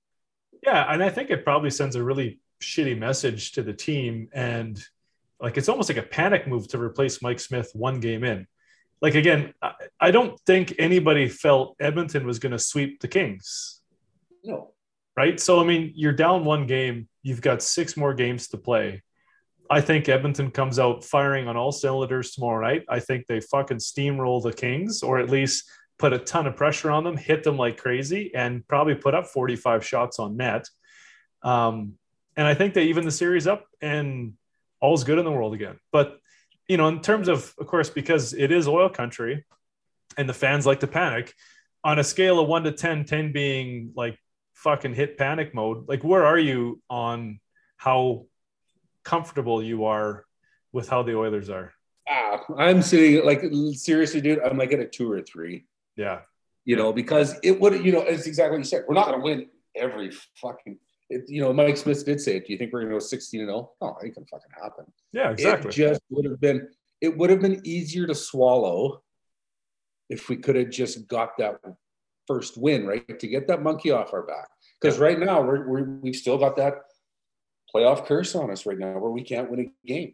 Yeah, 0.64 0.92
and 0.92 1.02
I 1.04 1.10
think 1.10 1.30
it 1.30 1.44
probably 1.44 1.70
sends 1.70 1.96
a 1.96 2.04
really 2.04 2.40
shitty 2.62 2.98
message 2.98 3.54
to 3.54 3.64
the 3.64 3.74
team, 3.74 4.30
and 4.34 4.82
like 5.40 5.58
it's 5.58 5.70
almost 5.70 5.90
like 5.90 5.98
a 5.98 6.08
panic 6.08 6.48
move 6.48 6.68
to 6.70 6.82
replace 6.82 7.22
Mike 7.22 7.40
Smith 7.40 7.72
one 7.74 8.00
game 8.00 8.24
in. 8.24 8.48
Like 9.02 9.16
again, 9.16 9.54
I, 9.62 9.74
I 10.00 10.12
don't 10.12 10.38
think 10.42 10.74
anybody 10.78 11.30
felt 11.30 11.76
Edmonton 11.80 12.26
was 12.28 12.40
going 12.40 12.52
to 12.52 12.60
sweep 12.60 13.00
the 13.00 13.08
Kings, 13.08 13.80
No. 14.44 14.74
right? 15.16 15.40
So 15.40 15.62
I 15.62 15.64
mean, 15.66 15.94
you're 15.96 16.12
down 16.14 16.44
one 16.44 16.68
game, 16.68 17.08
you've 17.24 17.42
got 17.42 17.62
six 17.62 17.98
more 17.98 18.14
games 18.14 18.48
to 18.50 18.58
play. 18.58 19.04
I 19.70 19.82
think 19.82 20.10
Edmonton 20.10 20.50
comes 20.52 20.80
out 20.80 21.04
firing 21.04 21.48
on 21.48 21.56
all 21.56 21.72
cylinders 21.72 22.32
tomorrow 22.32 22.66
night. 22.66 22.86
I 22.90 23.00
think 23.00 23.28
they 23.28 23.40
fucking 23.40 23.78
steamroll 23.78 24.42
the 24.42 24.54
Kings, 24.54 25.04
or 25.04 25.20
at 25.20 25.30
least 25.30 25.70
put 26.00 26.14
a 26.14 26.18
ton 26.18 26.48
of 26.48 26.56
pressure 26.56 26.90
on 26.90 27.04
them, 27.04 27.18
hit 27.18 27.44
them 27.44 27.58
like 27.58 27.78
crazy, 27.78 28.32
and 28.34 28.68
probably 28.68 28.96
put 28.96 29.14
up 29.14 29.28
45 29.28 29.86
shots 29.86 30.18
on 30.18 30.38
net. 30.38 30.66
Um, 31.44 31.94
and 32.36 32.48
I 32.48 32.56
think 32.56 32.74
they 32.74 32.86
even 32.86 33.06
the 33.06 33.12
series 33.12 33.46
up 33.48 33.66
and 33.82 34.34
all's 34.82 35.04
good 35.04 35.20
in 35.20 35.26
the 35.26 35.32
world 35.32 35.54
again. 35.54 35.78
But 35.92 36.18
you 36.68 36.78
know, 36.78 36.88
in 36.88 37.02
terms 37.02 37.28
of, 37.28 37.54
of 37.60 37.68
course, 37.68 37.90
because 37.90 38.34
it 38.34 38.52
is 38.52 38.68
oil 38.68 38.90
country 38.90 39.46
and 40.18 40.30
the 40.30 40.34
fans 40.34 40.66
like 40.66 40.80
to 40.82 40.88
panic, 40.88 41.34
on 41.84 42.00
a 42.00 42.04
scale 42.04 42.40
of 42.40 42.48
one 42.48 42.64
to 42.64 42.72
10, 42.72 43.06
10 43.06 43.32
being 43.32 43.92
like 43.96 44.18
fucking 44.64 44.94
hit 44.94 45.18
panic 45.18 45.56
mode, 45.56 45.88
like 45.88 46.04
where 46.04 46.26
are 46.26 46.40
you 46.40 46.82
on 46.90 47.40
how 47.78 48.26
comfortable 49.04 49.64
you 49.64 49.86
are 49.86 50.26
with 50.72 50.90
how 50.90 51.04
the 51.04 51.16
Oilers 51.16 51.50
are? 51.50 51.74
Ah, 52.10 52.44
I'm 52.58 52.82
sitting 52.82 53.26
like 53.26 53.42
seriously, 53.74 54.22
dude. 54.22 54.40
I'm 54.40 54.58
like 54.58 54.74
at 54.74 54.80
a 54.80 54.86
two 54.86 55.12
or 55.12 55.22
three. 55.22 55.66
Yeah. 55.96 56.22
you 56.70 56.76
know, 56.76 56.94
because 56.94 57.36
it 57.42 57.60
would, 57.60 57.84
you 57.84 57.92
know, 57.92 58.02
it's 58.02 58.28
exactly 58.28 58.52
what 58.52 58.60
you 58.60 58.64
said. 58.70 58.84
We're 58.88 58.94
not 58.94 59.08
going 59.08 59.20
to 59.20 59.24
win 59.24 59.48
every 59.76 60.12
fucking, 60.36 60.78
it, 61.10 61.24
you 61.28 61.42
know, 61.42 61.52
Mike 61.52 61.78
Smith 61.78 62.06
did 62.06 62.22
say 62.22 62.36
it. 62.38 62.46
Do 62.46 62.54
you 62.54 62.60
think 62.60 62.72
we're 62.72 62.82
going 62.82 62.92
to 62.92 62.96
go 62.98 63.00
16 63.00 63.40
and 63.42 63.50
0? 63.50 63.72
Oh, 63.82 63.96
it 64.04 64.14
to 64.14 64.22
fucking 64.22 64.52
happen. 64.62 64.86
Yeah, 65.12 65.32
exactly. 65.32 65.70
It 65.70 65.74
just 65.74 66.02
would 66.12 66.26
have 66.26 66.40
been, 66.40 66.70
it 67.02 67.18
would 67.18 67.32
have 67.32 67.42
been 67.42 67.60
easier 67.64 68.06
to 68.06 68.14
swallow 68.14 69.02
if 70.10 70.30
we 70.30 70.38
could 70.38 70.56
have 70.58 70.70
just 70.70 71.08
got 71.08 71.38
that 71.40 71.60
first 72.30 72.58
win, 72.58 72.86
right? 72.88 73.20
To 73.20 73.28
get 73.28 73.48
that 73.48 73.64
monkey 73.64 73.92
off 73.92 74.14
our 74.14 74.24
back. 74.24 74.48
Because 74.80 74.98
right 75.00 75.20
now 75.20 75.42
we're, 75.42 75.68
we're, 75.68 75.84
we've 76.04 76.16
still 76.16 76.38
got 76.38 76.56
that 76.58 76.76
playoff 77.76 78.06
curse 78.06 78.36
on 78.36 78.50
us 78.52 78.66
right 78.66 78.78
now 78.78 78.98
where 79.00 79.12
we 79.12 79.24
can't 79.24 79.50
win 79.52 79.60
a 79.62 79.88
game. 79.88 80.14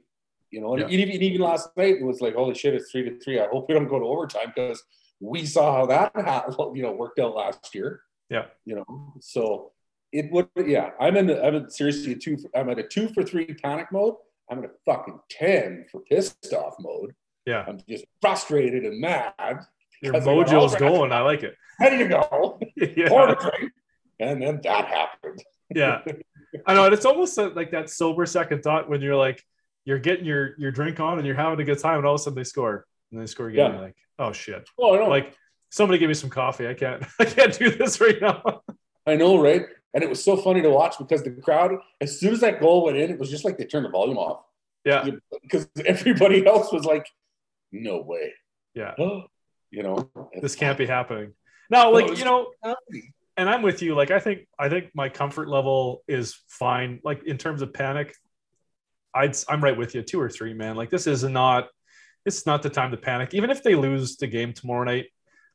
You 0.51 0.61
know, 0.61 0.73
and 0.75 0.89
Yeah. 0.89 0.97
even, 0.97 1.21
even 1.21 1.41
last 1.41 1.69
night 1.77 1.95
it 1.97 2.03
was 2.05 2.21
like, 2.21 2.35
holy 2.35 2.55
shit, 2.55 2.73
it's 2.73 2.89
three 2.91 3.03
to 3.09 3.19
three. 3.19 3.39
I 3.39 3.47
hope 3.47 3.67
we 3.67 3.75
don't 3.75 3.87
go 3.87 3.99
to 3.99 4.05
overtime 4.05 4.53
because 4.55 4.81
we 5.19 5.45
saw 5.45 5.73
how 5.75 5.85
that 5.87 6.11
ha- 6.15 6.45
you 6.73 6.81
know 6.81 6.93
worked 6.93 7.19
out 7.19 7.35
last 7.35 7.75
year. 7.75 8.01
Yeah. 8.29 8.45
You 8.65 8.75
know, 8.77 9.13
so 9.19 9.71
it 10.11 10.31
would 10.31 10.47
yeah. 10.57 10.91
I'm 10.99 11.15
in 11.17 11.27
the 11.27 11.43
I'm 11.45 11.55
in 11.55 11.69
seriously 11.69 12.13
a 12.13 12.15
two. 12.15 12.37
I'm 12.55 12.69
at 12.69 12.79
a 12.79 12.83
two 12.83 13.09
for 13.09 13.23
three 13.23 13.45
panic 13.53 13.87
mode. 13.91 14.15
I'm 14.49 14.59
in 14.59 14.65
a 14.65 14.69
fucking 14.85 15.19
ten 15.29 15.85
for 15.91 16.01
pissed 16.01 16.53
off 16.53 16.75
mode. 16.79 17.13
yeah. 17.45 17.65
I'm 17.67 17.79
just 17.89 18.05
frustrated 18.21 18.83
and 18.85 18.99
mad, 18.99 19.33
Your 20.05 20.13
because 20.13 20.27
I 20.27 20.35
got 20.35 20.53
all 20.55 20.63
mojo's 20.63 20.71
that- 20.71 20.79
going. 20.79 21.11
I 21.11 21.21
like 21.21 21.43
it. 21.43 21.55
ready 21.81 21.97
to 21.97 22.07
go, 22.07 22.21
pour 22.21 22.59
yeah. 22.77 23.09
the 23.09 23.51
drink, 23.51 23.73
and 24.19 24.41
then 24.41 24.61
that 24.63 24.85
happened. 24.85 25.43
yeah. 25.73 26.01
I 26.65 26.73
know. 26.73 26.85
And 26.85 26.93
it's 26.93 27.05
almost 27.05 27.37
a- 27.37 27.49
like 27.49 27.71
that 27.71 27.89
sober 27.89 28.25
second 28.25 28.63
thought 28.63 28.89
when 28.89 29.01
you're 29.01 29.15
like, 29.17 29.43
you're 29.83 29.99
getting 29.99 30.25
your, 30.25 30.55
your 30.57 30.71
drink 30.71 30.99
on 31.01 31.17
and 31.17 31.27
you're 31.27 31.35
having 31.35 31.59
a 31.59 31.63
good 31.65 31.79
time, 31.79 31.97
and 31.97 32.05
all 32.05 32.15
of 32.15 32.21
a 32.21 32.23
sudden 32.23 32.37
they 32.37 32.43
score 32.45 32.85
and 33.11 33.21
they 33.21 33.25
score 33.25 33.49
again. 33.49 33.73
Yeah. 33.73 33.81
Like, 33.81 33.95
oh 34.19 34.31
shit. 34.31 34.67
Oh, 34.79 34.95
I 34.95 34.99
know. 34.99 35.09
Like, 35.09 35.35
somebody 35.69 35.99
give 35.99 36.07
me 36.07 36.13
some 36.13 36.29
coffee. 36.29 36.67
I 36.67 36.73
can't, 36.73 37.03
I 37.19 37.25
can't 37.25 37.57
do 37.57 37.69
this 37.71 37.99
right 37.99 38.19
now. 38.21 38.61
I 39.05 39.15
know, 39.15 39.37
right? 39.41 39.65
And 39.93 40.03
it 40.03 40.09
was 40.09 40.23
so 40.23 40.37
funny 40.37 40.61
to 40.61 40.69
watch 40.69 40.97
because 40.97 41.23
the 41.23 41.31
crowd, 41.31 41.71
as 42.01 42.19
soon 42.19 42.33
as 42.33 42.39
that 42.41 42.59
goal 42.59 42.85
went 42.85 42.97
in, 42.97 43.11
it 43.11 43.19
was 43.19 43.29
just 43.29 43.45
like 43.45 43.57
they 43.57 43.65
turned 43.65 43.85
the 43.85 43.89
volume 43.89 44.17
off 44.17 44.43
yeah. 44.85 45.07
because 45.41 45.67
everybody 45.85 46.45
else 46.45 46.71
was 46.71 46.85
like, 46.85 47.07
"No 47.71 48.01
way." 48.01 48.33
Yeah. 48.73 48.93
Oh, 48.99 49.23
you 49.75 49.83
know, 49.83 50.09
This 50.41 50.55
can't 50.55 50.77
be 50.77 50.85
happening. 50.85 51.33
No, 51.69 51.91
like, 51.91 52.17
you 52.17 52.25
know, 52.25 52.51
and 53.37 53.49
I'm 53.49 53.61
with 53.61 53.81
you. 53.81 53.95
Like, 53.95 54.11
I 54.11 54.19
think 54.19 54.47
I 54.57 54.69
think 54.69 54.91
my 54.93 55.09
comfort 55.09 55.49
level 55.49 56.03
is 56.07 56.39
fine. 56.47 57.01
Like 57.03 57.25
in 57.25 57.37
terms 57.37 57.61
of 57.61 57.73
panic, 57.73 58.15
I'd 59.13 59.35
I'm 59.49 59.63
right 59.63 59.77
with 59.77 59.93
you. 59.95 60.01
Two 60.01 60.21
or 60.21 60.29
three, 60.29 60.53
man. 60.53 60.75
Like 60.75 60.89
this 60.89 61.07
is 61.07 61.23
not 61.23 61.67
it's 62.25 62.45
not 62.45 62.63
the 62.63 62.69
time 62.69 62.91
to 62.91 62.97
panic. 62.97 63.33
Even 63.33 63.49
if 63.49 63.61
they 63.61 63.75
lose 63.75 64.15
the 64.17 64.27
game 64.27 64.53
tomorrow 64.53 64.85
night, 64.85 65.07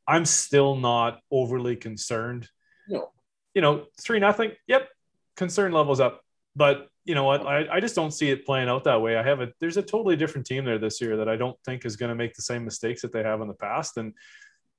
I'm 0.07 0.25
still 0.25 0.75
not 0.75 1.19
overly 1.31 1.75
concerned. 1.75 2.47
No. 2.87 3.11
You 3.53 3.61
know, 3.61 3.85
three 3.99 4.19
nothing. 4.19 4.51
Yep, 4.67 4.87
concern 5.35 5.71
levels 5.71 5.99
up. 5.99 6.21
But 6.55 6.87
you 7.05 7.15
know 7.15 7.23
what? 7.23 7.45
I, 7.45 7.67
I 7.71 7.79
just 7.79 7.95
don't 7.95 8.11
see 8.11 8.29
it 8.29 8.45
playing 8.45 8.69
out 8.69 8.83
that 8.83 9.01
way. 9.01 9.17
I 9.17 9.23
have 9.23 9.41
a 9.41 9.49
there's 9.59 9.77
a 9.77 9.81
totally 9.81 10.15
different 10.15 10.45
team 10.47 10.65
there 10.65 10.77
this 10.77 11.01
year 11.01 11.17
that 11.17 11.29
I 11.29 11.35
don't 11.35 11.57
think 11.65 11.85
is 11.85 11.95
going 11.95 12.09
to 12.09 12.15
make 12.15 12.33
the 12.33 12.41
same 12.41 12.63
mistakes 12.63 13.01
that 13.01 13.11
they 13.11 13.23
have 13.23 13.41
in 13.41 13.47
the 13.47 13.53
past. 13.53 13.97
And 13.97 14.13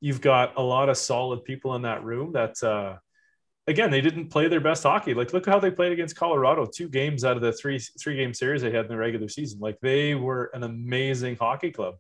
you've 0.00 0.20
got 0.20 0.56
a 0.56 0.62
lot 0.62 0.88
of 0.88 0.96
solid 0.96 1.44
people 1.44 1.74
in 1.74 1.82
that 1.82 2.04
room 2.04 2.32
that 2.32 2.62
uh 2.62 2.96
again 3.68 3.90
they 3.90 4.00
didn't 4.00 4.28
play 4.28 4.48
their 4.48 4.61
best 4.61 4.82
hockey 4.82 5.14
like 5.14 5.32
look 5.32 5.46
how 5.46 5.61
they 5.61 5.70
played 5.70 5.92
against 5.92 6.16
colorado 6.16 6.66
two 6.66 6.88
games 6.88 7.24
out 7.24 7.37
of 7.37 7.42
the 7.42 7.52
three 7.52 7.78
three 7.78 8.16
game 8.16 8.35
series 8.35 8.61
they 8.61 8.72
had 8.72 8.87
in 8.87 8.90
the 8.90 8.96
regular 8.96 9.28
season 9.28 9.61
like 9.61 9.78
they 9.80 10.16
were 10.16 10.50
an 10.54 10.64
amazing 10.64 11.37
hockey 11.37 11.70
club 11.70 11.94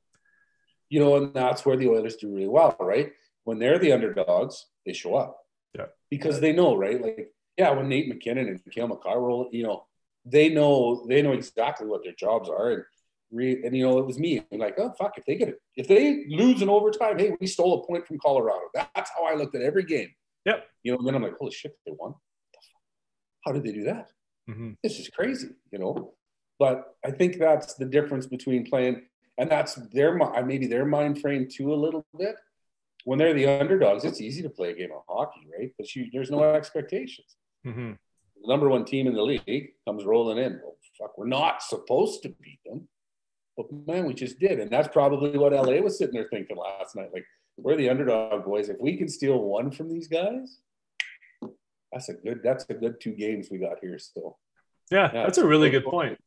you 0.92 1.00
know, 1.00 1.16
and 1.16 1.32
that's 1.32 1.64
where 1.64 1.78
the 1.78 1.88
Oilers 1.88 2.16
do 2.16 2.28
really 2.28 2.46
well, 2.46 2.76
right? 2.78 3.12
When 3.44 3.58
they're 3.58 3.78
the 3.78 3.92
underdogs, 3.92 4.66
they 4.84 4.92
show 4.92 5.14
up. 5.14 5.38
Yeah. 5.74 5.86
Because 6.10 6.38
they 6.38 6.52
know, 6.52 6.76
right? 6.76 7.00
Like, 7.00 7.32
yeah, 7.56 7.70
when 7.70 7.88
Nate 7.88 8.08
MacKinnon 8.08 8.46
and 8.46 8.60
Cale 8.70 8.88
Makar 8.88 9.46
you 9.52 9.62
know, 9.62 9.86
they 10.24 10.48
know 10.48 11.04
they 11.08 11.22
know 11.22 11.32
exactly 11.32 11.86
what 11.86 12.02
their 12.04 12.14
jobs 12.14 12.48
are. 12.48 12.70
And 12.72 12.84
re, 13.30 13.62
and 13.64 13.76
you 13.76 13.84
know, 13.84 13.98
it 13.98 14.06
was 14.06 14.18
me. 14.18 14.44
I'm 14.52 14.58
like, 14.58 14.78
oh 14.78 14.92
fuck, 14.98 15.18
if 15.18 15.24
they 15.24 15.36
get 15.36 15.48
it, 15.48 15.60
if 15.76 15.88
they 15.88 16.24
lose 16.28 16.62
in 16.62 16.68
overtime, 16.68 17.18
hey, 17.18 17.36
we 17.40 17.46
stole 17.46 17.82
a 17.82 17.86
point 17.86 18.06
from 18.06 18.18
Colorado. 18.18 18.62
That's 18.74 19.10
how 19.16 19.24
I 19.24 19.34
looked 19.34 19.54
at 19.54 19.62
every 19.62 19.84
game. 19.84 20.10
Yep. 20.44 20.66
You 20.82 20.92
know, 20.92 20.98
and 20.98 21.06
then 21.06 21.14
I'm 21.14 21.22
like, 21.22 21.36
holy 21.38 21.52
shit, 21.52 21.76
they 21.86 21.92
won. 21.96 22.14
How 23.44 23.52
did 23.52 23.64
they 23.64 23.72
do 23.72 23.84
that? 23.84 24.10
mm-hmm. 24.48 24.72
this 24.82 24.98
is 24.98 25.08
crazy, 25.08 25.48
you 25.70 25.78
know. 25.78 26.14
But 26.58 26.96
I 27.04 27.10
think 27.10 27.38
that's 27.38 27.74
the 27.74 27.84
difference 27.84 28.26
between 28.26 28.64
playing, 28.64 29.02
and 29.38 29.50
that's 29.50 29.74
their 29.92 30.14
mi- 30.14 30.42
maybe 30.44 30.66
their 30.66 30.84
mind 30.84 31.20
frame 31.20 31.48
too 31.50 31.72
a 31.72 31.74
little 31.74 32.06
bit. 32.16 32.36
When 33.04 33.18
they're 33.18 33.34
the 33.34 33.46
underdogs, 33.46 34.04
it's 34.04 34.20
easy 34.20 34.42
to 34.42 34.50
play 34.50 34.70
a 34.70 34.74
game 34.74 34.90
of 34.94 35.02
hockey, 35.08 35.40
right? 35.58 35.72
Because 35.76 35.96
you, 35.96 36.08
there's 36.12 36.30
no 36.30 36.42
expectations. 36.44 37.36
Mm-hmm. 37.66 37.92
The 38.42 38.48
number 38.48 38.68
one 38.68 38.84
team 38.84 39.06
in 39.06 39.14
the 39.14 39.22
league 39.22 39.70
comes 39.86 40.04
rolling 40.04 40.38
in. 40.38 40.60
Oh, 40.66 40.74
fuck, 40.98 41.16
we're 41.16 41.26
not 41.26 41.62
supposed 41.62 42.22
to 42.22 42.28
beat 42.28 42.58
them, 42.66 42.88
but 43.56 43.66
man, 43.86 44.04
we 44.06 44.14
just 44.14 44.38
did, 44.38 44.58
and 44.60 44.70
that's 44.70 44.88
probably 44.88 45.36
what 45.38 45.52
LA 45.52 45.80
was 45.80 45.98
sitting 45.98 46.14
there 46.14 46.28
thinking 46.30 46.56
last 46.56 46.96
night. 46.96 47.10
Like, 47.12 47.24
we're 47.56 47.76
the 47.76 47.90
underdog 47.90 48.44
boys. 48.44 48.68
If 48.68 48.78
we 48.80 48.96
can 48.96 49.08
steal 49.08 49.38
one 49.38 49.70
from 49.70 49.88
these 49.90 50.08
guys, 50.08 50.58
that's 51.92 52.08
a 52.08 52.14
good. 52.14 52.40
That's 52.42 52.64
a 52.70 52.74
good 52.74 53.00
two 53.00 53.12
games 53.12 53.48
we 53.50 53.58
got 53.58 53.78
here 53.80 53.98
still. 53.98 54.38
yeah, 54.90 55.10
Yeah, 55.12 55.22
that's 55.24 55.38
a 55.38 55.46
really 55.46 55.70
good 55.70 55.84
point 55.84 56.18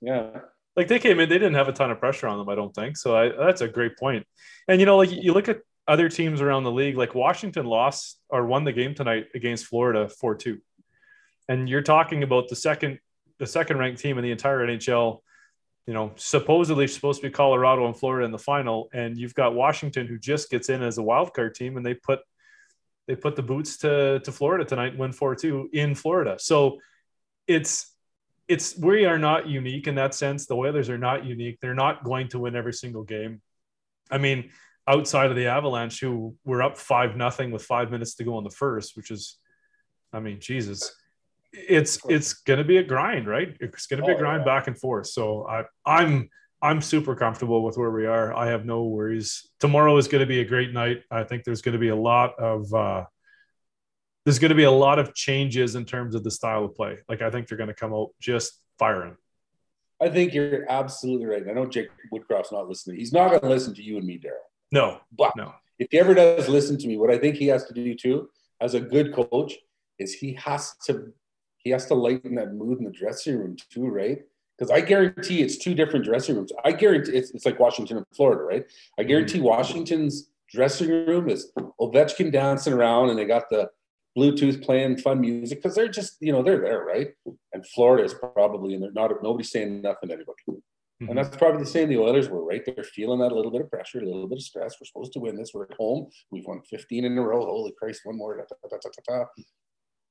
Yeah. 0.00 0.30
like 0.76 0.86
they 0.88 0.98
came 1.00 1.18
in 1.20 1.28
they 1.28 1.38
didn't 1.38 1.54
have 1.54 1.68
a 1.68 1.72
ton 1.72 1.90
of 1.90 1.98
pressure 1.98 2.28
on 2.28 2.38
them 2.38 2.48
i 2.48 2.54
don't 2.54 2.72
think 2.74 2.96
so 2.96 3.16
I, 3.16 3.30
that's 3.46 3.60
a 3.62 3.68
great 3.68 3.96
point. 3.98 4.24
and 4.68 4.78
you 4.80 4.86
know 4.86 4.96
like 4.96 5.10
you 5.10 5.32
look 5.32 5.48
at 5.48 5.58
other 5.88 6.08
teams 6.08 6.40
around 6.40 6.62
the 6.62 6.70
league 6.70 6.96
like 6.96 7.14
washington 7.16 7.66
lost 7.66 8.20
or 8.30 8.46
won 8.46 8.62
the 8.64 8.72
game 8.72 8.94
tonight 8.94 9.26
against 9.34 9.66
florida 9.66 10.08
4-2 10.22 10.58
and 11.48 11.68
you're 11.68 11.82
talking 11.82 12.22
about 12.22 12.48
the 12.48 12.56
second 12.56 12.98
the 13.38 13.46
second 13.46 13.78
ranked 13.78 14.00
team 14.00 14.18
in 14.18 14.24
the 14.24 14.30
entire 14.30 14.66
nhl 14.66 15.20
you 15.86 15.94
know 15.94 16.12
supposedly 16.16 16.86
supposed 16.86 17.20
to 17.20 17.28
be 17.28 17.32
colorado 17.32 17.86
and 17.86 17.96
florida 17.96 18.24
in 18.24 18.32
the 18.32 18.38
final 18.38 18.88
and 18.92 19.16
you've 19.16 19.34
got 19.34 19.54
washington 19.54 20.06
who 20.06 20.18
just 20.18 20.50
gets 20.50 20.68
in 20.68 20.82
as 20.82 20.98
a 20.98 21.02
wild 21.02 21.32
card 21.34 21.54
team 21.54 21.76
and 21.76 21.84
they 21.84 21.94
put 21.94 22.20
they 23.06 23.16
put 23.16 23.36
the 23.36 23.42
boots 23.42 23.78
to 23.78 24.20
to 24.20 24.32
florida 24.32 24.64
tonight 24.64 24.96
win 24.96 25.12
4-2 25.12 25.72
in 25.72 25.94
florida 25.94 26.36
so 26.38 26.78
it's 27.46 27.94
it's 28.48 28.76
we 28.78 29.04
are 29.04 29.18
not 29.18 29.46
unique 29.46 29.86
in 29.86 29.94
that 29.96 30.14
sense. 30.14 30.46
The 30.46 30.56
Oilers 30.56 30.88
are 30.88 30.98
not 30.98 31.24
unique. 31.26 31.58
They're 31.60 31.74
not 31.74 32.02
going 32.02 32.28
to 32.28 32.38
win 32.38 32.56
every 32.56 32.72
single 32.72 33.04
game. 33.04 33.42
I 34.10 34.16
mean, 34.16 34.50
outside 34.86 35.30
of 35.30 35.36
the 35.36 35.48
Avalanche, 35.48 36.00
who 36.00 36.34
were 36.44 36.62
up 36.62 36.78
five 36.78 37.14
nothing 37.14 37.50
with 37.50 37.62
five 37.62 37.90
minutes 37.90 38.14
to 38.16 38.24
go 38.24 38.38
in 38.38 38.44
the 38.44 38.50
first, 38.50 38.96
which 38.96 39.10
is, 39.10 39.36
I 40.14 40.20
mean, 40.20 40.40
Jesus, 40.40 40.94
it's 41.52 41.98
it's 42.08 42.34
going 42.34 42.58
to 42.58 42.64
be 42.64 42.78
a 42.78 42.82
grind, 42.82 43.26
right? 43.26 43.56
It's 43.60 43.86
going 43.86 44.00
to 44.00 44.06
be 44.06 44.12
a 44.12 44.16
oh, 44.16 44.18
grind 44.18 44.44
back 44.44 44.66
and 44.66 44.78
forth. 44.78 45.06
So 45.06 45.46
I, 45.46 45.64
I'm 45.86 46.28
I'm 46.60 46.82
super 46.82 47.14
comfortable 47.14 47.64
with 47.64 47.76
where 47.76 47.90
we 47.90 48.06
are. 48.06 48.34
I 48.34 48.48
have 48.48 48.64
no 48.64 48.84
worries. 48.84 49.48
Tomorrow 49.60 49.96
is 49.96 50.08
going 50.08 50.20
to 50.20 50.26
be 50.26 50.40
a 50.40 50.44
great 50.44 50.72
night. 50.72 51.02
I 51.10 51.24
think 51.24 51.44
there's 51.44 51.62
going 51.62 51.74
to 51.74 51.78
be 51.78 51.88
a 51.88 51.96
lot 51.96 52.38
of 52.38 52.72
uh, 52.74 53.04
there's 54.24 54.38
going 54.38 54.50
to 54.50 54.56
be 54.56 54.64
a 54.64 54.70
lot 54.70 54.98
of 54.98 55.14
changes 55.14 55.74
in 55.74 55.84
terms 55.84 56.14
of 56.14 56.24
the 56.24 56.30
style 56.30 56.64
of 56.64 56.74
play. 56.74 56.98
Like 57.08 57.22
I 57.22 57.30
think 57.30 57.48
they're 57.48 57.58
going 57.58 57.68
to 57.68 57.74
come 57.74 57.94
out 57.94 58.10
just 58.20 58.60
firing. 58.78 59.16
I 60.00 60.08
think 60.08 60.32
you're 60.32 60.70
absolutely 60.70 61.26
right. 61.26 61.42
I 61.48 61.52
know 61.52 61.66
Jake 61.66 61.88
Woodcroft's 62.12 62.52
not 62.52 62.68
listening. 62.68 62.98
He's 62.98 63.12
not 63.12 63.30
going 63.30 63.40
to 63.40 63.48
listen 63.48 63.74
to 63.74 63.82
you 63.82 63.96
and 63.96 64.06
me, 64.06 64.18
Daryl. 64.18 64.46
No, 64.70 65.00
but 65.16 65.34
no. 65.36 65.54
If 65.78 65.88
he 65.90 65.98
ever 65.98 66.14
does 66.14 66.48
listen 66.48 66.76
to 66.78 66.86
me, 66.86 66.96
what 66.96 67.10
I 67.10 67.18
think 67.18 67.36
he 67.36 67.46
has 67.48 67.64
to 67.66 67.74
do 67.74 67.94
too, 67.94 68.28
as 68.60 68.74
a 68.74 68.80
good 68.80 69.12
coach, 69.14 69.54
is 69.98 70.14
he 70.14 70.34
has 70.34 70.74
to 70.86 71.12
he 71.68 71.72
has 71.72 71.84
to 71.84 71.94
lighten 71.94 72.34
that 72.36 72.54
mood 72.54 72.78
in 72.78 72.84
the 72.84 72.90
dressing 72.90 73.36
room 73.36 73.54
too, 73.70 73.88
right? 73.88 74.22
Because 74.56 74.70
I 74.70 74.80
guarantee 74.80 75.42
it's 75.42 75.58
two 75.58 75.74
different 75.74 76.06
dressing 76.06 76.34
rooms. 76.34 76.50
I 76.64 76.72
guarantee 76.72 77.12
it's, 77.12 77.30
it's 77.32 77.44
like 77.44 77.60
Washington 77.60 77.98
and 77.98 78.06
Florida, 78.16 78.42
right? 78.42 78.64
I 78.98 79.02
guarantee 79.02 79.40
Washington's 79.40 80.30
dressing 80.50 80.88
room 80.88 81.28
is 81.28 81.52
Ovechkin 81.78 82.32
dancing 82.32 82.72
around 82.72 83.10
and 83.10 83.18
they 83.18 83.26
got 83.26 83.50
the 83.50 83.68
Bluetooth 84.16 84.64
playing 84.64 84.96
fun 84.96 85.20
music 85.20 85.58
because 85.58 85.74
they're 85.74 85.88
just, 85.88 86.16
you 86.20 86.32
know, 86.32 86.42
they're 86.42 86.62
there, 86.62 86.84
right? 86.84 87.08
And 87.52 87.66
Florida 87.68 88.04
is 88.04 88.14
probably, 88.14 88.72
and 88.72 88.82
they're 88.82 88.92
not, 88.92 89.12
nobody's 89.22 89.50
saying 89.50 89.82
nothing 89.82 90.08
to 90.08 90.14
anybody. 90.14 90.38
Mm-hmm. 90.48 91.10
And 91.10 91.18
that's 91.18 91.36
probably 91.36 91.60
the 91.60 91.70
same. 91.70 91.90
The 91.90 91.98
Oilers 91.98 92.30
were 92.30 92.42
right 92.42 92.64
there, 92.64 92.82
feeling 92.82 93.20
that 93.20 93.30
a 93.30 93.34
little 93.34 93.52
bit 93.52 93.60
of 93.60 93.70
pressure, 93.70 93.98
a 93.98 94.06
little 94.06 94.26
bit 94.26 94.38
of 94.38 94.42
stress. 94.42 94.76
We're 94.80 94.86
supposed 94.86 95.12
to 95.12 95.20
win 95.20 95.36
this. 95.36 95.50
We're 95.52 95.64
at 95.64 95.76
home. 95.78 96.08
We've 96.30 96.46
won 96.46 96.62
15 96.62 97.04
in 97.04 97.18
a 97.18 97.22
row. 97.22 97.44
Holy 97.44 97.74
Christ, 97.78 98.00
one 98.04 98.16
more. 98.16 98.38
Da, 98.38 98.44
da, 98.70 98.78
da, 99.06 99.24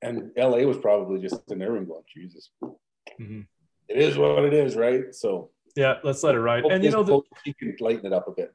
and 0.01 0.31
LA 0.37 0.59
was 0.59 0.77
probably 0.77 1.19
just 1.19 1.39
in 1.49 1.59
their 1.59 1.71
room 1.71 1.85
going, 1.85 2.03
Jesus. 2.13 2.49
Mm-hmm. 2.63 3.41
It 3.89 3.97
is 3.97 4.17
what 4.17 4.43
it 4.43 4.53
is, 4.53 4.75
right? 4.75 5.13
So 5.13 5.51
yeah, 5.75 5.95
let's 6.03 6.23
let 6.23 6.35
it 6.35 6.39
ride. 6.39 6.65
And 6.65 6.83
you 6.83 6.91
know, 6.91 7.03
the, 7.03 7.21
you 7.45 7.53
can 7.53 7.75
lighten 7.79 8.05
it 8.05 8.13
up 8.13 8.27
a 8.27 8.31
bit. 8.31 8.53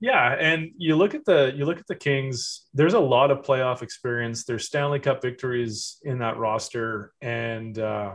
Yeah, 0.00 0.36
and 0.38 0.70
you 0.76 0.94
look 0.94 1.14
at 1.14 1.24
the 1.24 1.52
you 1.54 1.64
look 1.64 1.80
at 1.80 1.86
the 1.86 1.96
Kings. 1.96 2.66
There's 2.74 2.94
a 2.94 3.00
lot 3.00 3.30
of 3.30 3.42
playoff 3.42 3.82
experience. 3.82 4.44
There's 4.44 4.66
Stanley 4.66 5.00
Cup 5.00 5.20
victories 5.20 5.98
in 6.04 6.18
that 6.18 6.36
roster, 6.36 7.12
and 7.20 7.76
uh, 7.78 8.14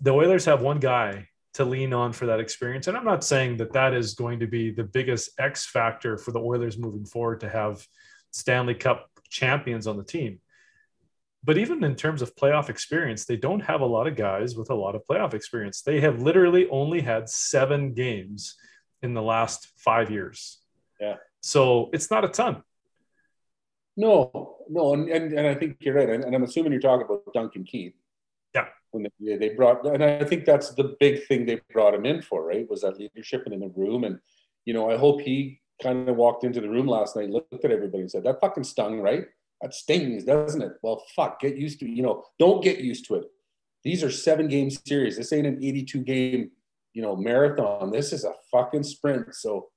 the 0.00 0.12
Oilers 0.12 0.46
have 0.46 0.62
one 0.62 0.80
guy 0.80 1.28
to 1.54 1.64
lean 1.64 1.92
on 1.92 2.12
for 2.12 2.26
that 2.26 2.40
experience. 2.40 2.86
And 2.86 2.96
I'm 2.96 3.04
not 3.04 3.24
saying 3.24 3.56
that 3.58 3.72
that 3.72 3.94
is 3.94 4.14
going 4.14 4.40
to 4.40 4.46
be 4.46 4.70
the 4.70 4.84
biggest 4.84 5.30
X 5.38 5.66
factor 5.66 6.18
for 6.18 6.30
the 6.30 6.40
Oilers 6.40 6.78
moving 6.78 7.04
forward 7.04 7.40
to 7.40 7.48
have 7.48 7.86
Stanley 8.30 8.74
Cup 8.74 9.10
champions 9.30 9.86
on 9.86 9.96
the 9.96 10.04
team. 10.04 10.40
But 11.44 11.58
even 11.58 11.84
in 11.84 11.94
terms 11.94 12.22
of 12.22 12.34
playoff 12.34 12.68
experience, 12.68 13.24
they 13.24 13.36
don't 13.36 13.60
have 13.60 13.80
a 13.80 13.86
lot 13.86 14.06
of 14.08 14.16
guys 14.16 14.56
with 14.56 14.70
a 14.70 14.74
lot 14.74 14.94
of 14.96 15.02
playoff 15.08 15.32
experience. 15.32 15.82
They 15.82 16.00
have 16.00 16.20
literally 16.20 16.68
only 16.70 17.00
had 17.00 17.28
seven 17.28 17.92
games 17.94 18.56
in 19.02 19.14
the 19.14 19.22
last 19.22 19.68
five 19.76 20.10
years. 20.10 20.58
Yeah. 21.00 21.16
So 21.40 21.90
it's 21.92 22.10
not 22.10 22.24
a 22.24 22.28
ton. 22.28 22.62
No, 23.96 24.56
no, 24.68 24.92
and, 24.94 25.08
and, 25.08 25.32
and 25.32 25.46
I 25.46 25.54
think 25.54 25.76
you're 25.80 25.94
right. 25.94 26.10
And, 26.10 26.24
and 26.24 26.34
I'm 26.34 26.42
assuming 26.42 26.72
you're 26.72 26.80
talking 26.80 27.06
about 27.06 27.32
Duncan 27.32 27.64
Keith. 27.64 27.94
Yeah. 28.54 28.66
When 28.90 29.06
they, 29.20 29.36
they 29.36 29.50
brought, 29.50 29.86
and 29.86 30.02
I 30.02 30.24
think 30.24 30.44
that's 30.44 30.74
the 30.74 30.96
big 30.98 31.26
thing 31.26 31.46
they 31.46 31.60
brought 31.72 31.94
him 31.94 32.06
in 32.06 32.22
for, 32.22 32.44
right? 32.44 32.68
Was 32.68 32.82
that 32.82 32.98
leadership 32.98 33.42
and 33.44 33.54
in 33.54 33.60
the 33.60 33.72
room. 33.76 34.04
And, 34.04 34.18
you 34.64 34.74
know, 34.74 34.90
I 34.90 34.96
hope 34.96 35.20
he 35.20 35.60
kind 35.82 36.08
of 36.08 36.16
walked 36.16 36.44
into 36.44 36.60
the 36.60 36.68
room 36.68 36.86
last 36.86 37.14
night, 37.14 37.30
looked 37.30 37.64
at 37.64 37.70
everybody 37.70 38.00
and 38.00 38.10
said, 38.10 38.24
that 38.24 38.40
fucking 38.40 38.64
stung, 38.64 39.00
right? 39.00 39.26
That 39.62 39.74
stings, 39.74 40.24
doesn't 40.24 40.60
it? 40.60 40.72
Well, 40.82 41.02
fuck, 41.14 41.40
get 41.40 41.56
used 41.56 41.80
to. 41.80 41.88
You 41.88 42.02
know, 42.02 42.24
don't 42.38 42.62
get 42.62 42.78
used 42.80 43.06
to 43.06 43.16
it. 43.16 43.24
These 43.84 44.02
are 44.02 44.10
seven 44.10 44.48
game 44.48 44.70
series. 44.70 45.16
This 45.16 45.32
ain't 45.32 45.46
an 45.46 45.62
82 45.62 46.00
game, 46.00 46.50
you 46.92 47.02
know, 47.02 47.16
marathon. 47.16 47.90
This 47.90 48.12
is 48.12 48.24
a 48.24 48.32
fucking 48.50 48.82
sprint. 48.82 49.34
So 49.34 49.68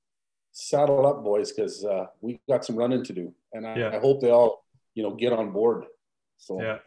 saddle 0.52 1.06
up, 1.06 1.22
boys, 1.22 1.52
because 1.52 1.84
uh, 1.84 2.06
we 2.20 2.40
got 2.48 2.64
some 2.64 2.76
running 2.76 3.04
to 3.04 3.12
do. 3.12 3.32
And 3.52 3.66
I, 3.66 3.76
yeah. 3.76 3.90
I 3.94 3.98
hope 3.98 4.20
they 4.20 4.30
all, 4.30 4.64
you 4.94 5.02
know, 5.02 5.14
get 5.14 5.32
on 5.32 5.52
board. 5.52 5.84
So 6.38 6.60
yeah. 6.60 6.78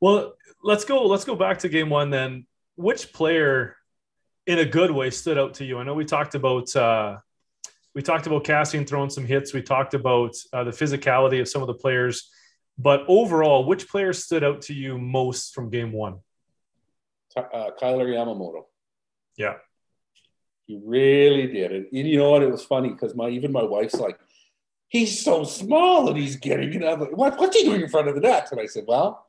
Well, 0.00 0.34
let's 0.62 0.84
go. 0.84 1.06
Let's 1.06 1.24
go 1.24 1.34
back 1.34 1.58
to 1.60 1.68
game 1.68 1.90
one 1.90 2.10
then. 2.10 2.46
Which 2.76 3.12
player, 3.12 3.76
in 4.46 4.58
a 4.58 4.64
good 4.64 4.90
way, 4.90 5.10
stood 5.10 5.38
out 5.38 5.54
to 5.54 5.64
you? 5.64 5.78
I 5.78 5.84
know 5.84 5.94
we 5.94 6.04
talked 6.04 6.34
about 6.34 6.74
uh, 6.76 7.18
we 7.94 8.02
talked 8.02 8.26
about 8.26 8.44
Kassian 8.44 8.86
throwing 8.86 9.10
some 9.10 9.24
hits. 9.24 9.52
We 9.52 9.62
talked 9.62 9.94
about 9.94 10.34
uh, 10.52 10.64
the 10.64 10.70
physicality 10.70 11.40
of 11.40 11.48
some 11.48 11.62
of 11.62 11.68
the 11.68 11.74
players, 11.74 12.30
but 12.78 13.04
overall, 13.08 13.64
which 13.64 13.88
player 13.88 14.12
stood 14.12 14.44
out 14.44 14.62
to 14.62 14.74
you 14.74 14.98
most 14.98 15.54
from 15.54 15.70
game 15.70 15.92
one? 15.92 16.18
Uh, 17.36 17.70
Kailer 17.78 18.06
Yamamoto. 18.06 18.64
Yeah, 19.36 19.54
he 20.66 20.80
really 20.84 21.46
did. 21.46 21.72
And, 21.72 21.86
and 21.92 22.08
you 22.08 22.18
know 22.18 22.30
what? 22.30 22.42
It 22.42 22.50
was 22.50 22.64
funny 22.64 22.90
because 22.90 23.14
my 23.14 23.28
even 23.28 23.52
my 23.52 23.62
wife's 23.62 23.94
like, 23.94 24.18
he's 24.88 25.22
so 25.22 25.44
small 25.44 26.08
and 26.08 26.18
he's 26.18 26.36
getting 26.36 26.74
it. 26.74 26.82
Like, 26.82 27.16
what, 27.16 27.38
what's 27.38 27.56
he 27.56 27.64
doing 27.64 27.82
in 27.82 27.88
front 27.88 28.08
of 28.08 28.14
the 28.14 28.20
net? 28.20 28.48
And 28.50 28.60
I 28.60 28.66
said, 28.66 28.84
well, 28.86 29.26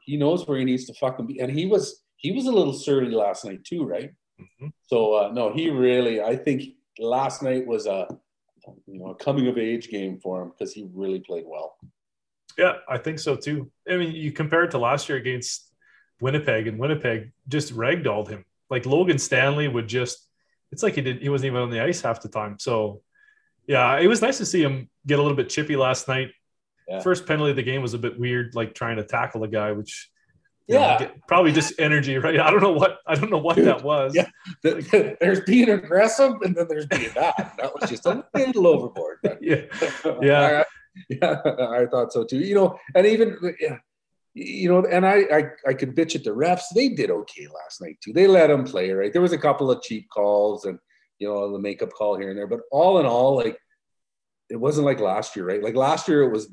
he 0.00 0.16
knows 0.16 0.46
where 0.46 0.58
he 0.58 0.64
needs 0.64 0.86
to 0.86 0.94
fucking 0.94 1.26
be. 1.26 1.40
And 1.40 1.50
he 1.50 1.66
was 1.66 2.02
he 2.16 2.32
was 2.32 2.46
a 2.46 2.52
little 2.52 2.72
surly 2.72 3.10
last 3.10 3.44
night 3.44 3.64
too, 3.64 3.84
right? 3.84 4.12
Mm-hmm. 4.40 4.68
So 4.86 5.14
uh, 5.14 5.30
no, 5.32 5.52
he 5.52 5.70
really. 5.70 6.22
I 6.22 6.36
think 6.36 6.62
last 6.98 7.42
night 7.42 7.66
was 7.66 7.86
a 7.86 8.06
you 8.86 8.98
know 8.98 9.10
a 9.10 9.14
coming 9.14 9.48
of 9.48 9.58
age 9.58 9.88
game 9.88 10.18
for 10.20 10.42
him 10.42 10.50
because 10.50 10.72
he 10.72 10.88
really 10.92 11.20
played 11.20 11.44
well. 11.46 11.76
Yeah, 12.58 12.74
I 12.88 12.98
think 12.98 13.18
so 13.18 13.36
too. 13.36 13.70
I 13.88 13.96
mean, 13.96 14.14
you 14.14 14.32
compare 14.32 14.64
it 14.64 14.70
to 14.72 14.78
last 14.78 15.08
year 15.08 15.18
against 15.18 15.72
Winnipeg, 16.20 16.66
and 16.66 16.78
Winnipeg 16.78 17.32
just 17.48 17.74
ragdolled 17.74 18.28
him. 18.28 18.44
Like 18.70 18.86
Logan 18.86 19.18
Stanley 19.18 19.68
would 19.68 19.88
just. 19.88 20.28
It's 20.70 20.82
like 20.82 20.94
he 20.94 21.02
did. 21.02 21.20
He 21.20 21.28
wasn't 21.28 21.48
even 21.48 21.60
on 21.60 21.70
the 21.70 21.80
ice 21.80 22.00
half 22.00 22.22
the 22.22 22.28
time. 22.28 22.58
So, 22.58 23.02
yeah, 23.66 23.98
it 23.98 24.06
was 24.06 24.22
nice 24.22 24.38
to 24.38 24.46
see 24.46 24.62
him 24.62 24.88
get 25.06 25.18
a 25.18 25.22
little 25.22 25.36
bit 25.36 25.50
chippy 25.50 25.76
last 25.76 26.08
night. 26.08 26.30
Yeah. 26.88 27.00
First 27.00 27.26
penalty 27.26 27.50
of 27.50 27.56
the 27.56 27.62
game 27.62 27.82
was 27.82 27.94
a 27.94 27.98
bit 27.98 28.18
weird, 28.18 28.54
like 28.54 28.74
trying 28.74 28.96
to 28.96 29.04
tackle 29.04 29.42
the 29.42 29.48
guy, 29.48 29.72
which 29.72 30.10
yeah, 30.68 30.98
know, 31.00 31.10
probably 31.26 31.52
just 31.52 31.74
energy, 31.78 32.18
right? 32.18 32.38
I 32.38 32.50
don't 32.50 32.62
know 32.62 32.72
what 32.72 32.98
I 33.06 33.14
don't 33.14 33.30
know 33.30 33.38
what 33.38 33.56
Dude, 33.56 33.66
that 33.66 33.82
was. 33.82 34.14
Yeah, 34.14 34.28
there's 34.62 35.40
being 35.40 35.70
aggressive, 35.70 36.34
and 36.42 36.54
then 36.54 36.66
there's 36.68 36.86
being 36.86 37.10
that. 37.14 37.54
That 37.58 37.72
was 37.74 37.90
just 37.90 38.06
a 38.06 38.24
little 38.34 38.66
overboard. 38.66 39.18
Yeah, 39.40 39.62
yeah, 40.20 40.62
I, 41.00 41.04
yeah. 41.08 41.40
I 41.70 41.86
thought 41.86 42.12
so 42.12 42.24
too. 42.24 42.38
You 42.38 42.54
know, 42.54 42.78
and 42.94 43.06
even 43.06 43.36
you 44.34 44.68
know, 44.68 44.84
and 44.84 45.06
I, 45.06 45.24
I 45.32 45.44
I 45.68 45.74
could 45.74 45.96
bitch 45.96 46.14
at 46.14 46.24
the 46.24 46.30
refs. 46.30 46.64
They 46.74 46.90
did 46.90 47.10
okay 47.10 47.46
last 47.48 47.80
night 47.80 47.98
too. 48.02 48.12
They 48.12 48.26
let 48.26 48.48
them 48.48 48.64
play, 48.64 48.90
right? 48.92 49.12
There 49.12 49.22
was 49.22 49.32
a 49.32 49.38
couple 49.38 49.70
of 49.70 49.82
cheap 49.82 50.08
calls 50.10 50.64
and 50.64 50.78
you 51.18 51.28
know 51.28 51.52
the 51.52 51.58
makeup 51.58 51.92
call 51.92 52.18
here 52.18 52.30
and 52.30 52.38
there, 52.38 52.46
but 52.46 52.60
all 52.70 53.00
in 53.00 53.06
all, 53.06 53.36
like 53.36 53.58
it 54.48 54.56
wasn't 54.56 54.86
like 54.86 55.00
last 55.00 55.34
year, 55.34 55.46
right? 55.46 55.62
Like 55.62 55.74
last 55.74 56.08
year, 56.08 56.22
it 56.22 56.30
was 56.30 56.48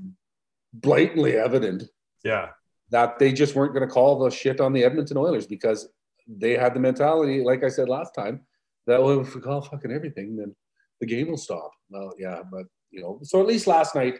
blatantly 0.73 1.37
evident. 1.37 1.83
Yeah. 2.23 2.49
That 2.91 3.19
they 3.19 3.31
just 3.31 3.55
weren't 3.55 3.73
going 3.73 3.87
to 3.87 3.93
call 3.93 4.19
the 4.19 4.31
shit 4.31 4.59
on 4.59 4.73
the 4.73 4.83
Edmonton 4.83 5.17
Oilers 5.17 5.45
because 5.45 5.87
they 6.27 6.53
had 6.53 6.73
the 6.73 6.79
mentality, 6.79 7.43
like 7.43 7.63
I 7.63 7.69
said 7.69 7.89
last 7.89 8.13
time, 8.15 8.41
that 8.87 9.01
well, 9.01 9.21
if 9.21 9.35
we 9.35 9.41
call 9.41 9.61
fucking 9.61 9.91
everything, 9.91 10.35
then 10.35 10.55
the 10.99 11.05
game 11.05 11.29
will 11.29 11.37
stop. 11.37 11.71
Well, 11.89 12.13
yeah, 12.17 12.41
but 12.51 12.65
you 12.91 13.01
know, 13.01 13.19
so 13.23 13.39
at 13.39 13.47
least 13.47 13.67
last 13.67 13.95
night, 13.95 14.15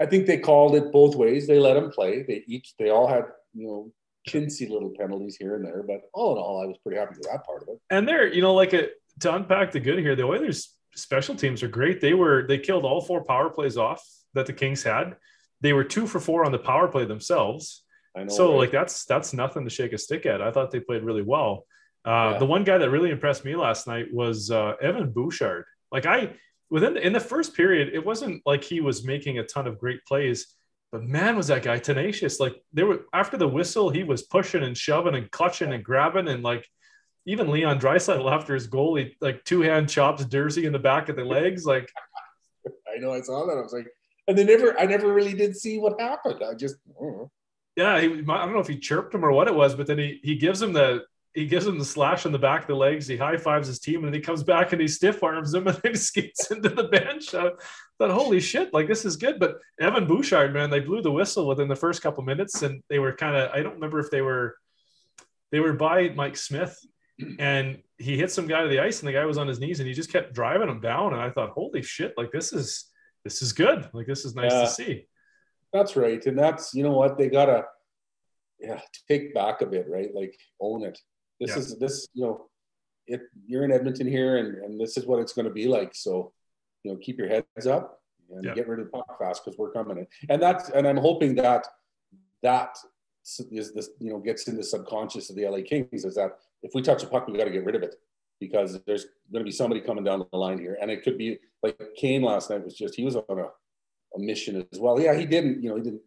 I 0.00 0.06
think 0.06 0.26
they 0.26 0.38
called 0.38 0.76
it 0.76 0.92
both 0.92 1.14
ways. 1.14 1.46
They 1.46 1.58
let 1.58 1.74
them 1.74 1.90
play. 1.90 2.22
They 2.22 2.44
each, 2.46 2.74
they 2.78 2.90
all 2.90 3.06
had, 3.06 3.24
you 3.54 3.66
know, 3.66 3.92
chintzy 4.28 4.70
little 4.70 4.92
penalties 4.98 5.36
here 5.36 5.56
and 5.56 5.64
there, 5.64 5.82
but 5.82 6.02
all 6.14 6.32
in 6.32 6.38
all, 6.38 6.62
I 6.62 6.66
was 6.66 6.78
pretty 6.84 6.98
happy 6.98 7.16
with 7.16 7.28
that 7.30 7.44
part 7.44 7.62
of 7.62 7.68
it. 7.68 7.80
And 7.90 8.06
there, 8.06 8.32
you 8.32 8.42
know, 8.42 8.54
like 8.54 8.72
a, 8.72 8.88
to 9.20 9.34
unpack 9.34 9.72
the 9.72 9.80
good 9.80 9.98
here, 9.98 10.16
the 10.16 10.24
Oilers 10.24 10.74
special 10.94 11.34
teams 11.34 11.62
are 11.62 11.68
great. 11.68 12.00
They 12.00 12.14
were 12.14 12.46
they 12.46 12.58
killed 12.58 12.84
all 12.84 13.00
four 13.00 13.24
power 13.24 13.50
plays 13.50 13.76
off 13.76 14.04
that 14.34 14.46
the 14.46 14.52
Kings 14.52 14.82
had. 14.82 15.16
They 15.60 15.72
were 15.72 15.84
two 15.84 16.06
for 16.06 16.20
four 16.20 16.44
on 16.44 16.52
the 16.52 16.58
power 16.58 16.88
play 16.88 17.04
themselves. 17.04 17.84
Know, 18.16 18.28
so 18.28 18.50
right? 18.50 18.58
like 18.58 18.72
that's 18.72 19.04
that's 19.04 19.32
nothing 19.32 19.64
to 19.64 19.70
shake 19.70 19.92
a 19.92 19.98
stick 19.98 20.26
at. 20.26 20.42
I 20.42 20.50
thought 20.50 20.70
they 20.70 20.80
played 20.80 21.02
really 21.02 21.22
well. 21.22 21.66
Uh, 22.04 22.30
yeah. 22.32 22.38
The 22.38 22.46
one 22.46 22.64
guy 22.64 22.78
that 22.78 22.90
really 22.90 23.10
impressed 23.10 23.44
me 23.44 23.54
last 23.54 23.86
night 23.86 24.06
was 24.12 24.50
uh, 24.50 24.74
Evan 24.80 25.12
Bouchard. 25.12 25.64
Like 25.92 26.06
I 26.06 26.34
within 26.70 26.94
the, 26.94 27.06
in 27.06 27.12
the 27.12 27.20
first 27.20 27.54
period, 27.54 27.90
it 27.92 28.04
wasn't 28.04 28.42
like 28.46 28.64
he 28.64 28.80
was 28.80 29.04
making 29.04 29.38
a 29.38 29.44
ton 29.44 29.66
of 29.66 29.78
great 29.78 30.04
plays, 30.06 30.54
but 30.92 31.02
man, 31.02 31.36
was 31.36 31.48
that 31.48 31.62
guy 31.62 31.78
tenacious. 31.78 32.40
Like 32.40 32.56
there 32.72 32.86
were 32.86 33.02
after 33.12 33.36
the 33.36 33.48
whistle, 33.48 33.90
he 33.90 34.02
was 34.02 34.22
pushing 34.22 34.62
and 34.62 34.76
shoving 34.76 35.14
and 35.14 35.30
clutching 35.30 35.72
and 35.72 35.84
grabbing 35.84 36.28
and 36.28 36.42
like 36.42 36.66
even 37.26 37.50
Leon 37.50 37.78
Draisaitl 37.78 38.30
after 38.30 38.54
his 38.54 38.66
goal, 38.66 38.96
he 38.96 39.16
like 39.20 39.44
two 39.44 39.60
hand 39.60 39.88
chops 39.88 40.24
Durzi 40.24 40.64
in 40.64 40.72
the 40.72 40.78
back 40.78 41.08
of 41.08 41.16
the 41.16 41.24
legs. 41.24 41.64
Like, 41.64 41.88
I 42.66 42.98
know 42.98 43.12
I 43.12 43.20
saw 43.20 43.46
that. 43.46 43.58
I 43.58 43.60
was 43.60 43.72
like, 43.72 43.86
and 44.30 44.38
they 44.38 44.44
never, 44.44 44.78
I 44.78 44.86
never 44.86 45.12
really 45.12 45.34
did 45.34 45.56
see 45.56 45.78
what 45.78 46.00
happened. 46.00 46.40
I 46.48 46.54
just, 46.54 46.76
yeah, 47.74 48.00
he, 48.00 48.06
I 48.06 48.44
don't 48.44 48.52
know 48.52 48.60
if 48.60 48.68
he 48.68 48.78
chirped 48.78 49.12
him 49.12 49.24
or 49.24 49.32
what 49.32 49.48
it 49.48 49.54
was, 49.54 49.74
but 49.74 49.88
then 49.88 49.98
he 49.98 50.20
he 50.22 50.36
gives 50.36 50.62
him 50.62 50.72
the 50.72 51.02
he 51.34 51.46
gives 51.46 51.66
him 51.66 51.78
the 51.78 51.84
slash 51.84 52.26
on 52.26 52.32
the 52.32 52.38
back 52.38 52.62
of 52.62 52.68
the 52.68 52.76
legs. 52.76 53.08
He 53.08 53.16
high 53.16 53.36
fives 53.36 53.66
his 53.66 53.80
team, 53.80 53.96
and 53.96 54.06
then 54.06 54.14
he 54.14 54.20
comes 54.20 54.44
back 54.44 54.72
and 54.72 54.80
he 54.80 54.86
stiff 54.86 55.20
arms 55.24 55.52
him, 55.52 55.66
and 55.68 55.76
then 55.78 55.92
he 55.92 55.98
skates 55.98 56.52
into 56.52 56.68
the 56.68 56.84
bench. 56.84 57.34
I 57.34 57.50
thought, 57.98 58.10
holy 58.10 58.38
shit, 58.38 58.72
like 58.72 58.86
this 58.86 59.04
is 59.04 59.16
good. 59.16 59.40
But 59.40 59.58
Evan 59.80 60.06
Bouchard, 60.06 60.54
man, 60.54 60.70
they 60.70 60.80
blew 60.80 61.02
the 61.02 61.10
whistle 61.10 61.48
within 61.48 61.66
the 61.66 61.74
first 61.74 62.02
couple 62.02 62.22
minutes, 62.22 62.62
and 62.62 62.84
they 62.88 63.00
were 63.00 63.12
kind 63.12 63.34
of 63.34 63.50
I 63.50 63.64
don't 63.64 63.74
remember 63.74 63.98
if 63.98 64.12
they 64.12 64.22
were 64.22 64.56
they 65.50 65.58
were 65.58 65.72
by 65.72 66.10
Mike 66.10 66.36
Smith, 66.36 66.78
and 67.40 67.82
he 67.98 68.16
hit 68.16 68.30
some 68.30 68.46
guy 68.46 68.62
to 68.62 68.68
the 68.68 68.78
ice, 68.78 69.00
and 69.00 69.08
the 69.08 69.12
guy 69.12 69.24
was 69.24 69.38
on 69.38 69.48
his 69.48 69.58
knees, 69.58 69.80
and 69.80 69.88
he 69.88 69.94
just 69.94 70.12
kept 70.12 70.34
driving 70.34 70.68
him 70.68 70.80
down. 70.80 71.14
And 71.14 71.20
I 71.20 71.30
thought, 71.30 71.50
holy 71.50 71.82
shit, 71.82 72.14
like 72.16 72.30
this 72.30 72.52
is 72.52 72.86
this 73.24 73.42
is 73.42 73.52
good. 73.52 73.88
Like 73.92 74.06
this 74.06 74.24
is 74.24 74.34
nice 74.34 74.52
Yeah. 74.52 74.60
to 74.62 74.66
see. 74.68 75.06
That's 75.72 75.96
right. 75.96 76.24
And 76.26 76.38
that's, 76.38 76.74
you 76.74 76.82
know 76.82 76.92
what, 76.92 77.18
they 77.18 77.28
gotta 77.28 77.64
yeah, 78.58 78.80
take 79.08 79.32
back 79.32 79.62
a 79.62 79.66
bit, 79.66 79.86
right? 79.88 80.14
Like 80.14 80.38
own 80.60 80.82
it. 80.82 80.98
This 81.38 81.50
Yeah. 81.50 81.58
is 81.58 81.78
this, 81.78 82.08
you 82.12 82.24
know, 82.24 82.50
it 83.06 83.22
you're 83.46 83.64
in 83.64 83.72
Edmonton 83.72 84.06
here 84.06 84.36
and, 84.36 84.56
and 84.58 84.80
this 84.80 84.96
is 84.96 85.06
what 85.06 85.18
it's 85.20 85.32
gonna 85.32 85.50
be 85.50 85.66
like. 85.66 85.94
So, 85.94 86.32
you 86.82 86.92
know, 86.92 86.98
keep 86.98 87.18
your 87.18 87.28
heads 87.28 87.66
up 87.66 88.02
and 88.30 88.44
Yeah. 88.44 88.54
get 88.54 88.68
rid 88.68 88.80
of 88.80 88.86
the 88.86 88.90
puck 88.92 89.18
fast 89.18 89.44
because 89.44 89.58
we're 89.58 89.72
coming 89.72 89.98
in. 89.98 90.06
And 90.28 90.42
that's 90.42 90.70
and 90.70 90.86
I'm 90.86 90.96
hoping 90.98 91.34
that 91.36 91.66
that 92.42 92.76
is 93.50 93.72
this, 93.74 93.90
you 93.98 94.10
know, 94.10 94.18
gets 94.18 94.48
in 94.48 94.56
the 94.56 94.64
subconscious 94.64 95.30
of 95.30 95.36
the 95.36 95.44
LA 95.46 95.60
Kings 95.62 96.04
is 96.04 96.14
that 96.14 96.32
if 96.62 96.72
we 96.74 96.82
touch 96.82 97.02
a 97.02 97.06
puck, 97.06 97.26
we 97.28 97.36
got 97.38 97.44
to 97.44 97.50
get 97.50 97.64
rid 97.64 97.74
of 97.74 97.82
it 97.82 97.94
because 98.40 98.80
there's 98.86 99.04
going 99.32 99.44
to 99.44 99.48
be 99.48 99.52
somebody 99.52 99.80
coming 99.80 100.02
down 100.02 100.24
the 100.32 100.38
line 100.38 100.58
here. 100.58 100.78
And 100.80 100.90
it 100.90 101.02
could 101.02 101.18
be 101.18 101.38
like 101.62 101.78
Kane 101.96 102.22
last 102.22 102.50
night 102.50 102.64
was 102.64 102.74
just, 102.74 102.94
he 102.94 103.04
was 103.04 103.16
on 103.16 103.38
a, 103.38 103.44
a 104.16 104.18
mission 104.18 104.66
as 104.72 104.80
well. 104.80 104.98
Yeah, 104.98 105.14
he 105.14 105.26
didn't, 105.26 105.62
you 105.62 105.68
know, 105.68 105.76
he 105.76 105.82
didn't 105.82 106.02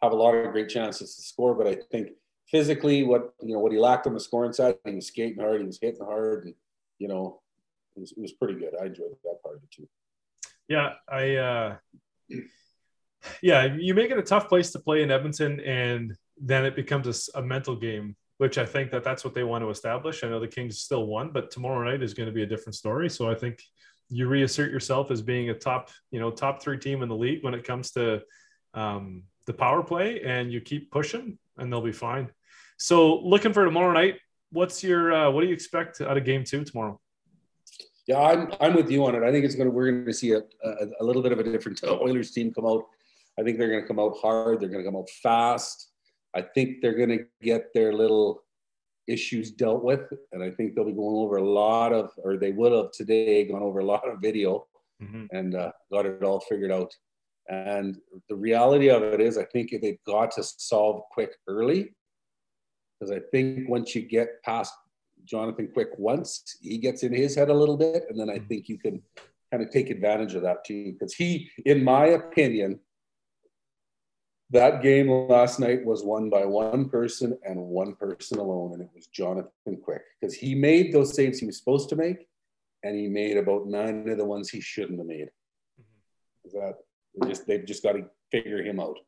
have 0.00 0.12
a 0.12 0.16
lot 0.16 0.34
of 0.34 0.52
great 0.52 0.68
chances 0.68 1.16
to 1.16 1.22
score, 1.22 1.54
but 1.54 1.66
I 1.66 1.76
think 1.90 2.10
physically 2.46 3.02
what, 3.02 3.34
you 3.42 3.54
know, 3.54 3.60
what 3.60 3.72
he 3.72 3.78
lacked 3.78 4.06
on 4.06 4.14
the 4.14 4.20
scoring 4.20 4.52
side, 4.52 4.76
he 4.84 4.94
was 4.94 5.08
skating 5.08 5.42
hard, 5.42 5.60
he 5.60 5.66
was 5.66 5.78
hitting 5.82 6.04
hard 6.04 6.44
and, 6.44 6.54
you 6.98 7.08
know, 7.08 7.40
it 7.96 8.00
was, 8.00 8.12
it 8.12 8.20
was 8.20 8.32
pretty 8.32 8.54
good. 8.54 8.74
I 8.80 8.86
enjoyed 8.86 9.10
that 9.24 9.42
part 9.42 9.56
of 9.56 9.62
it 9.64 9.70
too. 9.72 9.88
Yeah, 10.68 10.92
I 11.10 11.34
uh 11.36 11.76
yeah, 13.42 13.76
you 13.76 13.94
make 13.94 14.10
it 14.12 14.18
a 14.18 14.22
tough 14.22 14.48
place 14.48 14.70
to 14.72 14.78
play 14.78 15.02
in 15.02 15.10
Edmonton 15.10 15.60
and 15.60 16.16
then 16.40 16.64
it 16.64 16.76
becomes 16.76 17.28
a 17.34 17.42
mental 17.42 17.74
game, 17.74 18.14
which 18.38 18.56
I 18.56 18.64
think 18.64 18.90
that 18.92 19.04
that's 19.04 19.24
what 19.24 19.34
they 19.34 19.44
want 19.44 19.62
to 19.62 19.70
establish. 19.70 20.24
I 20.24 20.28
know 20.28 20.40
the 20.40 20.48
Kings 20.48 20.78
still 20.78 21.06
won, 21.06 21.30
but 21.30 21.50
tomorrow 21.50 21.88
night 21.88 22.02
is 22.02 22.14
going 22.14 22.28
to 22.28 22.32
be 22.32 22.42
a 22.42 22.46
different 22.46 22.76
story. 22.76 23.10
So 23.10 23.30
I 23.30 23.34
think 23.34 23.62
you 24.08 24.28
reassert 24.28 24.70
yourself 24.70 25.10
as 25.10 25.20
being 25.20 25.50
a 25.50 25.54
top, 25.54 25.90
you 26.10 26.20
know, 26.20 26.30
top 26.30 26.62
three 26.62 26.78
team 26.78 27.02
in 27.02 27.08
the 27.08 27.16
league 27.16 27.44
when 27.44 27.54
it 27.54 27.64
comes 27.64 27.90
to 27.92 28.22
um, 28.74 29.24
the 29.46 29.52
power 29.52 29.82
play, 29.82 30.22
and 30.22 30.52
you 30.52 30.60
keep 30.60 30.90
pushing, 30.90 31.38
and 31.58 31.72
they'll 31.72 31.80
be 31.80 31.92
fine. 31.92 32.30
So 32.78 33.18
looking 33.18 33.52
for 33.52 33.64
tomorrow 33.64 33.92
night. 33.92 34.16
What's 34.50 34.82
your 34.82 35.12
uh, 35.12 35.30
what 35.30 35.42
do 35.42 35.48
you 35.48 35.52
expect 35.52 36.00
out 36.00 36.16
of 36.16 36.24
game 36.24 36.42
two 36.42 36.64
tomorrow? 36.64 36.98
Yeah, 38.06 38.20
I'm 38.20 38.52
I'm 38.60 38.74
with 38.74 38.90
you 38.90 39.04
on 39.04 39.14
it. 39.14 39.22
I 39.22 39.30
think 39.30 39.44
it's 39.44 39.54
gonna 39.54 39.68
we're 39.68 39.90
gonna 39.90 40.12
see 40.12 40.32
a, 40.32 40.38
a, 40.64 40.86
a 41.00 41.04
little 41.04 41.20
bit 41.20 41.32
of 41.32 41.38
a 41.38 41.42
different 41.42 41.82
Oilers 41.84 42.30
team 42.30 42.54
come 42.54 42.64
out. 42.64 42.84
I 43.38 43.42
think 43.42 43.58
they're 43.58 43.70
gonna 43.70 43.86
come 43.86 43.98
out 43.98 44.16
hard. 44.22 44.60
They're 44.60 44.70
gonna 44.70 44.84
come 44.84 44.96
out 44.96 45.10
fast. 45.22 45.87
I 46.34 46.42
think 46.42 46.80
they're 46.80 46.98
gonna 46.98 47.24
get 47.42 47.72
their 47.74 47.92
little 47.92 48.42
issues 49.06 49.50
dealt 49.50 49.82
with, 49.82 50.12
and 50.32 50.42
I 50.42 50.50
think 50.50 50.74
they'll 50.74 50.84
be 50.84 50.92
going 50.92 51.16
over 51.16 51.36
a 51.36 51.44
lot 51.44 51.92
of, 51.92 52.10
or 52.18 52.36
they 52.36 52.52
would 52.52 52.72
have 52.72 52.90
today 52.92 53.46
gone 53.46 53.62
over 53.62 53.78
a 53.78 53.84
lot 53.84 54.08
of 54.08 54.20
video 54.20 54.66
and 55.32 55.54
uh, 55.54 55.72
got 55.92 56.06
it 56.06 56.22
all 56.22 56.40
figured 56.40 56.72
out. 56.72 56.92
And 57.48 57.96
the 58.28 58.34
reality 58.34 58.90
of 58.90 59.02
it 59.02 59.20
is, 59.20 59.38
I 59.38 59.44
think 59.44 59.70
they've 59.70 60.04
got 60.06 60.32
to 60.32 60.42
solve 60.42 61.04
quick 61.10 61.30
early, 61.46 61.94
because 63.00 63.10
I 63.10 63.20
think 63.30 63.68
once 63.68 63.94
you 63.94 64.02
get 64.02 64.42
past 64.42 64.74
Jonathan 65.24 65.70
Quick 65.72 65.90
once, 65.96 66.58
he 66.60 66.78
gets 66.78 67.02
in 67.02 67.12
his 67.14 67.34
head 67.34 67.48
a 67.48 67.54
little 67.54 67.76
bit, 67.76 68.04
and 68.10 68.18
then 68.18 68.28
I 68.28 68.38
think 68.38 68.68
you 68.68 68.78
can 68.78 69.00
kind 69.50 69.62
of 69.62 69.70
take 69.70 69.88
advantage 69.88 70.34
of 70.34 70.42
that 70.42 70.64
too. 70.64 70.92
Because 70.92 71.14
he, 71.14 71.48
in 71.64 71.82
my 71.82 72.06
opinion, 72.08 72.80
that 74.50 74.82
game 74.82 75.10
last 75.10 75.60
night 75.60 75.84
was 75.84 76.02
won 76.02 76.30
by 76.30 76.44
one 76.44 76.88
person 76.88 77.38
and 77.44 77.58
one 77.58 77.94
person 77.94 78.38
alone, 78.38 78.72
and 78.72 78.82
it 78.82 78.88
was 78.94 79.06
Jonathan 79.06 79.76
Quick. 79.82 80.02
Because 80.20 80.34
he 80.34 80.54
made 80.54 80.92
those 80.92 81.14
saves 81.14 81.38
he 81.38 81.46
was 81.46 81.58
supposed 81.58 81.90
to 81.90 81.96
make, 81.96 82.26
and 82.82 82.96
he 82.96 83.08
made 83.08 83.36
about 83.36 83.66
nine 83.66 84.08
of 84.08 84.16
the 84.16 84.24
ones 84.24 84.48
he 84.48 84.60
shouldn't 84.60 84.98
have 84.98 85.06
made. 85.06 85.28
Is 86.44 86.52
that 86.52 86.76
they 87.20 87.28
just 87.28 87.46
they've 87.46 87.66
just 87.66 87.82
got 87.82 87.92
to 87.92 88.06
figure 88.30 88.62
him 88.62 88.80
out. 88.80 88.98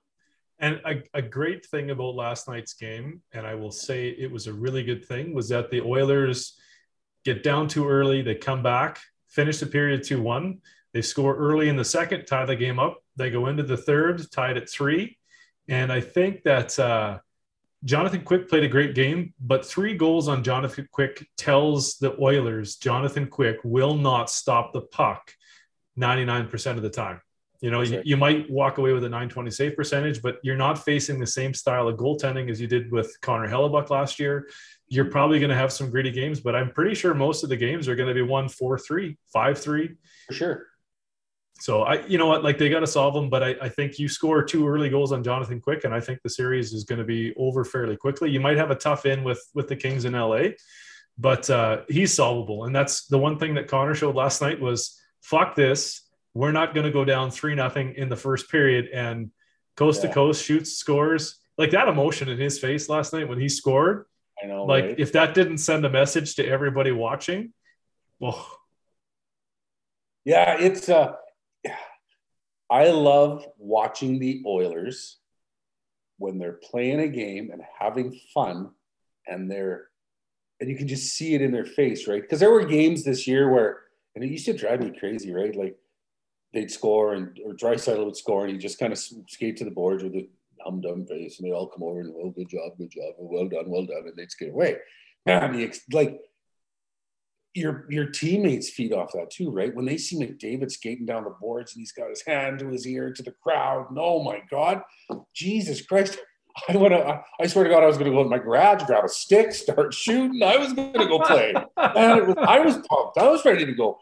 And 0.58 0.78
a, 0.84 1.02
a 1.14 1.22
great 1.22 1.64
thing 1.64 1.90
about 1.90 2.14
last 2.16 2.46
night's 2.46 2.74
game, 2.74 3.22
and 3.32 3.46
I 3.46 3.54
will 3.54 3.70
say 3.70 4.08
it 4.10 4.30
was 4.30 4.46
a 4.46 4.52
really 4.52 4.82
good 4.82 5.06
thing, 5.06 5.34
was 5.34 5.48
that 5.48 5.70
the 5.70 5.80
Oilers 5.80 6.58
get 7.24 7.42
down 7.42 7.66
too 7.66 7.88
early. 7.88 8.20
They 8.20 8.34
come 8.34 8.62
back, 8.62 8.98
finish 9.28 9.58
the 9.58 9.66
period 9.66 10.04
2 10.04 10.20
1. 10.20 10.58
They 10.92 11.00
score 11.00 11.34
early 11.34 11.70
in 11.70 11.76
the 11.76 11.84
second, 11.84 12.26
tie 12.26 12.44
the 12.44 12.56
game 12.56 12.78
up. 12.78 13.02
They 13.16 13.30
go 13.30 13.46
into 13.46 13.62
the 13.62 13.76
third, 13.76 14.30
tied 14.32 14.58
at 14.58 14.68
three. 14.68 15.16
And 15.68 15.92
I 15.92 16.00
think 16.00 16.42
that 16.44 16.78
uh, 16.78 17.18
Jonathan 17.84 18.22
Quick 18.22 18.48
played 18.48 18.64
a 18.64 18.68
great 18.68 18.94
game, 18.94 19.32
but 19.40 19.64
three 19.64 19.94
goals 19.94 20.28
on 20.28 20.42
Jonathan 20.42 20.88
Quick 20.90 21.26
tells 21.36 21.96
the 21.98 22.20
Oilers 22.20 22.76
Jonathan 22.76 23.26
Quick 23.26 23.58
will 23.64 23.94
not 23.94 24.30
stop 24.30 24.72
the 24.72 24.82
puck 24.82 25.32
99% 25.98 26.76
of 26.76 26.82
the 26.82 26.90
time. 26.90 27.20
You 27.60 27.70
know, 27.70 27.82
you, 27.82 28.00
you 28.04 28.16
might 28.16 28.50
walk 28.50 28.78
away 28.78 28.92
with 28.94 29.04
a 29.04 29.08
920 29.08 29.50
save 29.50 29.76
percentage, 29.76 30.22
but 30.22 30.38
you're 30.42 30.56
not 30.56 30.82
facing 30.82 31.20
the 31.20 31.26
same 31.26 31.52
style 31.52 31.88
of 31.88 31.98
goaltending 31.98 32.50
as 32.50 32.58
you 32.58 32.66
did 32.66 32.90
with 32.90 33.14
Connor 33.20 33.48
Hellebuyck 33.48 33.90
last 33.90 34.18
year. 34.18 34.48
You're 34.88 35.10
probably 35.10 35.38
going 35.38 35.50
to 35.50 35.56
have 35.56 35.70
some 35.70 35.90
gritty 35.90 36.10
games, 36.10 36.40
but 36.40 36.56
I'm 36.56 36.70
pretty 36.70 36.94
sure 36.94 37.12
most 37.12 37.42
of 37.42 37.50
the 37.50 37.56
games 37.56 37.86
are 37.86 37.94
going 37.94 38.08
to 38.08 38.14
be 38.14 38.22
1 38.22 38.48
4 38.48 38.78
3, 38.78 39.18
5 39.32 39.58
3. 39.58 39.96
For 40.26 40.32
sure. 40.32 40.66
So 41.60 41.82
I, 41.82 42.04
you 42.06 42.16
know 42.16 42.26
what, 42.26 42.42
like 42.42 42.56
they 42.56 42.68
got 42.70 42.80
to 42.80 42.86
solve 42.86 43.12
them. 43.14 43.28
But 43.28 43.42
I, 43.42 43.54
I 43.62 43.68
think 43.68 43.98
you 43.98 44.08
score 44.08 44.42
two 44.42 44.66
early 44.66 44.88
goals 44.88 45.12
on 45.12 45.22
Jonathan 45.22 45.60
Quick, 45.60 45.84
and 45.84 45.94
I 45.94 46.00
think 46.00 46.20
the 46.22 46.30
series 46.30 46.72
is 46.72 46.84
going 46.84 46.98
to 46.98 47.04
be 47.04 47.34
over 47.36 47.64
fairly 47.64 47.96
quickly. 47.96 48.30
You 48.30 48.40
might 48.40 48.56
have 48.56 48.70
a 48.70 48.74
tough 48.74 49.04
in 49.06 49.22
with 49.24 49.42
with 49.54 49.68
the 49.68 49.76
Kings 49.76 50.04
in 50.06 50.14
LA, 50.14 50.48
but 51.18 51.48
uh, 51.50 51.82
he's 51.88 52.14
solvable, 52.14 52.64
and 52.64 52.74
that's 52.74 53.06
the 53.06 53.18
one 53.18 53.38
thing 53.38 53.54
that 53.54 53.68
Connor 53.68 53.94
showed 53.94 54.14
last 54.14 54.40
night 54.40 54.58
was 54.60 54.98
fuck 55.20 55.54
this. 55.54 56.02
We're 56.32 56.52
not 56.52 56.74
going 56.74 56.86
to 56.86 56.92
go 56.92 57.04
down 57.04 57.30
three 57.30 57.54
nothing 57.54 57.94
in 57.94 58.08
the 58.08 58.16
first 58.16 58.50
period 58.50 58.88
and 58.94 59.30
coast 59.76 60.02
Yeah. 60.02 60.08
to 60.08 60.14
coast 60.14 60.44
shoots 60.44 60.72
scores 60.76 61.38
like 61.58 61.72
that 61.72 61.88
emotion 61.88 62.28
in 62.28 62.38
his 62.38 62.58
face 62.58 62.88
last 62.88 63.12
night 63.12 63.28
when 63.28 63.38
he 63.40 63.48
scored. 63.48 64.06
I 64.42 64.46
know. 64.46 64.64
Like 64.64 64.84
right? 64.84 64.94
if 64.98 65.12
that 65.12 65.34
didn't 65.34 65.58
send 65.58 65.84
a 65.84 65.90
message 65.90 66.36
to 66.36 66.46
everybody 66.46 66.90
watching, 66.92 67.52
well, 68.18 68.46
Yeah, 70.24 70.56
it's 70.58 70.88
uh 70.88 71.14
I 72.70 72.90
love 72.90 73.44
watching 73.58 74.18
the 74.18 74.42
Oilers 74.46 75.18
when 76.18 76.38
they're 76.38 76.60
playing 76.70 77.00
a 77.00 77.08
game 77.08 77.50
and 77.52 77.62
having 77.78 78.18
fun 78.32 78.70
and 79.26 79.50
they're 79.50 79.88
and 80.60 80.68
you 80.68 80.76
can 80.76 80.88
just 80.88 81.14
see 81.14 81.34
it 81.34 81.40
in 81.40 81.52
their 81.52 81.64
face, 81.64 82.06
right? 82.06 82.20
Because 82.20 82.38
there 82.38 82.50
were 82.50 82.66
games 82.66 83.02
this 83.02 83.26
year 83.26 83.50
where 83.50 83.80
and 84.14 84.22
it 84.22 84.30
used 84.30 84.44
to 84.44 84.52
drive 84.52 84.80
me 84.80 84.92
crazy, 84.96 85.32
right? 85.32 85.56
Like 85.56 85.76
they'd 86.52 86.70
score 86.70 87.14
and 87.14 87.38
or 87.44 87.54
Draisaitl 87.54 88.04
would 88.04 88.16
score 88.16 88.44
and 88.44 88.52
he 88.52 88.58
just 88.58 88.78
kind 88.78 88.92
of 88.92 88.98
skate 88.98 89.56
to 89.56 89.64
the 89.64 89.70
boards 89.70 90.02
with 90.02 90.14
a 90.14 90.28
hum 90.62 90.80
dum 90.80 91.06
face 91.06 91.38
and 91.38 91.48
they 91.48 91.52
all 91.52 91.66
come 91.66 91.82
over 91.82 92.00
and 92.00 92.14
oh 92.16 92.30
good 92.30 92.48
job, 92.48 92.76
good 92.78 92.90
job, 92.90 93.14
well 93.18 93.48
done, 93.48 93.68
well 93.68 93.86
done, 93.86 94.04
and 94.06 94.16
they'd 94.16 94.30
skate 94.30 94.50
away. 94.50 94.76
Like 95.92 96.20
your 97.54 97.86
your 97.90 98.06
teammates 98.06 98.70
feed 98.70 98.92
off 98.92 99.12
that 99.12 99.30
too, 99.30 99.50
right? 99.50 99.74
When 99.74 99.84
they 99.84 99.96
see 99.96 100.16
McDavid 100.16 100.70
skating 100.70 101.06
down 101.06 101.24
the 101.24 101.34
boards 101.40 101.74
and 101.74 101.80
he's 101.80 101.92
got 101.92 102.08
his 102.08 102.22
hand 102.22 102.60
to 102.60 102.68
his 102.68 102.86
ear 102.86 103.12
to 103.12 103.22
the 103.22 103.34
crowd, 103.42 103.86
and 103.90 103.98
oh 104.00 104.22
my 104.22 104.40
God, 104.50 104.82
Jesus 105.34 105.82
Christ. 105.82 106.18
I 106.68 106.76
want 106.76 106.92
to, 106.92 107.22
I 107.40 107.46
swear 107.46 107.62
to 107.62 107.70
God, 107.70 107.84
I 107.84 107.86
was 107.86 107.96
going 107.96 108.10
to 108.10 108.14
go 108.14 108.22
in 108.22 108.28
my 108.28 108.38
garage, 108.38 108.82
grab 108.82 109.04
a 109.04 109.08
stick, 109.08 109.52
start 109.52 109.94
shooting. 109.94 110.42
I 110.42 110.56
was 110.56 110.72
going 110.72 110.92
to 110.94 111.06
go 111.06 111.20
play. 111.20 111.54
And 111.76 112.18
it 112.18 112.26
was, 112.26 112.36
I 112.40 112.58
was 112.58 112.74
pumped. 112.88 113.18
I 113.18 113.28
was 113.28 113.44
ready 113.44 113.64
to 113.64 113.72
go. 113.72 113.98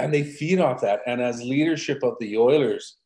And 0.00 0.12
they 0.12 0.24
feed 0.24 0.58
off 0.58 0.80
that. 0.80 1.02
And 1.06 1.22
as 1.22 1.40
leadership 1.40 2.02
of 2.02 2.14
the 2.18 2.36
Oilers, 2.38 2.96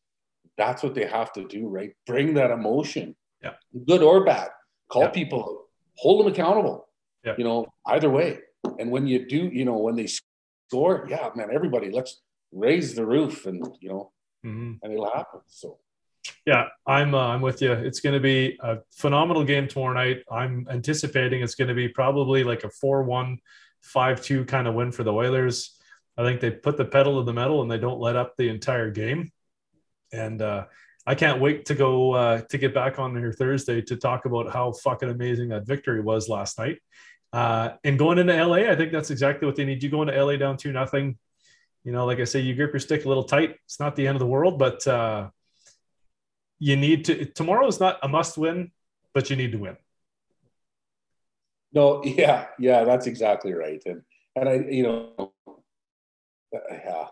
that's 0.57 0.81
what 0.81 0.95
they 0.95 1.05
have 1.05 1.31
to 1.33 1.47
do, 1.47 1.67
right? 1.67 1.91
Bring 2.07 2.33
that 2.33 2.49
emotion, 2.49 3.15
Yeah. 3.43 3.53
good 3.85 4.01
or 4.01 4.25
bad. 4.25 4.49
Call 4.89 5.03
Yeah. 5.03 5.09
people, 5.09 5.65
hold 5.95 6.25
them 6.25 6.33
accountable. 6.33 6.87
Yeah. 7.23 7.35
You 7.37 7.43
know, 7.43 7.67
either 7.85 8.09
way. 8.09 8.39
And 8.79 8.91
when 8.91 9.07
you 9.07 9.27
do, 9.27 9.49
you 9.51 9.65
know, 9.65 9.77
when 9.77 9.95
they 9.95 10.07
score, 10.07 11.07
yeah, 11.09 11.29
man, 11.35 11.49
everybody, 11.53 11.91
let's 11.91 12.21
raise 12.51 12.95
the 12.95 13.05
roof, 13.05 13.45
and 13.45 13.65
you 13.79 13.89
know, 13.89 14.11
mhm. 14.45 14.79
and 14.81 14.93
it'll 14.93 15.09
happen. 15.09 15.41
So 15.47 15.79
Yeah, 16.45 16.67
I'm 16.85 17.13
uh, 17.13 17.27
I'm 17.27 17.41
with 17.41 17.61
you. 17.61 17.71
It's 17.71 17.99
going 17.99 18.13
to 18.13 18.19
be 18.19 18.57
a 18.61 18.77
phenomenal 18.95 19.43
game 19.43 19.67
tomorrow 19.67 19.93
night. 19.93 20.23
I'm 20.31 20.67
anticipating 20.69 21.41
it's 21.41 21.55
going 21.55 21.69
to 21.69 21.73
be 21.73 21.87
probably 21.87 22.43
like 22.43 22.63
a 22.63 22.69
4-1, 22.83 23.37
5-2 23.85 24.47
kind 24.47 24.67
of 24.67 24.73
win 24.73 24.91
for 24.91 25.03
the 25.03 25.13
Oilers. 25.13 25.77
I 26.17 26.23
think 26.23 26.41
they 26.41 26.51
put 26.51 26.77
the 26.77 26.85
pedal 26.85 27.19
to 27.19 27.25
the 27.25 27.33
metal 27.33 27.61
and 27.61 27.69
they 27.69 27.77
don't 27.77 27.99
let 27.99 28.15
up 28.15 28.35
the 28.37 28.49
entire 28.49 28.89
game. 28.89 29.31
And 30.11 30.41
uh, 30.41 30.65
I 31.05 31.15
can't 31.15 31.39
wait 31.39 31.65
to 31.67 31.75
go 31.75 32.13
uh, 32.13 32.41
to 32.49 32.57
get 32.57 32.73
back 32.73 32.97
on 32.97 33.15
here 33.15 33.31
Thursday 33.31 33.81
to 33.83 33.95
talk 33.95 34.25
about 34.25 34.51
how 34.51 34.73
fucking 34.73 35.09
amazing 35.09 35.49
that 35.49 35.67
victory 35.67 36.01
was 36.01 36.27
last 36.27 36.57
night. 36.57 36.79
Uh, 37.33 37.71
and 37.83 37.99
going 37.99 38.17
into 38.17 38.33
LA, 38.33 38.69
I 38.71 38.75
think 38.75 38.91
that's 38.91 39.11
exactly 39.11 39.45
what 39.45 39.55
they 39.55 39.65
need. 39.65 39.83
You 39.83 39.89
go 39.89 40.01
into 40.01 40.23
LA 40.23 40.37
down 40.37 40.57
two 40.57 40.71
nothing. 40.71 41.17
You 41.83 41.91
know, 41.91 42.05
like 42.05 42.19
I 42.19 42.23
say, 42.23 42.39
you 42.39 42.55
grip 42.55 42.73
your 42.73 42.79
stick 42.79 43.05
a 43.05 43.07
little 43.07 43.23
tight. 43.23 43.55
It's 43.65 43.79
not 43.79 43.95
the 43.95 44.07
end 44.07 44.15
of 44.15 44.19
the 44.19 44.27
world, 44.27 44.59
but 44.59 44.85
uh, 44.87 45.29
you 46.59 46.75
need 46.75 47.05
to. 47.05 47.25
Tomorrow 47.25 47.67
is 47.67 47.79
not 47.79 47.99
a 48.01 48.07
must 48.07 48.37
win, 48.37 48.71
but 49.13 49.29
you 49.29 49.35
need 49.35 49.51
to 49.53 49.57
win. 49.57 49.77
No, 51.73 52.03
yeah, 52.03 52.47
yeah, 52.59 52.83
that's 52.83 53.07
exactly 53.07 53.53
right. 53.53 53.81
And 53.85 54.01
and 54.35 54.49
I, 54.49 54.53
you 54.69 54.83
know, 54.83 55.33
yeah, 56.53 57.07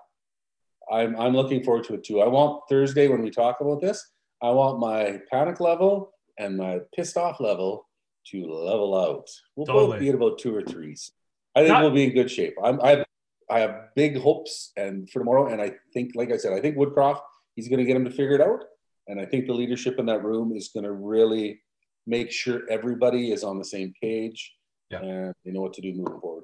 I'm 0.92 1.16
I'm 1.16 1.34
looking 1.34 1.64
forward 1.64 1.86
to 1.86 1.96
it 1.96 2.04
too. 2.04 2.22
I 2.22 2.28
want 2.28 2.64
Thursday 2.70 3.08
when 3.08 3.22
we 3.22 3.32
talk 3.32 3.62
about 3.62 3.82
this. 3.82 4.12
I 4.42 4.50
want 4.52 4.80
my 4.80 5.20
panic 5.32 5.60
level 5.60 6.12
and 6.38 6.58
my 6.58 6.80
pissed 6.96 7.18
off 7.18 7.40
level 7.40 7.88
to 8.32 8.46
level 8.46 8.98
out. 8.98 9.30
We'll 9.56 9.66
totally. 9.66 9.92
both 9.92 10.00
be 10.00 10.10
at 10.10 10.16
about 10.16 10.40
two 10.40 10.56
or 10.56 10.62
threes. 10.62 11.12
I 11.56 11.62
think 11.62 11.74
Not- 11.74 11.84
we'll 11.84 11.92
be 11.92 12.06
in 12.06 12.14
good 12.14 12.30
shape. 12.30 12.56
I'm, 12.64 12.82
I 12.82 12.90
have 12.90 13.06
I 13.50 13.60
have 13.60 13.90
big 13.96 14.18
hopes 14.18 14.72
and 14.76 15.10
for 15.10 15.20
tomorrow. 15.20 15.48
And 15.48 15.62
I 15.62 15.74
think, 15.94 16.14
like 16.16 16.32
I 16.32 16.38
said, 16.38 16.54
I 16.54 16.60
think 16.60 16.78
Woodcroft 16.78 17.22
he's 17.56 17.68
going 17.68 17.80
to 17.80 17.86
get 17.86 17.96
him 17.96 18.06
to 18.06 18.12
figure 18.12 18.34
it 18.34 18.42
out. 18.42 18.64
And 19.08 19.20
I 19.20 19.26
think 19.26 19.46
the 19.48 19.54
leadership 19.54 20.00
in 20.00 20.06
that 20.08 20.24
room 20.24 20.52
is 20.56 20.70
going 20.70 20.84
to 20.84 20.92
really 20.92 21.62
make 22.08 22.32
sure 22.32 22.62
everybody 22.70 23.32
is 23.32 23.44
on 23.44 23.58
the 23.58 23.66
same 23.66 23.94
page 24.02 24.54
yeah. 24.90 25.00
and 25.00 25.34
they 25.44 25.52
know 25.52 25.62
what 25.62 25.74
to 25.74 25.82
do 25.82 25.94
moving 25.94 26.20
forward. 26.20 26.44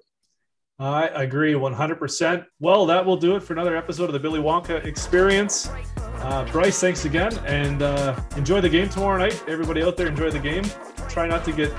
I 0.80 1.08
agree 1.08 1.54
100%. 1.54 2.46
Well, 2.60 2.88
that 2.88 3.06
will 3.06 3.18
do 3.18 3.36
it 3.36 3.44
for 3.44 3.54
another 3.54 3.76
episode 3.76 4.06
of 4.06 4.14
the 4.14 4.20
Billy 4.20 4.40
Wonka 4.40 4.84
Experience. 4.84 5.70
Uh, 5.98 6.46
Bryce, 6.52 6.80
thanks 6.80 7.06
again, 7.06 7.38
and 7.46 7.84
uh, 7.84 8.20
enjoy 8.36 8.62
the 8.62 8.70
game 8.70 8.90
tomorrow 8.90 9.20
night. 9.20 9.44
Everybody 9.48 9.84
out 9.84 9.96
there, 9.96 10.08
enjoy 10.08 10.32
the 10.32 10.40
game. 10.40 10.64
Try 11.12 11.28
not 11.28 11.44
to 11.44 11.52
get 11.52 11.74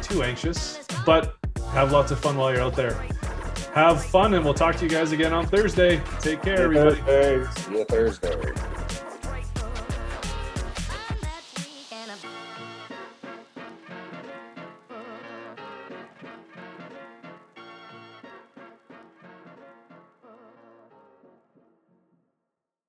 too 0.00 0.22
anxious, 0.22 0.78
but 1.04 1.36
have 1.72 1.90
lots 1.90 2.12
of 2.12 2.20
fun 2.20 2.36
while 2.36 2.52
you're 2.52 2.62
out 2.62 2.76
there. 2.76 2.94
Have 3.74 4.04
fun, 4.04 4.34
and 4.34 4.44
we'll 4.44 4.54
talk 4.54 4.76
to 4.76 4.84
you 4.84 4.90
guys 4.90 5.10
again 5.10 5.32
on 5.32 5.46
Thursday. 5.46 6.00
Take 6.20 6.42
care, 6.42 6.62
everybody. 6.62 6.96
See 7.62 7.78
you 7.78 7.84
Thursday. 7.84 8.52